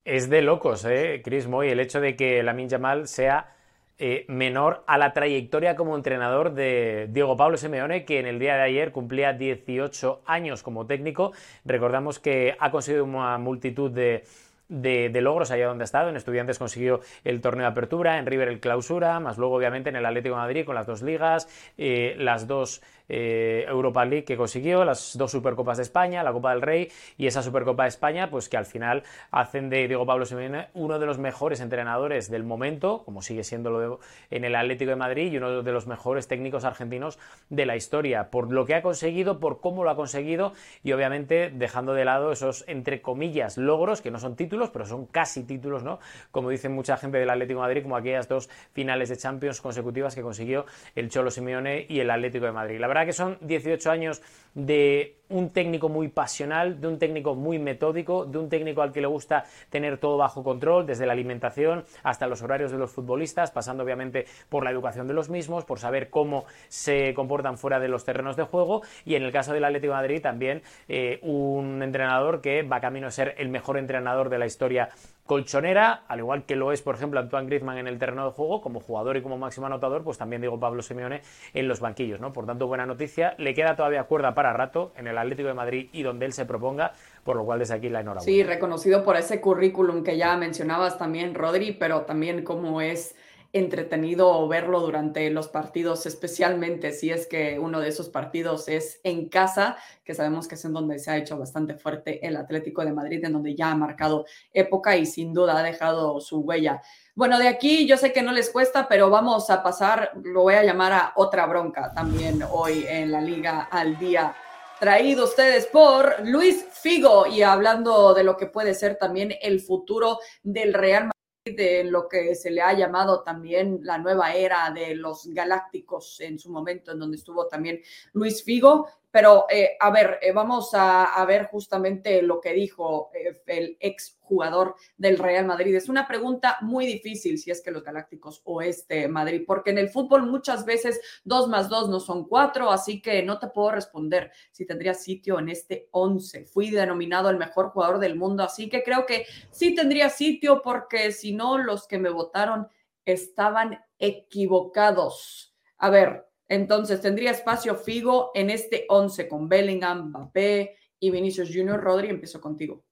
Es 0.06 0.30
de 0.30 0.40
locos, 0.40 0.84
¿eh, 0.84 1.20
Chris 1.24 1.48
Moy? 1.48 1.68
El 1.68 1.80
hecho 1.80 2.00
de 2.00 2.14
que 2.14 2.40
Lamin 2.44 2.68
Yamal 2.68 3.08
sea 3.08 3.56
eh, 3.98 4.24
menor 4.28 4.84
a 4.86 4.98
la 4.98 5.12
trayectoria 5.12 5.74
como 5.74 5.96
entrenador 5.96 6.54
de 6.54 7.08
Diego 7.10 7.36
Pablo 7.36 7.56
Simeone, 7.56 8.04
que 8.04 8.20
en 8.20 8.26
el 8.26 8.38
día 8.38 8.54
de 8.54 8.62
ayer 8.62 8.92
cumplía 8.92 9.32
18 9.32 10.22
años 10.24 10.62
como 10.62 10.86
técnico. 10.86 11.32
Recordamos 11.64 12.20
que 12.20 12.56
ha 12.60 12.70
conseguido 12.70 13.04
una 13.04 13.36
multitud 13.38 13.90
de, 13.90 14.22
de, 14.68 15.20
logros 15.20 15.50
allá 15.50 15.66
donde 15.66 15.82
ha 15.82 15.86
estado. 15.86 16.08
En 16.08 16.16
Estudiantes 16.16 16.58
consiguió 16.58 17.00
el 17.24 17.40
torneo 17.40 17.66
de 17.66 17.72
apertura, 17.72 18.18
en 18.18 18.26
River 18.26 18.48
el 18.48 18.60
clausura, 18.60 19.20
más 19.20 19.38
luego 19.38 19.56
obviamente 19.56 19.90
en 19.90 19.96
el 19.96 20.06
Atlético 20.06 20.36
Madrid 20.36 20.64
con 20.64 20.74
las 20.74 20.86
dos 20.86 21.02
ligas, 21.02 21.48
eh, 21.78 22.14
las 22.18 22.46
dos 22.46 22.82
eh, 23.08 23.64
Europa 23.68 24.04
League 24.04 24.24
que 24.24 24.36
consiguió, 24.36 24.84
las 24.84 25.16
dos 25.16 25.30
Supercopas 25.30 25.76
de 25.76 25.82
España, 25.82 26.22
la 26.22 26.32
Copa 26.32 26.50
del 26.50 26.62
Rey 26.62 26.90
y 27.16 27.26
esa 27.26 27.42
Supercopa 27.42 27.84
de 27.84 27.90
España, 27.90 28.30
pues 28.30 28.48
que 28.48 28.56
al 28.56 28.66
final 28.66 29.02
hacen 29.30 29.70
de 29.70 29.86
Diego 29.88 30.06
Pablo 30.06 30.24
Simeone 30.24 30.68
uno 30.74 30.98
de 30.98 31.06
los 31.06 31.18
mejores 31.18 31.60
entrenadores 31.60 32.30
del 32.30 32.44
momento, 32.44 33.02
como 33.04 33.22
sigue 33.22 33.44
siendo 33.44 33.70
lo 33.70 34.00
en 34.30 34.44
el 34.44 34.54
Atlético 34.54 34.90
de 34.90 34.96
Madrid 34.96 35.32
y 35.32 35.36
uno 35.36 35.62
de 35.62 35.72
los 35.72 35.86
mejores 35.86 36.28
técnicos 36.28 36.64
argentinos 36.64 37.18
de 37.50 37.66
la 37.66 37.76
historia, 37.76 38.30
por 38.30 38.52
lo 38.52 38.64
que 38.64 38.74
ha 38.74 38.82
conseguido, 38.82 39.38
por 39.38 39.60
cómo 39.60 39.84
lo 39.84 39.90
ha 39.90 39.96
conseguido 39.96 40.52
y 40.82 40.92
obviamente 40.92 41.50
dejando 41.54 41.94
de 41.94 42.04
lado 42.04 42.32
esos 42.32 42.64
entre 42.66 43.02
comillas 43.02 43.56
logros 43.58 44.02
que 44.02 44.10
no 44.10 44.18
son 44.18 44.36
títulos, 44.36 44.70
pero 44.70 44.86
son 44.86 45.06
casi 45.06 45.44
títulos, 45.44 45.82
¿no? 45.82 45.98
Como 46.30 46.50
dicen 46.50 46.72
mucha 46.72 46.96
gente 46.96 47.18
del 47.18 47.30
Atlético 47.30 47.60
de 47.60 47.66
Madrid, 47.66 47.82
como 47.82 47.96
aquellas 47.96 48.28
dos 48.28 48.48
finales 48.72 49.08
de 49.08 49.16
Champions 49.16 49.60
consecutivas 49.60 50.14
que 50.14 50.22
consiguió 50.22 50.66
el 50.94 51.08
Cholo 51.08 51.30
Simeone 51.30 51.86
y 51.88 52.00
el 52.00 52.10
Atlético 52.10 52.46
de 52.46 52.52
Madrid. 52.52 52.80
La 52.80 52.88
verdad 52.96 53.06
que 53.06 53.12
son 53.12 53.38
18 53.42 53.90
años 53.90 54.22
de 54.54 55.16
un 55.28 55.50
técnico 55.50 55.90
muy 55.90 56.08
pasional, 56.08 56.80
de 56.80 56.88
un 56.88 56.98
técnico 56.98 57.34
muy 57.34 57.58
metódico, 57.58 58.24
de 58.24 58.38
un 58.38 58.48
técnico 58.48 58.80
al 58.80 58.90
que 58.90 59.02
le 59.02 59.06
gusta 59.06 59.44
tener 59.68 59.98
todo 59.98 60.16
bajo 60.16 60.42
control, 60.42 60.86
desde 60.86 61.04
la 61.04 61.12
alimentación 61.12 61.84
hasta 62.02 62.26
los 62.26 62.40
horarios 62.40 62.70
de 62.70 62.78
los 62.78 62.90
futbolistas, 62.90 63.50
pasando 63.50 63.82
obviamente 63.82 64.24
por 64.48 64.64
la 64.64 64.70
educación 64.70 65.06
de 65.06 65.12
los 65.12 65.28
mismos, 65.28 65.66
por 65.66 65.78
saber 65.78 66.08
cómo 66.08 66.46
se 66.68 67.12
comportan 67.12 67.58
fuera 67.58 67.80
de 67.80 67.88
los 67.88 68.04
terrenos 68.06 68.36
de 68.36 68.44
juego. 68.44 68.82
Y 69.04 69.16
en 69.16 69.24
el 69.24 69.32
caso 69.32 69.52
del 69.52 69.64
Atlético 69.64 69.92
Madrid 69.92 70.22
también 70.22 70.62
eh, 70.88 71.18
un 71.22 71.82
entrenador 71.82 72.40
que 72.40 72.62
va 72.62 72.80
camino 72.80 73.08
a 73.08 73.10
ser 73.10 73.34
el 73.36 73.50
mejor 73.50 73.76
entrenador 73.76 74.30
de 74.30 74.38
la 74.38 74.46
historia 74.46 74.88
colchonera, 75.26 76.04
al 76.08 76.20
igual 76.20 76.44
que 76.44 76.56
lo 76.56 76.72
es, 76.72 76.82
por 76.82 76.94
ejemplo, 76.94 77.20
Antoine 77.20 77.46
Griezmann 77.46 77.78
en 77.78 77.88
el 77.88 77.98
terreno 77.98 78.24
de 78.24 78.30
juego, 78.30 78.60
como 78.60 78.80
jugador 78.80 79.16
y 79.16 79.22
como 79.22 79.36
máximo 79.36 79.66
anotador, 79.66 80.04
pues 80.04 80.18
también 80.18 80.40
digo 80.40 80.58
Pablo 80.58 80.82
Simeone 80.82 81.22
en 81.52 81.68
los 81.68 81.80
banquillos, 81.80 82.20
¿no? 82.20 82.32
Por 82.32 82.46
tanto, 82.46 82.66
buena 82.66 82.86
noticia. 82.86 83.34
Le 83.38 83.52
queda 83.52 83.76
todavía 83.76 84.04
cuerda 84.04 84.34
para 84.34 84.52
rato 84.52 84.92
en 84.96 85.08
el 85.08 85.18
Atlético 85.18 85.48
de 85.48 85.54
Madrid 85.54 85.88
y 85.92 86.02
donde 86.02 86.26
él 86.26 86.32
se 86.32 86.46
proponga, 86.46 86.92
por 87.24 87.36
lo 87.36 87.44
cual 87.44 87.58
desde 87.58 87.74
aquí 87.74 87.88
la 87.88 88.00
enhorabuena. 88.00 88.24
Sí, 88.24 88.42
reconocido 88.42 89.04
por 89.04 89.16
ese 89.16 89.40
currículum 89.40 90.04
que 90.04 90.16
ya 90.16 90.36
mencionabas 90.36 90.96
también, 90.96 91.34
Rodri, 91.34 91.72
pero 91.72 92.02
también 92.02 92.44
como 92.44 92.80
es 92.80 93.16
entretenido 93.52 94.46
verlo 94.48 94.80
durante 94.80 95.30
los 95.30 95.48
partidos, 95.48 96.06
especialmente 96.06 96.92
si 96.92 97.10
es 97.10 97.26
que 97.26 97.58
uno 97.58 97.80
de 97.80 97.88
esos 97.88 98.08
partidos 98.08 98.68
es 98.68 99.00
en 99.02 99.28
casa, 99.28 99.76
que 100.04 100.14
sabemos 100.14 100.48
que 100.48 100.56
es 100.56 100.64
en 100.64 100.72
donde 100.72 100.98
se 100.98 101.10
ha 101.10 101.16
hecho 101.16 101.38
bastante 101.38 101.74
fuerte 101.74 102.26
el 102.26 102.36
Atlético 102.36 102.84
de 102.84 102.92
Madrid, 102.92 103.24
en 103.24 103.32
donde 103.32 103.54
ya 103.54 103.70
ha 103.70 103.76
marcado 103.76 104.26
época 104.52 104.96
y 104.96 105.06
sin 105.06 105.32
duda 105.32 105.58
ha 105.58 105.62
dejado 105.62 106.20
su 106.20 106.40
huella. 106.40 106.82
Bueno, 107.14 107.38
de 107.38 107.48
aquí 107.48 107.86
yo 107.86 107.96
sé 107.96 108.12
que 108.12 108.22
no 108.22 108.32
les 108.32 108.50
cuesta, 108.50 108.88
pero 108.88 109.10
vamos 109.10 109.48
a 109.50 109.62
pasar, 109.62 110.12
lo 110.22 110.42
voy 110.42 110.54
a 110.54 110.64
llamar 110.64 110.92
a 110.92 111.12
otra 111.16 111.46
bronca 111.46 111.92
también 111.94 112.42
hoy 112.50 112.84
en 112.88 113.10
la 113.12 113.20
Liga 113.20 113.68
al 113.70 113.98
Día 113.98 114.34
traído 114.78 115.24
ustedes 115.24 115.66
por 115.66 116.16
Luis 116.24 116.66
Figo 116.70 117.26
y 117.26 117.42
hablando 117.42 118.12
de 118.12 118.24
lo 118.24 118.36
que 118.36 118.46
puede 118.46 118.74
ser 118.74 118.96
también 118.96 119.34
el 119.40 119.60
futuro 119.60 120.18
del 120.42 120.74
Real 120.74 121.04
Madrid 121.04 121.25
de 121.54 121.84
lo 121.84 122.08
que 122.08 122.34
se 122.34 122.50
le 122.50 122.60
ha 122.60 122.72
llamado 122.72 123.22
también 123.22 123.80
la 123.82 123.98
nueva 123.98 124.34
era 124.34 124.70
de 124.70 124.94
los 124.94 125.26
galácticos 125.28 126.20
en 126.20 126.38
su 126.38 126.50
momento, 126.50 126.92
en 126.92 126.98
donde 126.98 127.16
estuvo 127.16 127.46
también 127.46 127.80
Luis 128.12 128.42
Figo. 128.42 128.88
Pero, 129.16 129.46
eh, 129.48 129.78
a 129.80 129.90
ver, 129.90 130.18
eh, 130.20 130.30
vamos 130.30 130.72
a, 130.74 131.24
ver 131.26 131.46
justamente 131.46 132.20
lo 132.20 132.38
que 132.38 132.52
dijo 132.52 133.10
eh, 133.14 133.40
el 133.46 133.78
ex 133.80 134.18
jugador 134.20 134.74
del 134.98 135.16
Real 135.16 135.46
Madrid. 135.46 135.74
Es 135.74 135.88
una 135.88 136.06
pregunta 136.06 136.58
muy 136.60 136.84
difícil 136.84 137.38
si 137.38 137.50
es 137.50 137.62
que 137.62 137.70
los 137.70 137.82
Galácticos 137.82 138.42
o 138.44 138.60
este 138.60 139.08
Madrid, 139.08 139.44
porque 139.46 139.70
en 139.70 139.78
el 139.78 139.88
fútbol 139.88 140.26
muchas 140.26 140.66
veces 140.66 141.00
dos 141.24 141.48
más 141.48 141.70
dos 141.70 141.88
no 141.88 141.98
son 141.98 142.28
cuatro, 142.28 142.70
así 142.70 143.00
que 143.00 143.22
no 143.22 143.38
te 143.38 143.46
puedo 143.46 143.70
responder 143.70 144.32
si 144.50 144.66
tendría 144.66 144.92
sitio 144.92 145.38
en 145.38 145.48
este 145.48 145.88
once. 145.92 146.44
Fui 146.44 146.68
denominado 146.70 147.30
el 147.30 147.38
mejor 147.38 147.70
jugador 147.70 148.00
del 148.00 148.16
mundo, 148.16 148.42
así 148.42 148.68
que 148.68 148.82
creo 148.82 149.06
que 149.06 149.24
sí 149.50 149.74
tendría 149.74 150.10
sitio 150.10 150.60
porque 150.60 151.10
si 151.10 151.32
no, 151.32 151.56
los 151.56 151.86
que 151.86 151.98
me 151.98 152.10
votaron 152.10 152.68
estaban 153.06 153.82
equivocados. 153.98 155.56
A 155.78 155.88
ver, 155.88 156.26
entonces, 156.48 157.00
tendría 157.00 157.32
espacio 157.32 157.74
Figo 157.74 158.30
en 158.34 158.50
este 158.50 158.86
11 158.88 159.28
con 159.28 159.48
Bellingham, 159.48 160.08
Mbappé 160.08 160.76
y 161.00 161.10
Vinicius 161.10 161.50
Junior. 161.52 161.80
Rodri, 161.80 162.08
empiezo 162.08 162.40
contigo. 162.40 162.84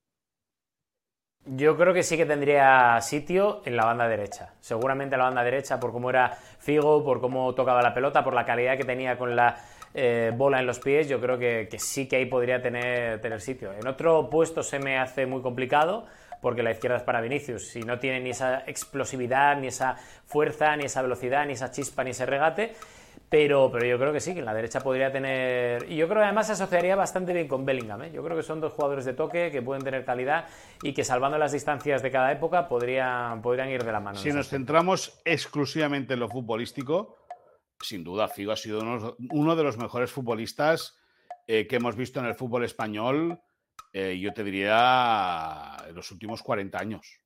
Yo 1.47 1.77
creo 1.77 1.93
que 1.93 2.03
sí 2.03 2.17
que 2.17 2.25
tendría 2.25 2.99
sitio 3.03 3.61
en 3.67 3.77
la 3.77 3.85
banda 3.85 4.09
derecha. 4.09 4.55
Seguramente 4.61 5.15
en 5.15 5.19
la 5.19 5.27
banda 5.27 5.45
derecha 5.45 5.79
por 5.79 5.93
cómo 5.93 6.09
era 6.09 6.31
Figo, 6.31 7.05
por 7.05 7.21
cómo 7.21 7.55
tocaba 7.55 7.83
la 7.83 7.93
pelota, 7.93 8.25
por 8.25 8.33
la 8.33 8.47
calidad 8.47 8.79
que 8.79 8.85
tenía 8.85 9.19
con 9.19 9.37
la 9.37 9.57
eh, 9.93 10.33
bola 10.35 10.59
en 10.59 10.67
los 10.67 10.81
pies, 10.81 11.07
yo 11.07 11.21
creo 11.21 11.39
que, 11.39 11.69
sí 11.79 12.09
que 12.09 12.17
ahí 12.17 12.27
podría 12.27 12.63
tener, 12.63 13.21
tener 13.21 13.43
sitio. 13.43 13.73
En 13.75 13.87
otro 13.87 14.31
puesto 14.31 14.63
se 14.63 14.79
me 14.79 14.99
hace 14.99 15.27
muy 15.27 15.43
complicado 15.43 16.07
porque 16.41 16.63
la 16.63 16.73
izquierda 16.73 16.97
es 16.97 17.03
para 17.03 17.21
Vinicius. 17.21 17.69
Si 17.69 17.83
no 17.83 17.99
tiene 17.99 18.21
ni 18.21 18.31
esa 18.31 18.65
explosividad, 18.67 19.57
ni 19.59 19.69
esa 19.69 19.97
fuerza, 20.27 20.75
ni 20.77 20.85
esa 20.85 21.03
velocidad, 21.03 21.47
ni 21.47 21.53
esa 21.53 21.71
chispa, 21.71 22.05
ni 22.05 22.11
ese 22.11 22.27
regate, 22.27 22.75
pero, 23.35 23.69
pero 23.69 23.85
yo 23.85 23.99
creo 23.99 24.13
que 24.13 24.21
sí, 24.21 24.33
que 24.33 24.39
en 24.39 24.45
la 24.45 24.55
derecha 24.55 24.79
podría 24.79 25.11
tener. 25.11 25.91
Y 25.91 25.97
yo 25.97 26.07
creo 26.07 26.21
que 26.21 26.27
además 26.27 26.47
se 26.47 26.53
asociaría 26.53 26.95
bastante 26.95 27.33
bien 27.33 27.49
con 27.49 27.65
Bellingham. 27.65 28.05
¿eh? 28.05 28.13
Yo 28.15 28.23
creo 28.23 28.37
que 28.37 28.45
son 28.45 28.61
dos 28.61 28.73
jugadores 28.75 29.05
de 29.05 29.13
toque 29.13 29.51
que 29.51 29.61
pueden 29.61 29.83
tener 29.83 30.05
calidad 30.05 30.47
y 30.85 30.95
que 30.95 31.03
salvando 31.03 31.37
las 31.37 31.51
distancias 31.51 32.01
de 32.01 32.13
cada 32.13 32.31
época 32.31 32.69
podrían, 32.69 33.43
podrían 33.43 33.71
ir 33.71 33.83
de 33.83 33.91
la 33.91 33.99
mano. 33.99 34.21
Si 34.21 34.31
nos 34.31 34.49
centramos 34.49 35.21
exclusivamente 35.25 36.15
en 36.15 36.21
lo 36.21 36.29
futbolístico, 36.29 37.27
sin 37.81 38.05
duda, 38.05 38.29
Figo 38.29 38.53
ha 38.53 38.57
sido 38.57 38.83
uno, 39.31 39.57
de 39.57 39.65
los 39.65 39.79
mejores 39.79 40.13
futbolistas 40.13 40.97
eh, 41.49 41.67
que 41.67 41.75
hemos 41.75 41.97
visto 41.97 42.21
en 42.21 42.27
el 42.27 42.37
fútbol 42.37 42.65
español, 42.65 43.41
eh, 43.93 44.17
yo 44.17 44.33
te 44.33 44.45
diría, 44.45 45.77
en 45.89 45.95
los 45.97 46.09
últimos 46.13 46.41
40 46.41 46.79
años. 46.79 47.21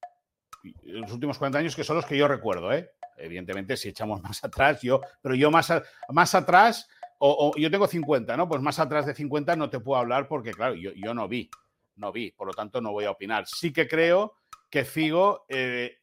Los 0.85 1.13
últimos 1.13 1.39
40 1.39 1.59
años 1.59 1.77
que 1.77 1.85
son 1.85 1.97
los 1.97 2.07
que 2.07 2.17
yo 2.17 2.29
recuerdo, 2.29 2.73
¿eh? 2.73 2.91
Evidentemente, 3.17 3.77
si 3.77 3.89
echamos 3.89 4.23
más 4.23 4.43
atrás, 4.45 4.81
yo, 4.83 5.01
pero 5.23 5.35
yo 5.35 5.51
más, 5.51 5.73
más 6.11 6.35
atrás, 6.35 6.89
o, 7.19 7.53
yo 7.57 7.71
tengo 7.71 7.87
50, 7.87 8.37
¿no? 8.37 8.49
Pues 8.49 8.63
más 8.63 8.79
atrás 8.79 9.07
de 9.07 9.15
50 9.15 9.57
no 9.57 9.71
te 9.71 9.81
puedo 9.81 10.01
hablar 10.01 10.29
porque, 10.29 10.53
claro, 10.53 10.75
yo, 10.75 10.93
yo 10.93 11.15
no 11.15 11.27
vi, 11.29 11.51
no 11.97 12.13
vi, 12.13 12.31
por 12.31 12.47
lo 12.47 12.55
tanto 12.55 12.81
no 12.81 12.93
voy 12.93 13.05
a 13.05 13.11
opinar. 13.11 13.47
Sí 13.47 13.73
que 13.73 13.89
creo 13.89 14.37
que 14.71 14.85
Figo, 14.85 15.45
eh, 15.49 15.99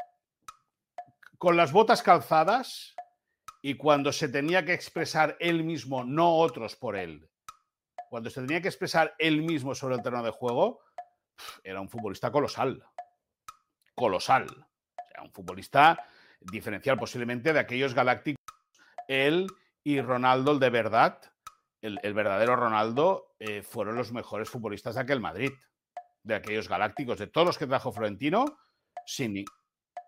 con 1.38 1.56
las 1.56 1.72
botas 1.72 2.02
calzadas 2.02 2.96
y 3.62 3.76
cuando 3.76 4.12
se 4.12 4.28
tenía 4.28 4.66
que 4.66 4.74
expresar 4.74 5.38
él 5.40 5.64
mismo, 5.64 6.04
no 6.04 6.36
otros 6.38 6.76
por 6.76 6.96
él, 6.96 7.30
cuando 8.10 8.30
se 8.30 8.42
tenía 8.42 8.62
que 8.62 8.68
expresar 8.68 9.16
él 9.20 9.42
mismo 9.42 9.76
sobre 9.76 9.96
el 9.96 10.02
terreno 10.02 10.24
de 10.24 10.32
juego, 10.32 10.82
era 11.64 11.82
un 11.82 11.90
futbolista 11.90 12.32
colosal. 12.32 12.84
Colosal. 13.96 14.46
O 14.46 15.10
sea, 15.10 15.24
un 15.24 15.32
futbolista 15.32 16.06
diferencial 16.40 16.98
posiblemente 16.98 17.54
de 17.54 17.60
aquellos 17.60 17.94
galácticos, 17.94 18.44
él 19.08 19.48
y 19.84 20.02
Ronaldo, 20.02 20.52
el 20.52 20.60
de 20.60 20.70
verdad, 20.70 21.22
el, 21.82 22.14
verdadero 22.14 22.56
Ronaldo, 22.56 23.36
eh, 23.40 23.62
fueron 23.62 23.96
los 23.96 24.12
mejores 24.12 24.50
futbolistas 24.50 24.96
de 24.96 25.02
aquel 25.02 25.20
Madrid, 25.20 25.52
de 26.24 26.36
aquellos 26.36 26.68
galácticos, 26.68 27.20
de 27.20 27.28
todos 27.28 27.48
los 27.48 27.58
que 27.58 27.68
trajo 27.68 27.92
Florentino, 27.92 28.58
sin 29.06 29.46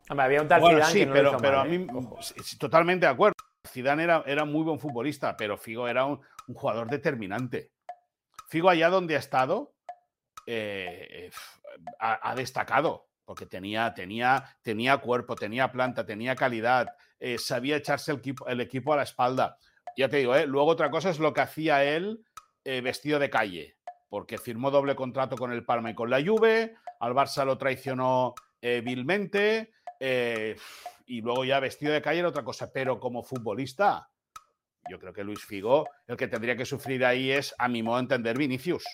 había 0.09 0.41
un 0.41 0.47
tal 0.47 0.61
Zidane 0.61 0.85
sí, 0.85 0.99
que 0.99 1.05
no 1.05 1.13
pero, 1.13 1.37
pero 1.37 1.59
a 1.59 1.65
mí 1.65 1.87
totalmente 2.57 3.05
de 3.05 3.11
acuerdo. 3.11 3.35
Zidane 3.67 4.03
era, 4.03 4.23
era 4.25 4.45
muy 4.45 4.63
buen 4.63 4.79
futbolista, 4.79 5.35
pero 5.35 5.57
Figo 5.57 5.87
era 5.87 6.05
un, 6.05 6.21
jugador 6.47 6.89
determinante. 6.89 7.71
Figo 8.47 8.69
allá 8.69 8.89
donde 8.89 9.15
ha 9.15 9.19
estado 9.19 9.73
eh, 10.45 11.29
ha, 11.99 12.33
destacado 12.35 13.06
porque 13.27 13.45
tenía, 13.45 13.93
tenía, 13.93 14.57
tenía 14.61 14.99
cuerpo, 14.99 15.35
tenía 15.35 15.69
planta, 15.69 16.05
tenía 16.05 16.33
calidad, 16.33 16.95
eh, 17.19 17.37
sabía 17.37 17.75
echarse 17.75 18.11
el 18.13 18.19
equipo, 18.19 18.47
el 18.47 18.61
equipo, 18.61 18.93
a 18.93 18.95
la 18.95 19.03
espalda. 19.03 19.57
Ya 19.97 20.07
te 20.07 20.15
digo, 20.15 20.33
¿eh? 20.33 20.47
luego 20.47 20.69
otra 20.69 20.89
cosa 20.89 21.09
es 21.09 21.19
lo 21.19 21.33
que 21.33 21.41
hacía 21.41 21.83
él 21.83 22.23
eh, 22.63 22.79
vestido 22.79 23.19
de 23.19 23.29
calle, 23.29 23.75
porque 24.07 24.37
firmó 24.37 24.71
doble 24.71 24.95
contrato 24.95 25.35
con 25.35 25.51
el 25.51 25.65
Palma 25.65 25.91
y 25.91 25.93
con 25.93 26.09
la 26.09 26.23
Juve, 26.23 26.75
al 27.01 27.13
Barça 27.13 27.43
lo 27.43 27.57
traicionó 27.57 28.33
vilmente, 28.61 29.71
y 31.05 31.21
luego 31.21 31.45
ya 31.45 31.59
vestido 31.59 31.93
de 31.93 32.01
calle 32.01 32.19
era 32.19 32.29
otra 32.29 32.43
cosa, 32.43 32.71
pero 32.71 32.99
como 32.99 33.23
futbolista, 33.23 34.09
yo 34.89 34.99
creo 34.99 35.13
que 35.13 35.23
Luis 35.23 35.43
Figo, 35.43 35.87
el 36.07 36.15
que 36.15 36.27
tendría 36.27 36.55
que 36.55 36.65
sufrir 36.65 37.03
ahí 37.05 37.31
es, 37.31 37.53
a 37.57 37.67
mi 37.67 37.83
modo 37.83 37.97
de 37.97 38.03
entender, 38.03 38.37
Vinicius. 38.37 38.85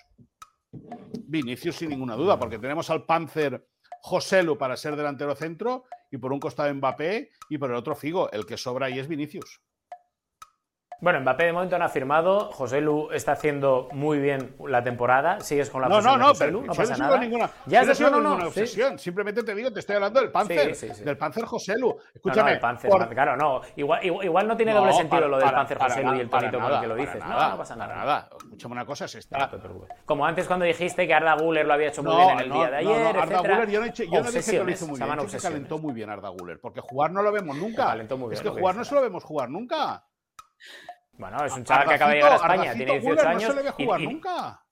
Vinicius 0.71 1.75
sin 1.75 1.89
ninguna 1.89 2.15
duda, 2.15 2.37
porque 2.37 2.59
tenemos 2.59 2.89
al 2.89 3.05
Panzer 3.05 3.65
Joselu 4.05 4.57
para 4.57 4.75
ser 4.75 4.97
delantero 4.97 5.33
centro 5.33 5.85
y 6.11 6.17
por 6.17 6.33
un 6.33 6.39
costado 6.41 6.73
Mbappé 6.73 7.29
y 7.49 7.57
por 7.57 7.69
el 7.69 7.77
otro 7.77 7.95
Figo. 7.95 8.29
El 8.33 8.45
que 8.45 8.57
sobra 8.57 8.87
ahí 8.87 8.99
es 8.99 9.07
Vinicius. 9.07 9.61
Bueno, 11.03 11.19
Mbappé 11.19 11.43
de 11.43 11.51
momento 11.51 11.77
no 11.77 11.83
ha 11.83 11.89
firmado. 11.89 12.49
José 12.53 12.79
Lu 12.79 13.11
está 13.11 13.33
haciendo 13.33 13.89
muy 13.91 14.19
bien 14.19 14.55
la 14.65 14.81
temporada. 14.81 15.41
Sigues 15.41 15.69
con 15.69 15.81
la 15.81 15.89
No, 15.89 15.99
no, 15.99 16.15
no, 16.15 16.31
pero 16.33 16.61
no 16.61 16.73
pasa 16.73 16.95
nada. 16.95 17.17
Ninguna, 17.17 17.49
ya 17.65 17.83
no, 17.83 17.93
no, 18.09 18.21
ninguna 18.21 18.47
obsesión. 18.47 18.97
Simplemente 18.97 19.43
te 19.43 19.53
digo, 19.53 19.69
te 19.69 19.81
estoy 19.81 19.97
hablando 19.97 20.21
del 20.21 20.31
Panzer, 20.31 20.73
del 20.77 21.17
Panzer 21.17 21.43
José 21.43 21.77
Lu. 21.77 21.93
Escúchame. 22.15 22.53
el 22.53 22.59
Panzer, 22.59 22.89
claro, 23.09 23.35
no. 23.35 23.59
Igual, 23.75 24.05
igual, 24.05 24.47
no 24.47 24.55
tiene 24.55 24.71
doble 24.71 24.93
sentido 24.93 25.27
lo 25.27 25.39
del 25.39 25.51
Panzer 25.51 25.77
José 25.77 26.03
Lu 26.03 26.15
y 26.15 26.19
el 26.21 26.29
tonito 26.29 26.57
con 26.57 26.71
el 26.71 26.79
que 26.79 26.87
lo 26.87 26.95
dices. 26.95 27.21
no, 27.25 27.49
no 27.49 27.57
pasa 27.57 27.75
nada. 27.75 27.95
nada. 27.95 28.29
Escúchame 28.41 28.71
una 28.71 28.85
cosa, 28.85 29.03
es 29.03 29.15
esta. 29.15 29.51
Como 30.05 30.25
antes 30.25 30.47
cuando 30.47 30.63
dijiste 30.63 31.05
que 31.05 31.13
Arda 31.13 31.35
Guller 31.35 31.65
lo 31.65 31.73
había 31.73 31.89
hecho 31.89 32.01
muy 32.01 32.15
bien 32.15 32.29
en 32.29 32.39
el 32.39 32.49
día 32.49 32.69
de 32.69 32.77
ayer. 32.77 33.17
Arda 33.17 33.39
Guller, 33.39 33.69
yo 33.69 33.81
no, 33.81 33.85
dije 33.87 34.07
que 34.51 34.63
lo 34.63 34.71
hizo 34.71 34.87
muy 34.87 34.97
bien. 34.97 35.29
Se 35.29 35.39
calentó 35.39 35.79
muy 35.79 35.93
bien 35.93 36.09
Arda 36.09 36.29
Guller, 36.29 36.61
porque 36.61 36.79
jugar 36.79 37.11
no 37.11 37.21
lo 37.21 37.33
vemos 37.33 37.57
nunca. 37.57 37.93
Es 38.31 38.39
que 38.39 38.49
jugar 38.49 38.77
no 38.77 38.85
se 38.85 38.95
lo 38.95 39.01
vemos 39.01 39.25
jugar 39.25 39.49
nunca. 39.49 40.05
Bueno, 41.17 41.45
es 41.45 41.53
un 41.53 41.63
chaval 41.63 41.87
que 41.87 41.93
acaba 41.93 42.11
de 42.11 42.17
llegar 42.17 42.31
a 42.31 42.35
España, 42.35 42.73
tiene 42.73 42.99
18 42.99 43.27
años. 43.27 43.43
No 43.43 43.49
se 43.49 43.55
le 43.55 43.61
ve 43.63 43.71
jugar 43.71 44.01
nunca. 44.01 44.63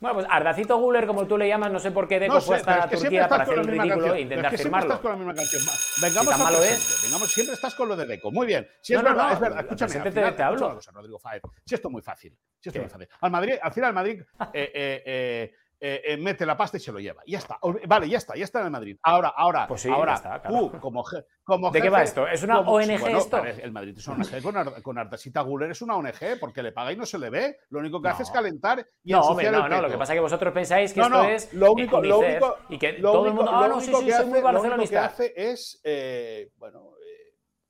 Bueno, 0.00 0.14
pues 0.14 0.26
Ardacito 0.30 0.78
Guller, 0.78 1.08
como 1.08 1.26
tú 1.26 1.36
le 1.36 1.48
llamas, 1.48 1.72
no 1.72 1.80
sé 1.80 1.90
por 1.90 2.06
qué 2.06 2.20
Deco 2.20 2.34
no 2.34 2.40
sé, 2.40 2.46
fue 2.46 2.56
hasta 2.56 2.88
Turquía 2.88 3.28
para 3.28 3.42
hacer 3.42 3.58
el 3.58 3.66
ridículo 3.66 4.14
e 4.14 4.20
intentar 4.20 4.54
es 4.54 4.58
que 4.58 4.62
firmarlo. 4.62 4.94
Estás 4.94 5.00
con 5.00 5.10
la 5.10 5.16
misma 5.16 5.34
canción. 5.34 5.62
Vengamos 6.00 6.24
si 6.24 6.30
tan 6.30 6.42
malo 6.42 6.62
es. 6.62 7.00
Vengamos, 7.02 7.32
siempre 7.32 7.54
estás 7.54 7.74
con 7.74 7.88
lo 7.88 7.96
de 7.96 8.06
Deco. 8.06 8.30
Muy 8.30 8.46
bien. 8.46 8.68
Si 8.80 8.94
es 8.94 9.02
verdad, 9.02 9.32
es 9.32 9.40
verdad. 9.40 9.60
Escúchame, 9.60 9.94
al 9.94 10.12
final, 10.12 10.36
te, 10.36 10.42
hablo. 10.42 10.74
Cosa, 10.76 10.92
Rodrigo 10.92 11.18
Faez. 11.18 11.42
Si 11.64 11.74
esto 11.74 11.88
es 11.88 11.92
muy 11.92 12.02
fácil. 12.02 12.38
Si 12.60 12.68
esto 12.68 12.78
es 12.78 12.84
muy 12.84 12.90
fácil. 12.90 13.08
Al 13.20 13.30
Madrid, 13.32 13.54
al 13.60 13.72
final, 13.72 13.92
Madrid 13.92 14.22
eh, 14.52 14.70
eh, 14.72 15.02
eh, 15.04 15.54
eh, 15.80 16.02
eh, 16.04 16.16
mete 16.16 16.44
la 16.44 16.56
pasta 16.56 16.76
y 16.76 16.80
se 16.80 16.90
lo 16.90 16.98
lleva. 16.98 17.22
Ya 17.26 17.38
está. 17.38 17.58
Vale, 17.86 18.08
ya 18.08 18.18
está, 18.18 18.34
ya 18.34 18.44
está 18.44 18.60
en 18.60 18.66
el 18.66 18.70
Madrid. 18.72 18.96
Ahora, 19.02 19.32
ahora, 19.36 19.66
pues 19.68 19.86
ahora, 19.86 20.14
está, 20.14 20.42
tú, 20.42 20.72
como, 20.80 21.04
como 21.44 21.70
¿De 21.70 21.80
qué 21.80 21.88
va 21.88 22.02
esto? 22.02 22.26
¿Es 22.26 22.42
una 22.42 22.60
ONG 22.60 22.90
esto? 22.90 23.44
El 23.44 23.70
Madrid 23.70 23.94
es 23.96 24.08
una 24.08 24.24
ONG 24.24 24.42
con, 24.42 24.82
con 24.82 24.98
Ardasita 24.98 25.40
Guller, 25.42 25.70
es 25.70 25.80
una 25.80 25.96
ONG 25.96 26.38
porque 26.40 26.62
le 26.62 26.72
paga 26.72 26.92
y 26.92 26.96
no 26.96 27.06
se 27.06 27.18
le 27.18 27.30
ve. 27.30 27.58
Lo 27.70 27.78
único 27.78 28.02
que 28.02 28.08
hace 28.08 28.24
es 28.24 28.30
calentar 28.30 28.84
y 29.04 29.12
No, 29.12 29.20
hombre, 29.20 29.50
no, 29.50 29.68
no, 29.68 29.82
lo 29.82 29.88
que 29.88 29.98
pasa 29.98 30.14
es 30.14 30.16
que 30.16 30.20
vosotros 30.22 30.52
pensáis 30.52 30.92
que 30.92 31.00
esto 31.00 31.24
es 31.24 31.54
lo 31.54 31.72
único, 31.72 32.02
lo 32.02 32.18
único, 32.18 32.56
y 32.68 32.78
que 32.78 32.94
todo 32.94 33.26
el 33.26 33.34
mundo, 33.34 33.50
ah, 33.54 33.68
no, 33.68 33.80
sí, 33.80 33.92
sí, 33.94 34.10
soy 34.10 34.26
muy 34.26 34.40
barcelonista. 34.40 34.62
Lo 34.68 34.74
único 34.74 34.90
que 34.90 34.98
hace 34.98 35.32
es, 35.36 35.80
eh, 35.84 36.50
bueno, 36.56 36.94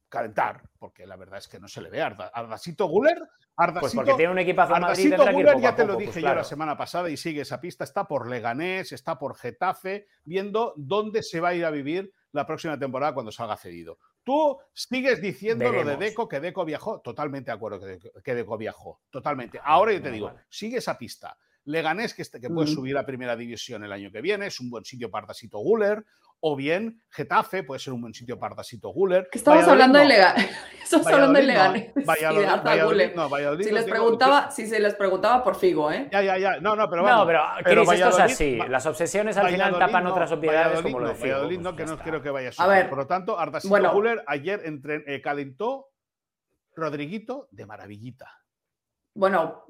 calentar, 0.08 0.62
porque 0.78 1.06
la 1.06 1.16
verdad 1.16 1.38
es 1.38 1.48
que 1.48 1.60
no 1.60 1.68
se 1.68 1.82
le 1.82 1.90
ve. 1.90 2.00
Ardasito 2.00 2.86
Guller 2.86 3.18
Ardacito, 3.58 3.80
pues 3.80 3.94
porque 3.94 4.14
tiene 4.14 4.30
un 4.30 4.38
equipazo 4.38 4.76
en 4.76 4.82
Madrid. 4.82 5.14
ya 5.60 5.74
te 5.74 5.84
lo 5.84 5.96
dije 5.96 6.12
pues 6.12 6.24
yo 6.24 6.34
la 6.34 6.44
semana 6.44 6.76
pasada 6.76 7.10
y 7.10 7.16
sigue 7.16 7.40
esa 7.40 7.60
pista. 7.60 7.82
Está 7.82 8.06
por 8.06 8.28
Leganés, 8.28 8.92
está 8.92 9.18
por 9.18 9.36
Getafe, 9.36 10.06
viendo 10.24 10.74
dónde 10.76 11.24
se 11.24 11.40
va 11.40 11.48
a 11.48 11.54
ir 11.54 11.64
a 11.64 11.70
vivir 11.70 12.12
la 12.30 12.46
próxima 12.46 12.78
temporada 12.78 13.14
cuando 13.14 13.32
salga 13.32 13.56
cedido. 13.56 13.98
Tú 14.22 14.58
sigues 14.72 15.20
diciendo 15.20 15.72
lo 15.72 15.84
de 15.84 15.96
Deco, 15.96 16.28
que 16.28 16.38
Deco 16.38 16.64
viajó. 16.64 17.00
Totalmente 17.00 17.50
de 17.50 17.56
acuerdo 17.56 17.80
que 18.22 18.34
Deco, 18.34 18.56
viajó. 18.56 19.00
Totalmente. 19.10 19.60
Ahora 19.64 19.92
yo 19.92 20.02
te 20.02 20.12
digo, 20.12 20.32
sigue 20.48 20.78
esa 20.78 20.96
pista. 20.96 21.36
Leganés, 21.64 22.14
que, 22.14 22.22
este, 22.22 22.40
que 22.40 22.48
puede 22.48 22.68
subir 22.68 22.96
a 22.96 23.04
primera 23.04 23.34
división 23.34 23.82
el 23.82 23.92
año 23.92 24.12
que 24.12 24.22
viene, 24.22 24.46
es 24.46 24.60
un 24.60 24.70
buen 24.70 24.84
sitio 24.84 25.10
para 25.10 25.24
Ardacito 25.24 25.58
Guller 25.58 26.04
o 26.40 26.56
bien 26.56 27.02
Getafe, 27.10 27.62
puede 27.62 27.80
ser 27.80 27.92
un 27.92 28.02
buen 28.02 28.14
sitio 28.14 28.38
para 28.38 28.54
Tasito 28.54 28.90
Guller. 28.90 29.28
estamos 29.32 29.66
hablando 29.66 29.98
de 29.98 30.04
Leganés. 30.04 30.50
Estamos 30.82 31.06
hablando 31.06 31.38
de 31.38 31.46
Leganés. 31.46 31.92
Valladolid, 32.06 33.14
no, 33.14 33.28
Valladolid, 33.28 33.64
si, 33.64 33.72
les 33.72 33.84
preguntaba, 33.84 34.50
si 34.50 34.66
se 34.66 34.80
les 34.80 34.94
preguntaba 34.94 35.42
por 35.42 35.56
Figo, 35.56 35.90
¿eh? 35.90 36.08
Ya, 36.12 36.22
ya, 36.22 36.38
ya. 36.38 36.60
No, 36.60 36.76
no, 36.76 36.88
pero 36.88 37.02
vamos. 37.02 37.20
No, 37.20 37.26
pero, 37.26 37.42
pero 37.64 37.92
esto 37.92 38.08
es 38.08 38.18
así. 38.18 38.58
Las 38.68 38.86
obsesiones 38.86 39.36
al 39.36 39.48
final 39.48 39.78
tapan 39.78 40.06
otras 40.06 40.30
obviedades 40.32 40.80
como 40.82 41.00
lo 41.00 41.08
de 41.08 41.14
Figo. 41.14 41.34
Valladolid 41.34 41.60
no, 41.60 41.76
que 41.76 41.84
no 41.84 41.98
quiero 41.98 42.22
que 42.22 42.30
vaya 42.30 42.50
a 42.56 42.66
ver, 42.66 42.88
Por 42.88 42.98
lo 42.98 43.06
tanto, 43.06 43.38
Ardasito 43.38 43.70
bueno, 43.70 43.92
Guller 43.92 44.22
ayer 44.26 44.62
entre, 44.64 45.02
eh, 45.06 45.20
calentó 45.20 45.88
Rodriguito 46.74 47.48
de 47.50 47.66
maravillita. 47.66 48.30
Bueno. 49.14 49.64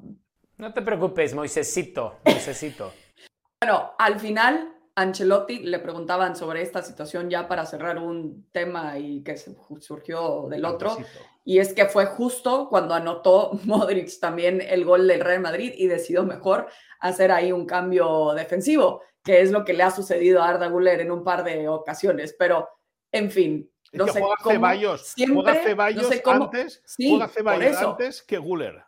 No 0.58 0.72
te 0.72 0.82
preocupes, 0.82 1.34
Moisésito. 1.34 2.18
Moisésito. 2.24 2.92
bueno, 3.62 3.92
al 3.96 4.18
final 4.18 4.77
Ancelotti 4.98 5.60
le 5.60 5.78
preguntaban 5.78 6.34
sobre 6.34 6.60
esta 6.60 6.82
situación 6.82 7.30
ya 7.30 7.46
para 7.46 7.64
cerrar 7.64 7.98
un 7.98 8.48
tema 8.50 8.98
y 8.98 9.22
que 9.22 9.36
surgió 9.36 10.48
del 10.50 10.64
otro. 10.64 10.96
Y 11.44 11.60
es 11.60 11.72
que 11.72 11.84
fue 11.86 12.06
justo 12.06 12.68
cuando 12.68 12.94
anotó 12.94 13.52
Modric 13.64 14.18
también 14.18 14.60
el 14.60 14.84
gol 14.84 15.06
del 15.06 15.20
Real 15.20 15.40
Madrid 15.40 15.72
y 15.76 15.86
decidió 15.86 16.24
mejor 16.24 16.66
hacer 16.98 17.30
ahí 17.30 17.52
un 17.52 17.64
cambio 17.64 18.32
defensivo, 18.34 19.02
que 19.22 19.40
es 19.40 19.52
lo 19.52 19.64
que 19.64 19.72
le 19.72 19.84
ha 19.84 19.92
sucedido 19.92 20.42
a 20.42 20.48
Arda 20.48 20.66
Güler 20.66 21.00
en 21.00 21.12
un 21.12 21.22
par 21.22 21.44
de 21.44 21.68
ocasiones. 21.68 22.34
Pero, 22.36 22.68
en 23.12 23.30
fin, 23.30 23.70
no 23.92 24.08
sé 24.08 24.20
cómo. 24.20 24.34
Ceballos, 24.50 25.06
siempre, 25.06 25.62
Ceballos 25.62 26.02
no 26.02 26.08
sé 26.08 26.22
cómo, 26.22 26.44
antes, 26.46 26.82
juega 26.96 27.28
Ceballos 27.28 27.76
antes 27.76 28.22
que 28.24 28.36
Güler. 28.38 28.82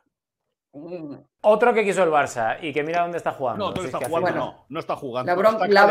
Otro 1.42 1.72
que 1.72 1.84
quiso 1.84 2.02
el 2.02 2.10
Barça 2.10 2.58
y 2.60 2.72
que 2.72 2.82
mira 2.82 3.00
dónde 3.00 3.16
está 3.16 3.32
jugando. 3.32 3.72
No, 3.72 3.82
está 3.82 3.98
jugando, 3.98 4.30
no, 4.30 4.64
no 4.68 4.80
está 4.80 4.96
jugando. 4.96 5.30
La, 5.30 5.38
bronca 5.38 5.66
de 5.66 5.72
la 5.72 5.86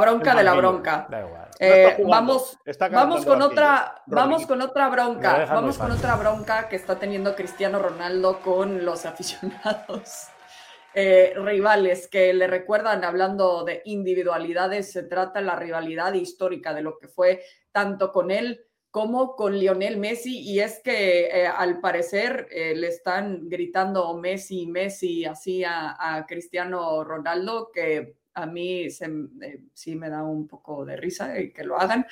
bronca 0.00 0.34
de 0.36 0.44
la 0.44 0.54
bronca. 0.54 1.06
Da 1.10 1.20
igual. 1.20 1.48
Eh, 1.58 1.96
vamos, 2.06 2.58
vamos 2.92 3.24
con 3.24 3.42
otra, 3.42 4.02
vamos 4.06 4.46
con 4.46 4.60
otra 4.60 4.88
bronca. 4.88 5.46
Vamos 5.46 5.78
con 5.78 5.90
otra 5.90 6.14
bronca 6.14 6.68
que 6.68 6.76
está 6.76 6.96
teniendo 6.96 7.34
Cristiano 7.34 7.80
Ronaldo 7.80 8.40
con 8.40 8.84
los 8.84 9.04
aficionados 9.04 10.28
eh, 10.94 11.34
rivales 11.38 12.06
que 12.06 12.32
le 12.32 12.46
recuerdan, 12.46 13.02
hablando 13.02 13.64
de 13.64 13.82
individualidades, 13.86 14.92
se 14.92 15.02
trata 15.02 15.40
la 15.40 15.56
rivalidad 15.56 16.12
histórica 16.14 16.72
de 16.72 16.82
lo 16.82 16.98
que 16.98 17.08
fue 17.08 17.42
tanto 17.72 18.12
con 18.12 18.30
él 18.30 18.64
como 18.94 19.34
con 19.34 19.58
Lionel 19.58 19.96
Messi, 19.96 20.38
y 20.38 20.60
es 20.60 20.78
que 20.78 21.26
eh, 21.26 21.48
al 21.48 21.80
parecer 21.80 22.46
eh, 22.52 22.76
le 22.76 22.86
están 22.86 23.48
gritando 23.48 24.16
Messi, 24.16 24.68
Messi, 24.68 25.24
así 25.24 25.64
a, 25.64 26.24
Cristiano 26.28 27.02
Ronaldo, 27.02 27.72
que 27.72 28.18
a 28.34 28.46
mí 28.46 28.82
eh, 28.86 29.60
sí 29.72 29.96
me 29.96 30.08
da 30.08 30.22
un 30.22 30.46
poco 30.46 30.84
de 30.84 30.96
risa 30.96 31.40
y 31.40 31.52
que 31.52 31.64
lo 31.64 31.76
hagan, 31.76 32.06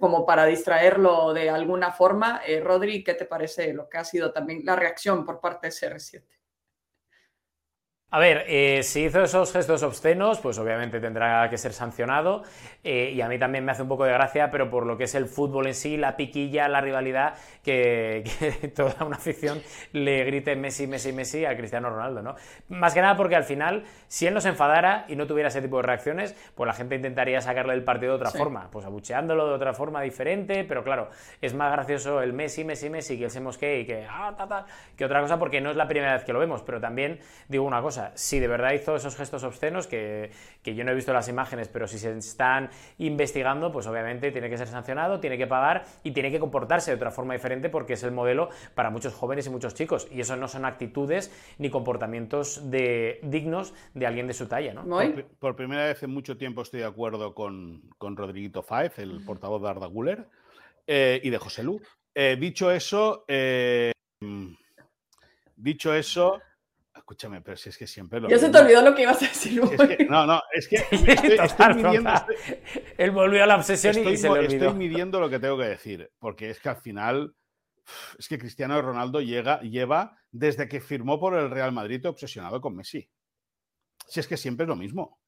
como 0.00 0.26
para 0.26 0.46
distraerlo 0.46 1.32
de 1.32 1.48
alguna 1.48 1.92
forma. 1.92 2.42
Rodri, 2.60 3.04
¿qué 3.04 3.14
te 3.14 3.26
parece 3.26 3.72
lo 3.72 3.88
que 3.88 3.98
ha 3.98 4.04
sido 4.04 4.32
también 4.32 4.62
la 4.64 4.74
reacción 4.74 5.24
por 5.24 5.38
parte 5.38 5.68
de 5.68 5.74
CR7? 5.74 6.33
A 8.14 8.20
ver, 8.20 8.44
eh, 8.46 8.84
si 8.84 9.06
hizo 9.06 9.24
esos 9.24 9.50
gestos 9.52 9.82
obscenos, 9.82 10.38
pues 10.38 10.56
obviamente 10.60 11.00
tendrá 11.00 11.50
que 11.50 11.58
ser 11.58 11.72
sancionado. 11.72 12.44
Eh, 12.84 13.10
y 13.12 13.20
a 13.20 13.28
mí 13.28 13.40
también 13.40 13.64
me 13.64 13.72
hace 13.72 13.82
un 13.82 13.88
poco 13.88 14.04
de 14.04 14.12
gracia, 14.12 14.52
pero 14.52 14.70
por 14.70 14.86
lo 14.86 14.96
que 14.96 15.04
es 15.04 15.16
el 15.16 15.26
fútbol 15.26 15.66
en 15.66 15.74
sí, 15.74 15.96
la 15.96 16.16
piquilla, 16.16 16.68
la 16.68 16.80
rivalidad, 16.80 17.34
que, 17.64 18.22
toda 18.76 19.04
una 19.04 19.16
afición 19.16 19.60
le 19.90 20.22
grite 20.26 20.54
Messi, 20.54 20.86
Messi, 20.86 21.12
Messi 21.12 21.44
a 21.44 21.56
Cristiano 21.56 21.90
Ronaldo, 21.90 22.22
¿no? 22.22 22.36
Más 22.68 22.94
que 22.94 23.00
nada 23.00 23.16
porque 23.16 23.34
al 23.34 23.42
final, 23.42 23.82
si 24.06 24.28
él 24.28 24.34
no 24.34 24.40
se 24.40 24.50
enfadara 24.50 25.06
y 25.08 25.16
no 25.16 25.26
tuviera 25.26 25.48
ese 25.48 25.60
tipo 25.60 25.78
de 25.78 25.82
reacciones, 25.82 26.36
pues 26.54 26.68
la 26.68 26.74
gente 26.74 26.94
intentaría 26.94 27.40
sacarle 27.40 27.72
del 27.72 27.82
partido 27.82 28.12
de 28.12 28.18
otra 28.18 28.30
forma, 28.30 28.68
pues 28.70 28.86
abucheándolo 28.86 29.48
de 29.48 29.54
otra 29.54 29.74
forma 29.74 30.02
diferente, 30.02 30.62
pero 30.62 30.84
claro, 30.84 31.08
es 31.40 31.52
más 31.52 31.72
gracioso 31.72 32.22
el 32.22 32.32
Messi, 32.32 32.62
Messi, 32.62 32.90
Messi, 32.90 33.18
que 33.18 33.24
el 33.24 33.30
se 33.32 33.40
mosquee 33.40 33.80
y 33.80 33.86
que, 33.86 34.06
ah, 34.08 34.66
que 34.96 35.04
otra 35.04 35.20
cosa, 35.20 35.36
porque 35.36 35.60
no 35.60 35.70
es 35.70 35.76
la 35.76 35.88
primera 35.88 36.12
vez 36.12 36.22
que 36.22 36.32
lo 36.32 36.38
vemos, 36.38 36.62
pero 36.62 36.80
también 36.80 37.18
digo 37.48 37.64
una 37.64 37.82
cosa 37.82 38.03
si 38.14 38.40
de 38.40 38.48
verdad 38.48 38.72
hizo 38.72 38.96
esos 38.96 39.16
gestos 39.16 39.44
obscenos, 39.44 39.86
que, 39.86 40.30
yo 40.64 40.84
no 40.84 40.92
he 40.92 40.94
visto 40.94 41.12
las 41.12 41.28
imágenes, 41.28 41.68
pero 41.68 41.86
si 41.86 41.98
se 41.98 42.16
están 42.16 42.70
investigando, 42.98 43.70
pues 43.72 43.86
obviamente 43.86 44.30
tiene 44.32 44.50
que 44.50 44.58
ser 44.58 44.68
sancionado, 44.68 45.20
tiene 45.20 45.38
que 45.38 45.46
pagar 45.46 45.84
y 46.02 46.12
tiene 46.12 46.30
que 46.30 46.40
comportarse 46.40 46.90
de 46.90 46.96
otra 46.96 47.10
forma 47.10 47.34
diferente 47.34 47.68
porque 47.68 47.94
es 47.94 48.02
el 48.02 48.12
modelo 48.12 48.48
para 48.74 48.90
muchos 48.90 49.14
jóvenes 49.14 49.46
y 49.46 49.50
muchos 49.50 49.74
chicos. 49.74 50.08
Y 50.10 50.20
eso 50.20 50.36
no 50.36 50.48
son 50.48 50.64
actitudes 50.64 51.32
ni 51.58 51.70
comportamientos 51.70 52.70
de, 52.70 53.20
dignos 53.22 53.74
de 53.94 54.06
alguien 54.06 54.26
de 54.26 54.34
su 54.34 54.46
talla. 54.46 54.74
¿no? 54.74 54.84
Por, 55.38 55.56
primera 55.56 55.84
vez 55.86 56.02
en 56.02 56.10
mucho 56.10 56.36
tiempo 56.36 56.62
estoy 56.62 56.80
de 56.80 56.86
acuerdo 56.86 57.34
con, 57.34 57.82
con 57.98 58.16
Rodriguito 58.16 58.62
Faez, 58.62 58.98
el 58.98 59.24
portavoz 59.24 59.62
de 59.62 59.68
Arda 59.68 59.86
Guller, 59.86 60.26
eh, 60.86 61.20
y 61.22 61.30
de 61.30 61.38
José 61.38 61.62
Lu. 61.62 61.80
Eh, 62.14 62.36
dicho 62.38 62.70
eso, 62.70 63.24
eh, 63.26 63.92
dicho 65.56 65.94
eso, 65.94 66.40
Escúchame, 66.94 67.40
pero 67.40 67.56
si 67.56 67.70
es 67.70 67.76
que 67.76 67.86
siempre 67.86 68.20
lo. 68.20 68.28
Ya 68.28 68.38
se 68.38 68.50
te 68.50 68.58
olvidó 68.58 68.80
lo 68.82 68.94
que 68.94 69.02
ibas 69.02 69.20
a 69.22 69.26
decir. 69.26 69.60
no, 70.08 70.26
no, 70.26 70.40
es 70.52 70.68
que 70.68 70.76
estoy, 70.90 71.74
midiendo. 71.74 72.10
Él 72.96 73.10
volvió 73.10 73.42
a 73.42 73.46
la 73.46 73.56
obsesión 73.56 73.98
y 74.08 74.16
se 74.16 74.28
le 74.28 74.38
olvidó. 74.38 74.66
Estoy 74.66 74.78
midiendo 74.78 75.20
lo 75.20 75.28
que 75.28 75.38
tengo 75.38 75.58
que 75.58 75.64
decir, 75.64 76.10
porque 76.18 76.50
es 76.50 76.60
que 76.60 76.68
al 76.68 76.76
final. 76.76 77.34
Es 78.18 78.28
que 78.28 78.38
Cristiano 78.38 78.80
Ronaldo 78.80 79.20
llega, 79.20 79.60
lleva 79.60 80.16
desde 80.30 80.68
que 80.68 80.80
firmó 80.80 81.20
por 81.20 81.34
el 81.34 81.50
Real 81.50 81.70
Madrid 81.70 82.06
obsesionado 82.06 82.62
con 82.62 82.74
Messi. 82.74 83.10
Si 84.06 84.20
es 84.20 84.26
que 84.26 84.38
siempre 84.38 84.64
es 84.64 84.68
lo 84.68 84.76
mismo. 84.76 85.20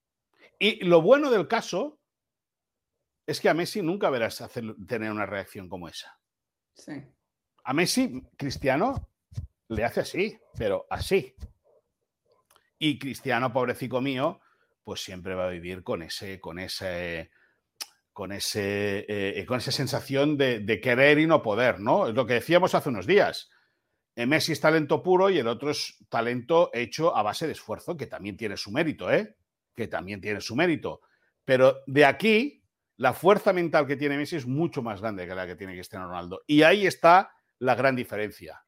Y 0.59 0.83
lo 0.85 1.03
bueno 1.03 1.31
del 1.31 1.49
caso 1.49 2.01
es 3.27 3.41
que 3.41 3.51
a 3.51 3.55
Messi 3.55 3.83
nunca 3.83 4.09
verás 4.09 4.41
hacer, 4.41 4.65
tener 4.87 5.11
una 5.11 5.27
reacción 5.27 5.69
como 5.69 5.89
esa. 5.89 6.19
Sí. 6.75 6.93
A 7.65 7.75
Messi, 7.75 8.23
Cristiano, 8.39 9.11
le 9.69 9.85
hace 9.85 10.01
así, 10.01 10.39
pero 10.57 10.87
así. 10.89 11.35
Y 12.79 12.99
Cristiano, 12.99 13.53
pobrecito 13.53 14.01
mío, 14.01 14.41
pues 14.85 15.03
siempre 15.03 15.35
va 15.35 15.47
a 15.47 15.51
vivir 15.51 15.83
con 15.83 16.03
ese, 16.03 16.39
con 16.41 16.59
ese, 16.59 17.31
con 18.13 18.33
ese, 18.33 19.05
eh, 19.09 19.45
con 19.47 19.59
esa 19.59 19.73
sensación 19.73 20.37
de, 20.37 20.81
querer 20.83 21.19
y 21.19 21.27
no 21.27 21.43
poder, 21.43 21.81
¿no? 21.81 22.09
Es 22.09 22.15
lo 22.15 22.27
que 22.27 22.35
decíamos 22.35 22.75
hace 22.75 22.91
unos 22.91 23.07
días. 23.07 23.51
Eh, 24.15 24.27
Messi 24.27 24.53
es 24.53 24.61
talento 24.61 25.03
puro 25.03 25.29
y 25.29 25.39
el 25.39 25.49
otro 25.49 25.71
es 25.71 25.99
talento 26.09 26.71
hecho 26.73 27.17
a 27.17 27.23
base 27.23 27.47
de 27.47 27.53
esfuerzo, 27.53 27.97
que 27.97 28.07
también 28.07 28.37
tiene 28.37 28.57
su 28.57 28.71
mérito, 28.71 29.11
¿eh? 29.11 29.37
Que 29.75 29.89
también 29.89 30.21
tiene 30.21 30.41
su 30.41 30.55
mérito. 30.55 31.01
Pero 31.45 31.83
de 31.87 32.05
aquí, 32.05 32.63
la 32.97 33.13
fuerza 33.13 33.53
mental 33.53 33.87
que 33.87 33.97
tiene 33.97 34.17
Messi 34.17 34.37
es 34.37 34.47
mucho 34.47 34.83
más 34.83 35.01
grande 35.01 35.27
que 35.27 35.35
la 35.35 35.47
que 35.47 35.57
tiene 35.57 35.75
Cristiano 35.75 36.07
Ronaldo. 36.07 36.43
Y 36.47 36.63
ahí 36.63 36.87
está 36.87 37.33
la 37.59 37.75
gran 37.75 37.97
diferencia. 37.97 38.65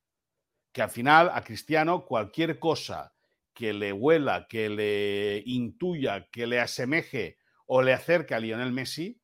Que 0.72 0.82
al 0.82 0.90
final 0.90 1.30
a 1.32 1.42
Cristiano 1.42 2.04
cualquier 2.04 2.58
cosa 2.58 3.14
que 3.58 3.72
le 3.72 3.92
huela, 3.92 4.46
que 4.48 4.68
le 4.68 5.42
intuya, 5.44 6.28
que 6.30 6.46
le 6.46 6.60
asemeje 6.60 7.38
o 7.66 7.82
le 7.82 7.92
acerque 7.92 8.36
a 8.36 8.38
Lionel 8.38 8.70
Messi, 8.70 9.20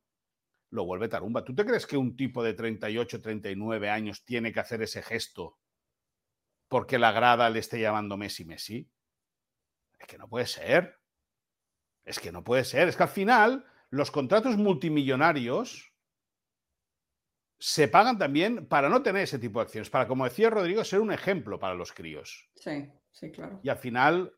lo 0.71 0.83
vuelve 0.83 1.07
tarumba. 1.07 1.45
¿Tú 1.45 1.55
te 1.55 1.65
crees 1.65 1.87
que 1.87 1.95
un 1.95 2.17
tipo 2.17 2.43
de 2.43 2.53
38, 2.53 3.21
39 3.21 3.89
años 3.89 4.25
tiene 4.25 4.51
que 4.51 4.59
hacer 4.59 4.81
ese 4.81 5.01
gesto 5.01 5.57
porque 6.67 6.99
la 6.99 7.13
grada 7.13 7.49
le 7.49 7.59
esté 7.59 7.79
llamando 7.79 8.17
Messi 8.17 8.43
Messi? 8.43 8.91
Es 9.97 10.05
que 10.05 10.17
no 10.17 10.27
puede 10.27 10.47
ser. 10.47 10.99
Es 12.03 12.19
que 12.19 12.33
no 12.33 12.43
puede 12.43 12.65
ser. 12.65 12.89
Es 12.89 12.97
que 12.97 13.03
al 13.03 13.09
final 13.09 13.65
los 13.89 14.11
contratos 14.11 14.57
multimillonarios 14.57 15.93
se 17.57 17.87
pagan 17.87 18.17
también 18.17 18.67
para 18.67 18.89
no 18.89 19.01
tener 19.01 19.23
ese 19.23 19.39
tipo 19.39 19.59
de 19.59 19.63
acciones, 19.63 19.89
para, 19.89 20.09
como 20.09 20.25
decía 20.25 20.49
Rodrigo, 20.49 20.83
ser 20.83 20.99
un 20.99 21.13
ejemplo 21.13 21.57
para 21.57 21.73
los 21.73 21.93
críos. 21.93 22.49
Sí. 22.55 22.91
Sí, 23.15 23.31
claro. 23.31 23.61
Y 23.63 23.69
al 23.69 23.77
final, 23.77 24.33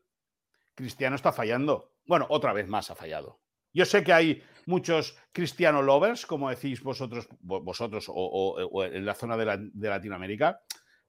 Cristiano 0.74 1.16
está 1.16 1.32
fallando. 1.32 1.94
Bueno, 2.06 2.26
otra 2.30 2.52
vez 2.52 2.68
más 2.68 2.90
ha 2.90 2.94
fallado. 2.94 3.40
Yo 3.74 3.84
sé 3.84 4.04
que 4.04 4.12
hay 4.12 4.42
muchos 4.66 5.18
cristiano 5.32 5.82
lovers, 5.82 6.26
como 6.26 6.48
decís 6.48 6.82
vosotros, 6.82 7.28
vosotros 7.40 8.06
o, 8.08 8.84
en 8.84 9.04
la 9.04 9.14
zona 9.14 9.36
de, 9.36 9.88
Latinoamérica, 9.88 10.60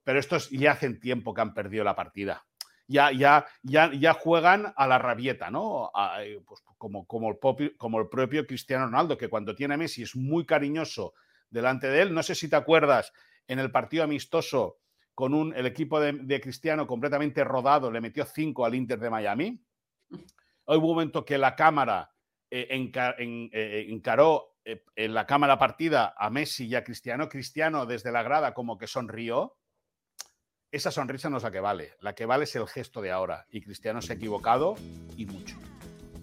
pero 0.02 0.18
estos 0.18 0.50
ya 0.50 0.72
hacen 0.72 0.98
tiempo 0.98 1.32
que 1.32 1.42
han 1.42 1.54
perdido 1.54 1.84
la 1.84 1.94
partida. 1.94 2.44
Ya, 2.88 3.12
ya, 3.12 3.46
ya, 3.62 3.92
ya 3.92 4.14
juegan 4.14 4.72
a 4.76 4.88
la 4.88 4.98
rabieta, 4.98 5.48
¿no? 5.48 5.92
Eh, 6.18 6.42
pues 6.44 6.60
como, 6.76 7.06
el 7.30 7.76
como 7.76 8.00
el 8.00 8.08
propio 8.08 8.46
Cristiano 8.46 8.86
Ronaldo, 8.86 9.16
que 9.16 9.28
cuando 9.28 9.54
tiene 9.54 9.74
a 9.74 9.76
Messi 9.76 10.02
es 10.02 10.16
muy 10.16 10.44
cariñoso 10.44 11.14
delante 11.48 11.86
de 11.86 12.02
él. 12.02 12.12
No 12.12 12.24
sé 12.24 12.34
si 12.34 12.50
te 12.50 12.56
acuerdas 12.56 13.12
en 13.46 13.60
el 13.60 13.70
partido 13.70 14.02
amistoso 14.02 14.80
con 15.20 15.34
un, 15.34 15.54
el 15.54 15.66
equipo 15.66 16.00
de, 16.00 16.40
Cristiano 16.40 16.86
completamente 16.86 17.44
rodado, 17.44 17.90
le 17.90 18.00
metió 18.00 18.24
cinco 18.24 18.64
al 18.64 18.74
Inter 18.74 18.98
de 18.98 19.10
Miami. 19.10 19.62
Hoy 20.64 20.78
un 20.78 20.82
momento 20.82 21.26
que 21.26 21.36
la 21.36 21.54
cámara 21.54 22.10
eh, 22.50 22.68
eh, 22.70 23.86
encaró 23.90 24.56
eh, 24.64 24.82
en 24.96 25.12
la 25.12 25.26
cámara 25.26 25.58
partida 25.58 26.14
a 26.16 26.30
Messi 26.30 26.68
y 26.68 26.74
a 26.74 26.82
Cristiano. 26.82 27.28
Cristiano 27.28 27.84
desde 27.84 28.10
la 28.12 28.22
grada 28.22 28.54
como 28.54 28.78
que 28.78 28.86
sonrió. 28.86 29.58
Esa 30.72 30.90
sonrisa 30.90 31.28
no 31.28 31.36
es 31.36 31.42
la 31.42 31.50
que 31.50 31.60
vale. 31.60 31.92
La 32.00 32.14
que 32.14 32.24
vale 32.24 32.44
es 32.44 32.56
el 32.56 32.66
gesto 32.66 33.02
de 33.02 33.10
ahora. 33.10 33.44
Y 33.50 33.60
Cristiano 33.60 34.00
se 34.00 34.14
ha 34.14 34.16
equivocado 34.16 34.76
y 35.18 35.26
mucho. 35.26 35.56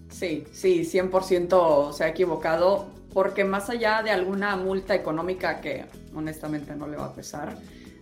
Sí, 0.10 0.45
sí, 0.52 0.82
100% 0.82 1.93
se 1.93 2.04
ha 2.04 2.08
equivocado 2.08 2.91
porque 3.14 3.43
más 3.43 3.70
allá 3.70 4.02
de 4.02 4.10
alguna 4.10 4.56
multa 4.56 4.95
económica 4.95 5.62
que 5.62 5.86
honestamente 6.16 6.76
no 6.76 6.88
le 6.88 6.98
va 6.98 7.06
a 7.06 7.14
pesar, 7.14 7.56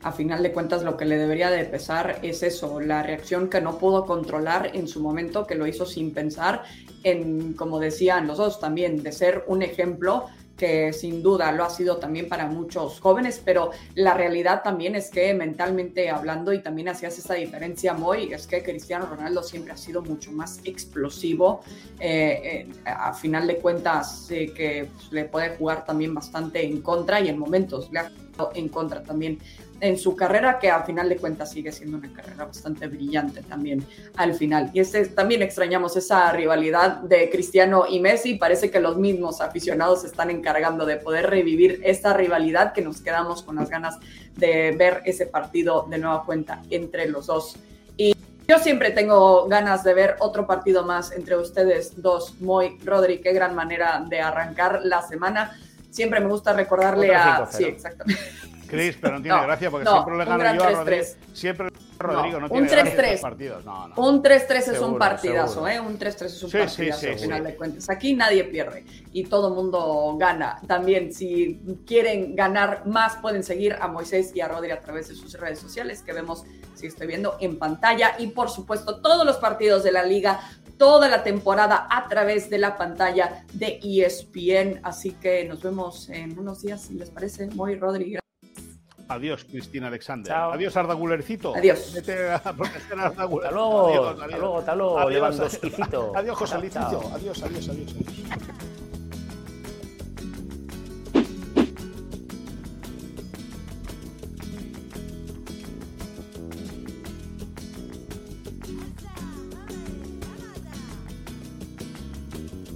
a 0.06 0.12
final 0.12 0.43
de 0.43 0.51
cuentas 0.51 0.84
lo 0.84 0.97
que 0.97 1.03
le 1.03 1.18
debería 1.18 1.49
de 1.49 1.66
pesar 1.66 2.20
es 2.22 2.43
eso, 2.43 2.80
la 2.80 3.01
reacción 3.01 3.49
que 3.49 3.60
no 3.60 3.80
pudo 3.80 4.06
controlar 4.06 4.70
en 4.76 4.88
su 4.88 5.01
momento, 5.01 5.47
que 5.47 5.56
lo 5.56 5.66
hizo 5.66 5.84
sin 5.88 6.14
pensar 6.14 6.62
en, 7.03 7.53
como 7.53 7.80
decían 7.80 8.28
los 8.28 8.38
dos 8.38 8.60
también, 8.60 9.01
de 9.01 9.12
ser 9.12 9.43
un 9.47 9.64
ejemplo 9.64 10.28
que 10.56 10.93
sin 10.93 11.24
duda 11.24 11.51
lo 11.51 11.66
ha 11.66 11.72
sido 11.72 11.97
también 11.97 12.30
para 12.30 12.45
muchos 12.45 12.99
jóvenes, 12.99 13.41
pero 13.43 13.72
la 13.95 14.14
realidad 14.14 14.62
también 14.64 14.95
es 14.95 15.10
que 15.10 15.34
mentalmente 15.34 16.12
hablando, 16.12 16.53
y 16.53 16.62
también 16.62 16.88
hacías 16.88 17.18
esa 17.18 17.34
diferencia, 17.34 17.93
muy, 17.95 18.32
es 18.32 18.45
que 18.45 18.62
Cristiano 18.62 19.08
Ronaldo 19.08 19.41
siempre 19.41 19.74
ha 19.74 19.78
sido 19.78 20.03
mucho 20.03 20.32
más 20.32 20.60
explosivo. 20.66 21.62
Eh, 21.99 22.68
eh, 22.86 22.86
a 22.86 23.12
final 23.12 23.47
de 23.47 23.58
cuentas, 23.58 24.28
que 24.30 24.88
pues, 24.93 25.12
le 25.12 25.26
puede 25.26 25.58
jugar 25.58 25.84
también 25.84 26.14
bastante 26.14 26.64
en 26.64 26.82
contra 26.82 27.20
y 27.20 27.28
en 27.28 27.39
momentos 27.39 27.91
le 27.91 27.99
ha 27.99 28.12
en 28.54 28.70
contra 28.70 29.04
también 29.04 29.40
en 29.82 29.98
su 29.98 30.16
carrera, 30.16 30.58
que 30.60 30.70
a 30.70 30.84
final 30.84 31.10
de 31.10 31.18
cuentas 31.18 31.52
sigue 31.52 31.72
siendo 31.72 31.98
una 31.98 32.12
carrera 32.12 32.46
bastante 32.46 32.88
brillante 32.88 33.42
también 33.42 33.86
al 34.16 34.34
final. 34.34 34.72
Y 34.74 34.80
este, 34.80 35.06
también 35.08 35.42
extrañamos 35.42 35.96
esa 35.98 36.32
rivalidad 36.32 36.98
de 36.98 37.30
Cristiano 37.30 37.86
y 37.88 38.00
Messi. 38.00 38.36
Parece 38.36 38.72
que 38.72 38.80
los 38.80 38.98
mismos 38.98 39.42
aficionados 39.42 40.02
se 40.02 40.08
están 40.08 40.30
encargando 40.30 40.86
de 40.86 40.98
poder 40.98 41.30
revivir 41.30 41.82
esta 41.84 42.14
rivalidad 42.14 42.74
que 42.74 42.82
nos 42.82 43.02
quedamos 43.02 43.44
con 43.44 43.58
las 43.58 43.70
ganas 43.70 43.98
de 44.38 44.72
ver 44.78 45.02
ese 45.06 45.26
partido 45.26 45.86
de 45.90 45.98
nueva 45.98 46.24
cuenta 46.26 46.62
entre 46.70 47.10
los 47.10 47.28
dos. 47.28 47.58
Y 47.98 48.16
yo 48.48 48.60
siempre 48.60 48.92
tengo 48.92 49.48
ganas 49.48 49.84
de 49.84 49.94
ver 49.94 50.16
otro 50.20 50.48
partido 50.48 50.86
más 50.86 51.12
entre 51.12 51.36
ustedes 51.38 52.02
dos, 52.02 52.40
Moy, 52.40 52.78
Rodri, 52.84 53.20
qué 53.20 53.34
gran 53.34 53.56
manera 53.56 54.06
de 54.08 54.20
arrancar 54.20 54.82
la 54.84 55.02
semana. 55.02 55.58
Siempre 55.96 56.20
me 56.20 56.28
gusta 56.28 56.52
recordarle 56.52 57.16
a... 57.16 57.48
Sí, 57.50 57.64
exactamente. 57.64 58.22
Chris, 58.68 58.98
pero 59.00 59.16
no 59.16 59.22
tiene 59.22 59.41
gracia 59.46 59.72
porque 59.72 59.88
siempre 59.88 60.18
le 60.18 60.26
gano 60.26 60.56
yo 60.56 60.64
a 60.66 60.72
Rodrigo. 60.72 61.06
Siempre 61.32 61.70
Rodrigo 61.98 62.41
no, 62.41 62.50
tiene 62.50 62.64
un 62.64 62.68
3 62.68 62.98
-3. 62.98 63.22
partidos. 63.22 63.64
un 63.96 64.22
3-3 64.22 64.74
es 64.74 64.80
un 64.82 64.98
partidazo, 64.98 65.66
¿eh? 65.70 65.80
Un 65.80 65.98
3-3 65.98 66.26
es 66.26 66.43
un 66.43 66.52
partidazo 66.52 67.08
al 67.08 67.20
final 67.20 67.43
de 67.46 67.56
cuentas. 67.56 67.89
Aquí 67.89 68.14
nadie 68.14 68.43
pierde 68.43 68.84
y 69.14 69.24
todo 69.24 69.52
mundo 69.52 70.18
gana. 70.20 70.60
También, 70.68 71.14
si 71.14 71.62
quieren 71.88 72.36
ganar 72.36 72.86
más, 72.86 73.16
pueden 73.18 73.43
seguir 73.43 73.78
a 73.80 73.88
Moisés 73.88 74.36
y 74.36 74.41
a 74.41 74.50
Rodri 74.50 74.72
a 74.72 74.82
través 74.82 75.08
de 75.08 75.16
sus 75.16 75.32
redes 75.39 75.60
sociales 75.60 76.02
que 76.02 76.12
vemos, 76.12 76.43
si 76.74 76.88
estoy 76.88 77.08
viendo, 77.08 77.38
en 77.39 77.58
pantalla. 77.58 78.16
Y 78.20 78.28
por 78.28 78.50
supuesto, 78.50 79.00
todos 79.00 79.26
los 79.26 79.38
partidos 79.38 79.82
de 79.84 79.93
la 79.93 80.04
liga 80.04 80.41
toda 80.78 81.10
la 81.10 81.24
temporada 81.24 81.88
a 81.90 82.08
través 82.08 82.50
de 82.50 82.58
la 82.58 82.78
pantalla 82.78 83.46
de 83.54 83.80
ESPN. 83.84 84.82
Así 84.84 85.12
que 85.12 85.46
nos 85.46 85.62
vemos 85.62 86.10
en 86.10 86.38
unos 86.38 86.62
días, 86.62 86.82
si 86.82 86.94
les 86.96 87.10
parece. 87.10 87.48
Muy 87.48 87.76
Rodríguez. 87.76 88.22
Adiós, 89.08 89.46
Cristina 89.46 89.88
Alexander. 89.88 90.34
Adiós, 90.34 90.76
Arda 90.76 90.94
Gulercito. 90.94 91.56
Adiós. 91.56 91.94
Vete 91.94 92.32
a 92.32 92.40
proteger 92.40 93.00
a 93.00 93.06
Arda 93.08 93.24
Hasta 93.24 93.52
luego. 93.52 94.08
Hasta 94.08 94.38
luego, 94.38 94.58
hasta 94.60 94.76
luego. 94.76 95.00
Adiós, 95.00 95.40
Adiós, 96.16 96.38
José 96.38 96.56
Adiós, 96.56 97.14
adiós, 97.14 97.44
adiós. 97.44 97.70
adiós. 97.70 98.76